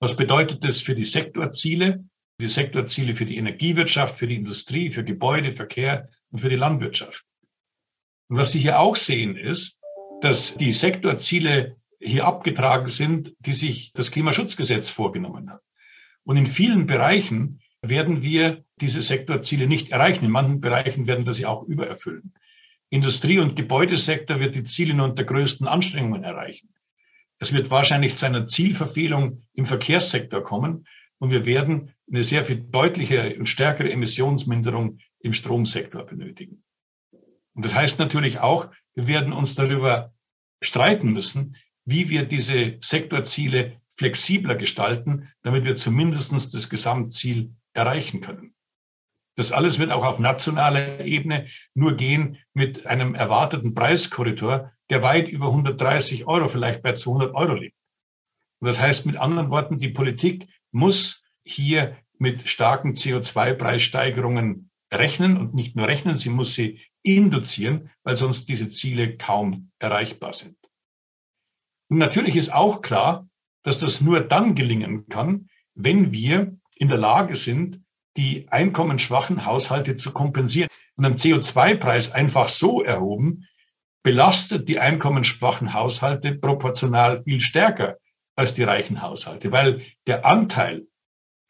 Was 0.00 0.16
bedeutet 0.16 0.64
das 0.64 0.80
für 0.80 0.96
die 0.96 1.04
Sektorziele? 1.04 2.04
Die 2.40 2.48
Sektorziele 2.48 3.14
für 3.14 3.26
die 3.26 3.36
Energiewirtschaft, 3.36 4.18
für 4.18 4.26
die 4.26 4.34
Industrie, 4.34 4.90
für 4.90 5.04
Gebäude, 5.04 5.52
Verkehr 5.52 6.08
und 6.30 6.40
für 6.40 6.48
die 6.48 6.56
Landwirtschaft. 6.56 7.24
Und 8.28 8.38
was 8.38 8.50
Sie 8.50 8.58
hier 8.58 8.80
auch 8.80 8.96
sehen, 8.96 9.36
ist, 9.36 9.78
dass 10.22 10.56
die 10.56 10.72
Sektorziele 10.72 11.76
hier 12.00 12.26
abgetragen 12.26 12.88
sind, 12.88 13.34
die 13.38 13.52
sich 13.52 13.92
das 13.92 14.10
Klimaschutzgesetz 14.10 14.88
vorgenommen 14.88 15.50
hat. 15.50 15.62
Und 16.24 16.36
in 16.36 16.46
vielen 16.46 16.86
Bereichen 16.86 17.60
werden 17.82 18.22
wir 18.22 18.64
diese 18.80 19.02
Sektorziele 19.02 19.66
nicht 19.66 19.90
erreichen. 19.90 20.24
In 20.24 20.30
manchen 20.30 20.60
Bereichen 20.60 21.06
werden 21.06 21.26
wir 21.26 21.34
sie 21.34 21.46
auch 21.46 21.62
übererfüllen. 21.64 22.34
Industrie- 22.90 23.38
und 23.38 23.56
Gebäudesektor 23.56 24.40
wird 24.40 24.54
die 24.54 24.64
Ziele 24.64 24.94
nur 24.94 25.06
unter 25.06 25.24
größten 25.24 25.66
Anstrengungen 25.66 26.24
erreichen. 26.24 26.72
Es 27.42 27.52
wird 27.52 27.72
wahrscheinlich 27.72 28.14
zu 28.14 28.24
einer 28.24 28.46
Zielverfehlung 28.46 29.40
im 29.54 29.66
Verkehrssektor 29.66 30.44
kommen 30.44 30.86
und 31.18 31.32
wir 31.32 31.44
werden 31.44 31.92
eine 32.08 32.22
sehr 32.22 32.44
viel 32.44 32.60
deutlichere 32.60 33.36
und 33.36 33.48
stärkere 33.48 33.90
Emissionsminderung 33.90 34.98
im 35.18 35.32
Stromsektor 35.32 36.04
benötigen. 36.06 36.62
Und 37.54 37.64
das 37.64 37.74
heißt 37.74 37.98
natürlich 37.98 38.38
auch, 38.38 38.68
wir 38.94 39.08
werden 39.08 39.32
uns 39.32 39.56
darüber 39.56 40.14
streiten 40.60 41.12
müssen, 41.12 41.56
wie 41.84 42.10
wir 42.10 42.26
diese 42.26 42.78
Sektorziele 42.80 43.72
flexibler 43.90 44.54
gestalten, 44.54 45.28
damit 45.42 45.64
wir 45.64 45.74
zumindest 45.74 46.54
das 46.54 46.70
Gesamtziel 46.70 47.50
erreichen 47.72 48.20
können. 48.20 48.54
Das 49.34 49.50
alles 49.50 49.80
wird 49.80 49.90
auch 49.90 50.04
auf 50.04 50.20
nationaler 50.20 51.00
Ebene 51.00 51.48
nur 51.74 51.96
gehen 51.96 52.38
mit 52.54 52.86
einem 52.86 53.16
erwarteten 53.16 53.74
Preiskorridor, 53.74 54.70
der 54.92 55.02
weit 55.02 55.26
über 55.28 55.46
130 55.46 56.26
Euro, 56.26 56.48
vielleicht 56.48 56.82
bei 56.82 56.92
200 56.92 57.34
Euro 57.34 57.54
liegt. 57.54 57.78
Und 58.60 58.66
das 58.66 58.78
heißt 58.78 59.06
mit 59.06 59.16
anderen 59.16 59.48
Worten, 59.48 59.78
die 59.78 59.88
Politik 59.88 60.48
muss 60.70 61.24
hier 61.44 61.96
mit 62.18 62.46
starken 62.46 62.92
CO2-Preissteigerungen 62.92 64.68
rechnen 64.92 65.38
und 65.38 65.54
nicht 65.54 65.76
nur 65.76 65.88
rechnen, 65.88 66.18
sie 66.18 66.28
muss 66.28 66.52
sie 66.52 66.78
induzieren, 67.02 67.90
weil 68.02 68.18
sonst 68.18 68.50
diese 68.50 68.68
Ziele 68.68 69.16
kaum 69.16 69.70
erreichbar 69.78 70.34
sind. 70.34 70.58
Und 71.88 71.96
natürlich 71.96 72.36
ist 72.36 72.52
auch 72.52 72.82
klar, 72.82 73.26
dass 73.62 73.78
das 73.78 74.02
nur 74.02 74.20
dann 74.20 74.54
gelingen 74.54 75.08
kann, 75.08 75.48
wenn 75.74 76.12
wir 76.12 76.54
in 76.74 76.88
der 76.88 76.98
Lage 76.98 77.36
sind, 77.36 77.80
die 78.18 78.46
einkommensschwachen 78.50 79.46
Haushalte 79.46 79.96
zu 79.96 80.12
kompensieren. 80.12 80.68
Und 80.96 81.06
ein 81.06 81.16
CO2-Preis 81.16 82.12
einfach 82.12 82.50
so 82.50 82.82
erhoben, 82.82 83.48
belastet 84.02 84.68
die 84.68 84.78
einkommensschwachen 84.78 85.74
Haushalte 85.74 86.34
proportional 86.34 87.22
viel 87.24 87.40
stärker 87.40 87.98
als 88.34 88.54
die 88.54 88.64
reichen 88.64 89.02
Haushalte, 89.02 89.52
weil 89.52 89.82
der 90.06 90.24
Anteil 90.26 90.86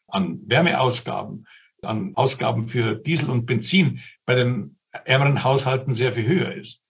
an 0.07 0.39
Wärmeausgaben, 0.45 1.47
an 1.81 2.15
Ausgaben 2.15 2.67
für 2.67 2.95
Diesel 2.95 3.29
und 3.29 3.45
Benzin 3.45 4.01
bei 4.25 4.35
den 4.35 4.77
ärmeren 5.05 5.43
Haushalten 5.43 5.93
sehr 5.93 6.13
viel 6.13 6.27
höher 6.27 6.53
ist. 6.53 6.83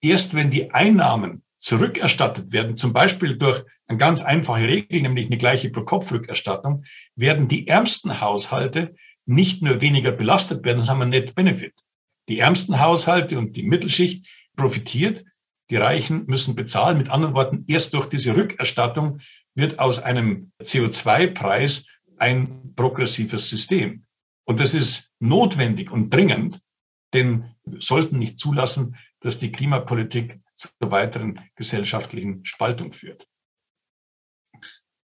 Erst 0.00 0.34
wenn 0.34 0.50
die 0.50 0.72
Einnahmen 0.72 1.42
zurückerstattet 1.58 2.52
werden, 2.52 2.74
zum 2.74 2.92
Beispiel 2.92 3.36
durch 3.36 3.62
eine 3.86 3.98
ganz 3.98 4.22
einfache 4.22 4.66
Regel, 4.66 5.02
nämlich 5.02 5.26
eine 5.26 5.36
gleiche 5.36 5.70
Pro-Kopf-Rückerstattung, 5.70 6.84
werden 7.14 7.46
die 7.46 7.68
ärmsten 7.68 8.20
Haushalte 8.20 8.96
nicht 9.26 9.62
nur 9.62 9.80
weniger 9.80 10.10
belastet 10.10 10.64
werden, 10.64 10.78
sondern 10.78 10.94
haben 10.96 11.02
einen 11.02 11.10
Net-Benefit. 11.10 11.74
Die 12.28 12.38
ärmsten 12.38 12.80
Haushalte 12.80 13.38
und 13.38 13.56
die 13.56 13.62
Mittelschicht 13.62 14.26
profitiert, 14.56 15.24
die 15.70 15.76
Reichen 15.76 16.26
müssen 16.26 16.54
bezahlen. 16.54 16.98
Mit 16.98 17.08
anderen 17.08 17.34
Worten, 17.34 17.64
erst 17.68 17.94
durch 17.94 18.06
diese 18.06 18.36
Rückerstattung 18.36 19.20
wird 19.54 19.78
aus 19.78 19.98
einem 19.98 20.52
CO2-Preis 20.62 21.86
ein 22.18 22.74
progressives 22.74 23.48
System. 23.48 24.04
Und 24.44 24.60
das 24.60 24.74
ist 24.74 25.10
notwendig 25.18 25.90
und 25.90 26.12
dringend, 26.12 26.60
denn 27.12 27.54
wir 27.64 27.80
sollten 27.80 28.18
nicht 28.18 28.38
zulassen, 28.38 28.96
dass 29.20 29.38
die 29.38 29.52
Klimapolitik 29.52 30.40
zur 30.54 30.90
weiteren 30.90 31.40
gesellschaftlichen 31.56 32.44
Spaltung 32.44 32.92
führt. 32.92 33.26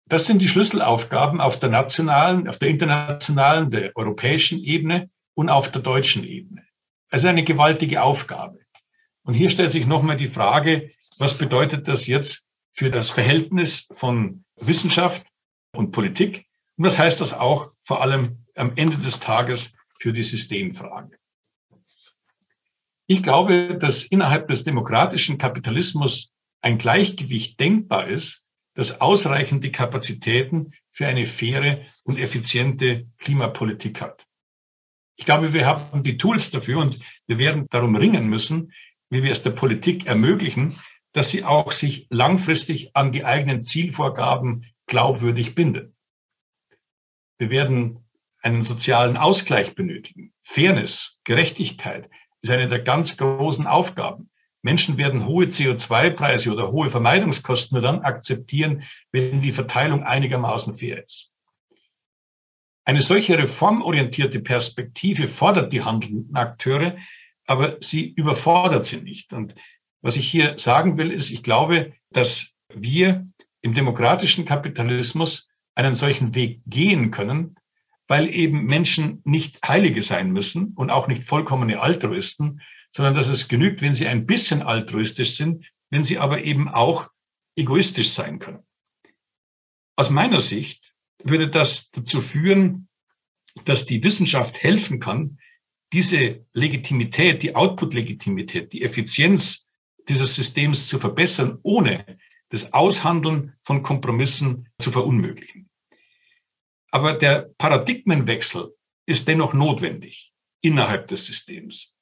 Das 0.07 0.25
sind 0.25 0.41
die 0.41 0.47
Schlüsselaufgaben 0.47 1.39
auf 1.39 1.59
der 1.59 1.69
nationalen, 1.69 2.47
auf 2.47 2.57
der 2.57 2.69
internationalen, 2.69 3.69
der 3.69 3.95
europäischen 3.95 4.59
Ebene 4.63 5.09
und 5.35 5.49
auf 5.49 5.69
der 5.71 5.83
deutschen 5.83 6.23
Ebene. 6.23 6.65
Also 7.11 7.27
eine 7.27 7.43
gewaltige 7.43 8.01
Aufgabe. 8.01 8.59
Und 9.29 9.35
hier 9.35 9.51
stellt 9.51 9.71
sich 9.71 9.85
nochmal 9.85 10.15
die 10.15 10.27
Frage, 10.27 10.89
was 11.19 11.37
bedeutet 11.37 11.87
das 11.87 12.07
jetzt 12.07 12.47
für 12.73 12.89
das 12.89 13.11
Verhältnis 13.11 13.87
von 13.91 14.43
Wissenschaft 14.55 15.23
und 15.71 15.91
Politik? 15.91 16.47
Und 16.77 16.85
was 16.85 16.97
heißt 16.97 17.21
das 17.21 17.33
auch 17.33 17.71
vor 17.79 18.01
allem 18.01 18.43
am 18.55 18.71
Ende 18.75 18.97
des 18.97 19.19
Tages 19.19 19.75
für 19.99 20.13
die 20.13 20.23
Systemfrage? 20.23 21.19
Ich 23.05 23.21
glaube, 23.21 23.77
dass 23.77 24.03
innerhalb 24.03 24.47
des 24.47 24.63
demokratischen 24.63 25.37
Kapitalismus 25.37 26.33
ein 26.61 26.79
Gleichgewicht 26.79 27.59
denkbar 27.59 28.07
ist, 28.07 28.45
das 28.73 28.99
ausreichende 28.99 29.69
Kapazitäten 29.69 30.73
für 30.89 31.05
eine 31.05 31.27
faire 31.27 31.85
und 32.01 32.17
effiziente 32.17 33.05
Klimapolitik 33.19 34.01
hat. 34.01 34.25
Ich 35.17 35.25
glaube, 35.25 35.53
wir 35.53 35.67
haben 35.67 36.01
die 36.01 36.17
Tools 36.17 36.49
dafür 36.49 36.79
und 36.79 36.99
wir 37.27 37.37
werden 37.37 37.67
darum 37.69 37.95
ringen 37.95 38.27
müssen, 38.27 38.71
wie 39.09 39.23
wir 39.23 39.31
es 39.31 39.43
der 39.43 39.51
Politik 39.51 40.05
ermöglichen, 40.05 40.79
dass 41.13 41.29
sie 41.29 41.43
auch 41.43 41.71
sich 41.71 42.07
langfristig 42.09 42.95
an 42.95 43.11
die 43.11 43.25
eigenen 43.25 43.61
Zielvorgaben 43.61 44.65
glaubwürdig 44.85 45.55
binden. 45.55 45.95
Wir 47.37 47.49
werden 47.49 48.05
einen 48.41 48.63
sozialen 48.63 49.17
Ausgleich 49.17 49.75
benötigen. 49.75 50.33
Fairness, 50.41 51.19
Gerechtigkeit 51.23 52.09
ist 52.41 52.49
eine 52.49 52.67
der 52.67 52.79
ganz 52.79 53.17
großen 53.17 53.67
Aufgaben. 53.67 54.29
Menschen 54.61 54.97
werden 54.97 55.25
hohe 55.25 55.45
CO2-Preise 55.45 56.51
oder 56.51 56.71
hohe 56.71 56.89
Vermeidungskosten 56.89 57.75
nur 57.75 57.81
dann 57.81 58.01
akzeptieren, 58.01 58.83
wenn 59.11 59.41
die 59.41 59.51
Verteilung 59.51 60.03
einigermaßen 60.03 60.73
fair 60.73 61.03
ist. 61.03 61.33
Eine 62.83 63.01
solche 63.01 63.37
reformorientierte 63.37 64.41
Perspektive 64.41 65.27
fordert 65.27 65.71
die 65.71 65.83
handelnden 65.83 66.35
Akteure, 66.35 66.97
aber 67.49 67.77
sie 67.81 68.07
überfordert 68.07 68.85
sie 68.85 69.01
nicht. 69.01 69.33
Und 69.33 69.55
was 70.01 70.15
ich 70.15 70.29
hier 70.29 70.59
sagen 70.59 70.99
will, 70.99 71.11
ist, 71.11 71.31
ich 71.31 71.41
glaube, 71.41 71.93
dass 72.11 72.53
wir 72.71 73.27
im 73.61 73.73
demokratischen 73.73 74.45
Kapitalismus 74.45 75.49
einen 75.73 75.95
solchen 75.95 76.35
Weg 76.35 76.61
gehen 76.67 77.09
können, 77.09 77.55
weil 78.07 78.31
eben 78.33 78.65
Menschen 78.65 79.23
nicht 79.25 79.67
Heilige 79.67 80.03
sein 80.03 80.31
müssen 80.31 80.73
und 80.75 80.91
auch 80.91 81.07
nicht 81.07 81.23
vollkommene 81.23 81.81
Altruisten, 81.81 82.61
sondern 82.95 83.15
dass 83.15 83.29
es 83.29 83.47
genügt, 83.47 83.81
wenn 83.81 83.95
sie 83.95 84.07
ein 84.07 84.27
bisschen 84.27 84.61
altruistisch 84.61 85.35
sind, 85.35 85.65
wenn 85.89 86.03
sie 86.03 86.19
aber 86.19 86.43
eben 86.43 86.69
auch 86.69 87.09
egoistisch 87.55 88.11
sein 88.11 88.37
können. 88.37 88.63
Aus 89.95 90.11
meiner 90.11 90.39
Sicht 90.39 90.93
würde 91.23 91.49
das 91.49 91.89
dazu 91.89 92.21
führen, 92.21 92.89
dass 93.65 93.87
die 93.87 94.03
Wissenschaft 94.03 94.61
helfen 94.61 94.99
kann, 94.99 95.39
diese 95.93 96.45
Legitimität, 96.53 97.41
die 97.43 97.55
Output-Legitimität, 97.55 98.73
die 98.73 98.83
Effizienz 98.83 99.67
dieses 100.07 100.35
Systems 100.35 100.87
zu 100.87 100.99
verbessern, 100.99 101.59
ohne 101.63 102.17
das 102.49 102.73
Aushandeln 102.73 103.53
von 103.63 103.83
Kompromissen 103.83 104.69
zu 104.79 104.91
verunmöglichen. 104.91 105.69
Aber 106.91 107.13
der 107.13 107.51
Paradigmenwechsel 107.57 108.73
ist 109.05 109.27
dennoch 109.27 109.53
notwendig 109.53 110.33
innerhalb 110.61 111.07
des 111.07 111.25
Systems. 111.25 111.93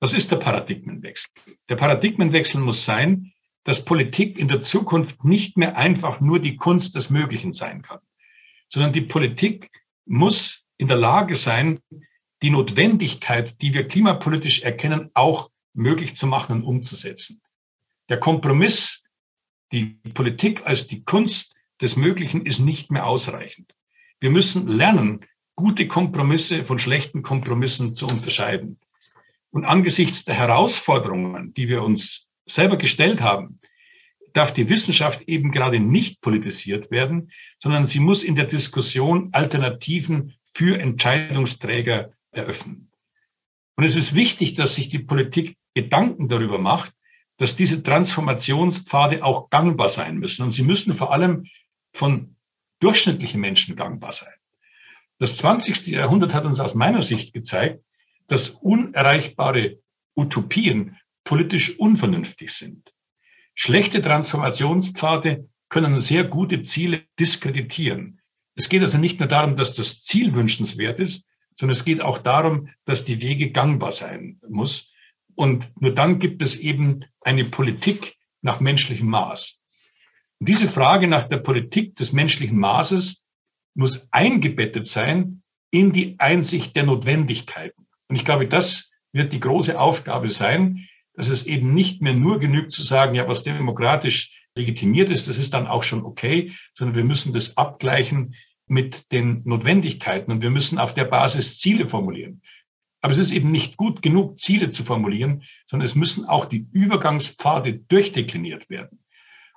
Was 0.00 0.12
ist 0.12 0.30
der 0.30 0.36
Paradigmenwechsel? 0.36 1.30
Der 1.68 1.76
Paradigmenwechsel 1.76 2.60
muss 2.60 2.84
sein, 2.84 3.32
dass 3.62 3.84
Politik 3.84 4.38
in 4.38 4.48
der 4.48 4.60
Zukunft 4.60 5.24
nicht 5.24 5.56
mehr 5.56 5.76
einfach 5.76 6.20
nur 6.20 6.40
die 6.40 6.56
Kunst 6.56 6.94
des 6.96 7.10
Möglichen 7.10 7.52
sein 7.52 7.82
kann, 7.82 8.00
sondern 8.68 8.92
die 8.92 9.00
Politik 9.00 9.70
muss 10.04 10.64
in 10.76 10.88
der 10.88 10.98
Lage 10.98 11.36
sein, 11.36 11.80
die 12.42 12.50
Notwendigkeit, 12.50 13.60
die 13.62 13.72
wir 13.74 13.88
klimapolitisch 13.88 14.62
erkennen, 14.62 15.10
auch 15.14 15.50
möglich 15.72 16.14
zu 16.14 16.26
machen 16.26 16.56
und 16.56 16.64
umzusetzen. 16.64 17.42
Der 18.08 18.18
Kompromiss, 18.18 19.02
die 19.72 19.98
Politik 20.14 20.66
als 20.66 20.86
die 20.86 21.04
Kunst 21.04 21.54
des 21.80 21.96
Möglichen 21.96 22.46
ist 22.46 22.60
nicht 22.60 22.90
mehr 22.90 23.06
ausreichend. 23.06 23.74
Wir 24.20 24.30
müssen 24.30 24.68
lernen, 24.68 25.20
gute 25.56 25.86
Kompromisse 25.86 26.64
von 26.64 26.78
schlechten 26.78 27.22
Kompromissen 27.22 27.94
zu 27.94 28.06
unterscheiden. 28.06 28.78
Und 29.50 29.64
angesichts 29.64 30.24
der 30.24 30.34
Herausforderungen, 30.34 31.54
die 31.54 31.68
wir 31.68 31.82
uns 31.82 32.28
selber 32.46 32.76
gestellt 32.76 33.20
haben, 33.20 33.60
darf 34.32 34.52
die 34.52 34.68
Wissenschaft 34.68 35.22
eben 35.28 35.52
gerade 35.52 35.78
nicht 35.78 36.20
politisiert 36.20 36.90
werden, 36.90 37.30
sondern 37.62 37.86
sie 37.86 38.00
muss 38.00 38.24
in 38.24 38.34
der 38.34 38.46
Diskussion 38.46 39.28
Alternativen 39.32 40.34
für 40.44 40.78
Entscheidungsträger 40.78 42.13
eröffnen. 42.36 42.90
Und 43.76 43.84
es 43.84 43.96
ist 43.96 44.14
wichtig, 44.14 44.54
dass 44.54 44.74
sich 44.74 44.88
die 44.88 45.00
Politik 45.00 45.56
Gedanken 45.74 46.28
darüber 46.28 46.58
macht, 46.58 46.92
dass 47.36 47.56
diese 47.56 47.82
Transformationspfade 47.82 49.24
auch 49.24 49.50
gangbar 49.50 49.88
sein 49.88 50.18
müssen. 50.18 50.42
Und 50.42 50.52
sie 50.52 50.62
müssen 50.62 50.94
vor 50.94 51.12
allem 51.12 51.46
von 51.92 52.36
durchschnittlichen 52.78 53.40
Menschen 53.40 53.76
gangbar 53.76 54.12
sein. 54.12 54.32
Das 55.18 55.36
20. 55.38 55.88
Jahrhundert 55.88 56.34
hat 56.34 56.44
uns 56.44 56.60
aus 56.60 56.74
meiner 56.74 57.02
Sicht 57.02 57.32
gezeigt, 57.32 57.82
dass 58.28 58.48
unerreichbare 58.48 59.78
Utopien 60.16 60.96
politisch 61.24 61.78
unvernünftig 61.78 62.52
sind. 62.52 62.92
Schlechte 63.54 64.02
Transformationspfade 64.02 65.48
können 65.68 65.98
sehr 65.98 66.24
gute 66.24 66.62
Ziele 66.62 67.02
diskreditieren. 67.18 68.20
Es 68.54 68.68
geht 68.68 68.82
also 68.82 68.98
nicht 68.98 69.18
nur 69.18 69.28
darum, 69.28 69.56
dass 69.56 69.74
das 69.74 70.02
Ziel 70.02 70.34
wünschenswert 70.34 71.00
ist, 71.00 71.28
sondern 71.56 71.72
es 71.72 71.84
geht 71.84 72.00
auch 72.00 72.18
darum, 72.18 72.68
dass 72.84 73.04
die 73.04 73.20
Wege 73.20 73.50
gangbar 73.50 73.92
sein 73.92 74.40
muss. 74.48 74.92
Und 75.34 75.70
nur 75.80 75.94
dann 75.94 76.18
gibt 76.18 76.42
es 76.42 76.58
eben 76.58 77.04
eine 77.20 77.44
Politik 77.44 78.16
nach 78.42 78.60
menschlichem 78.60 79.08
Maß. 79.08 79.58
Und 80.40 80.48
diese 80.48 80.68
Frage 80.68 81.08
nach 81.08 81.28
der 81.28 81.38
Politik 81.38 81.96
des 81.96 82.12
menschlichen 82.12 82.58
Maßes 82.58 83.24
muss 83.74 84.08
eingebettet 84.10 84.86
sein 84.86 85.42
in 85.70 85.92
die 85.92 86.16
Einsicht 86.18 86.76
der 86.76 86.84
Notwendigkeiten. 86.84 87.86
Und 88.08 88.16
ich 88.16 88.24
glaube, 88.24 88.46
das 88.46 88.90
wird 89.12 89.32
die 89.32 89.40
große 89.40 89.78
Aufgabe 89.78 90.28
sein, 90.28 90.88
dass 91.14 91.28
es 91.28 91.46
eben 91.46 91.74
nicht 91.74 92.02
mehr 92.02 92.14
nur 92.14 92.38
genügt 92.40 92.72
zu 92.72 92.82
sagen, 92.82 93.14
ja, 93.14 93.26
was 93.28 93.44
demokratisch 93.44 94.36
legitimiert 94.56 95.10
ist, 95.10 95.28
das 95.28 95.38
ist 95.38 95.54
dann 95.54 95.66
auch 95.66 95.82
schon 95.82 96.04
okay, 96.04 96.52
sondern 96.74 96.96
wir 96.96 97.04
müssen 97.04 97.32
das 97.32 97.56
abgleichen 97.56 98.34
mit 98.66 99.12
den 99.12 99.42
Notwendigkeiten 99.44 100.32
und 100.32 100.42
wir 100.42 100.50
müssen 100.50 100.78
auf 100.78 100.94
der 100.94 101.04
Basis 101.04 101.58
Ziele 101.58 101.86
formulieren. 101.86 102.42
Aber 103.00 103.12
es 103.12 103.18
ist 103.18 103.32
eben 103.32 103.50
nicht 103.50 103.76
gut 103.76 104.00
genug, 104.00 104.38
Ziele 104.38 104.70
zu 104.70 104.82
formulieren, 104.82 105.42
sondern 105.66 105.84
es 105.84 105.94
müssen 105.94 106.24
auch 106.24 106.46
die 106.46 106.66
Übergangspfade 106.72 107.74
durchdekliniert 107.74 108.70
werden. 108.70 109.04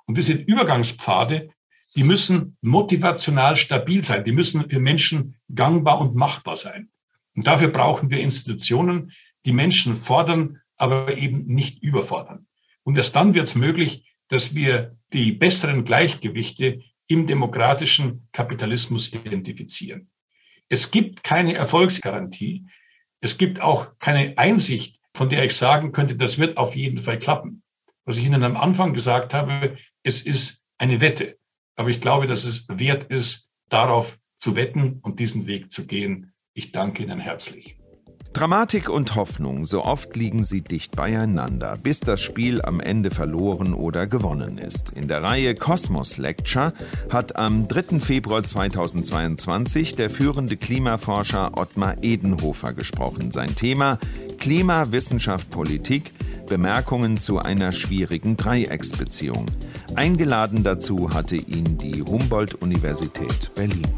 Und 0.04 0.18
diese 0.18 0.34
Übergangspfade, 0.34 1.48
die 1.96 2.04
müssen 2.04 2.56
motivational 2.60 3.56
stabil 3.56 4.04
sein, 4.04 4.24
die 4.24 4.32
müssen 4.32 4.68
für 4.68 4.78
Menschen 4.78 5.36
gangbar 5.54 6.00
und 6.00 6.14
machbar 6.14 6.56
sein. 6.56 6.90
Und 7.34 7.46
dafür 7.46 7.68
brauchen 7.68 8.10
wir 8.10 8.20
Institutionen, 8.20 9.12
die 9.46 9.52
Menschen 9.52 9.94
fordern, 9.94 10.60
aber 10.76 11.16
eben 11.16 11.46
nicht 11.46 11.82
überfordern. 11.82 12.46
Und 12.82 12.96
erst 12.98 13.16
dann 13.16 13.34
wird 13.34 13.48
es 13.48 13.54
möglich, 13.54 14.14
dass 14.28 14.54
wir 14.54 14.96
die 15.12 15.32
besseren 15.32 15.84
Gleichgewichte 15.84 16.82
im 17.08 17.26
demokratischen 17.26 18.28
Kapitalismus 18.32 19.12
identifizieren. 19.12 20.10
Es 20.68 20.90
gibt 20.90 21.24
keine 21.24 21.54
Erfolgsgarantie. 21.54 22.66
Es 23.20 23.38
gibt 23.38 23.60
auch 23.60 23.98
keine 23.98 24.36
Einsicht, 24.38 25.00
von 25.14 25.30
der 25.30 25.44
ich 25.44 25.56
sagen 25.56 25.92
könnte, 25.92 26.16
das 26.16 26.38
wird 26.38 26.56
auf 26.56 26.76
jeden 26.76 26.98
Fall 26.98 27.18
klappen. 27.18 27.62
Was 28.04 28.18
ich 28.18 28.24
Ihnen 28.24 28.44
am 28.44 28.56
Anfang 28.56 28.92
gesagt 28.92 29.34
habe, 29.34 29.76
es 30.02 30.20
ist 30.20 30.62
eine 30.76 31.00
Wette. 31.00 31.38
Aber 31.76 31.88
ich 31.88 32.00
glaube, 32.00 32.26
dass 32.26 32.44
es 32.44 32.66
wert 32.68 33.04
ist, 33.04 33.48
darauf 33.68 34.18
zu 34.36 34.54
wetten 34.54 35.00
und 35.02 35.18
diesen 35.18 35.46
Weg 35.46 35.72
zu 35.72 35.86
gehen. 35.86 36.32
Ich 36.54 36.72
danke 36.72 37.02
Ihnen 37.02 37.18
herzlich. 37.18 37.78
Dramatik 38.34 38.90
und 38.90 39.16
Hoffnung, 39.16 39.64
so 39.64 39.84
oft 39.84 40.14
liegen 40.14 40.44
sie 40.44 40.60
dicht 40.60 40.94
beieinander, 40.94 41.76
bis 41.82 42.00
das 42.00 42.20
Spiel 42.20 42.60
am 42.62 42.78
Ende 42.78 43.10
verloren 43.10 43.72
oder 43.72 44.06
gewonnen 44.06 44.58
ist. 44.58 44.90
In 44.90 45.08
der 45.08 45.22
Reihe 45.22 45.54
Kosmos 45.54 46.18
Lecture 46.18 46.72
hat 47.10 47.36
am 47.36 47.68
3. 47.68 48.00
Februar 48.00 48.44
2022 48.44 49.96
der 49.96 50.10
führende 50.10 50.56
Klimaforscher 50.56 51.56
Ottmar 51.56 51.96
Edenhofer 52.02 52.74
gesprochen. 52.74 53.32
Sein 53.32 53.56
Thema 53.56 53.98
Klima, 54.38 54.92
Wissenschaft, 54.92 55.50
Politik, 55.50 56.12
Bemerkungen 56.46 57.18
zu 57.18 57.38
einer 57.38 57.72
schwierigen 57.72 58.36
Dreiecksbeziehung. 58.36 59.46
Eingeladen 59.94 60.62
dazu 60.62 61.12
hatte 61.12 61.36
ihn 61.36 61.78
die 61.78 62.02
Humboldt-Universität 62.02 63.52
Berlin. 63.54 63.88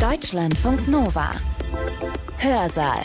Deutschlandfunk 0.00 0.86
Nova. 0.88 1.30
Hörsaal 2.38 3.04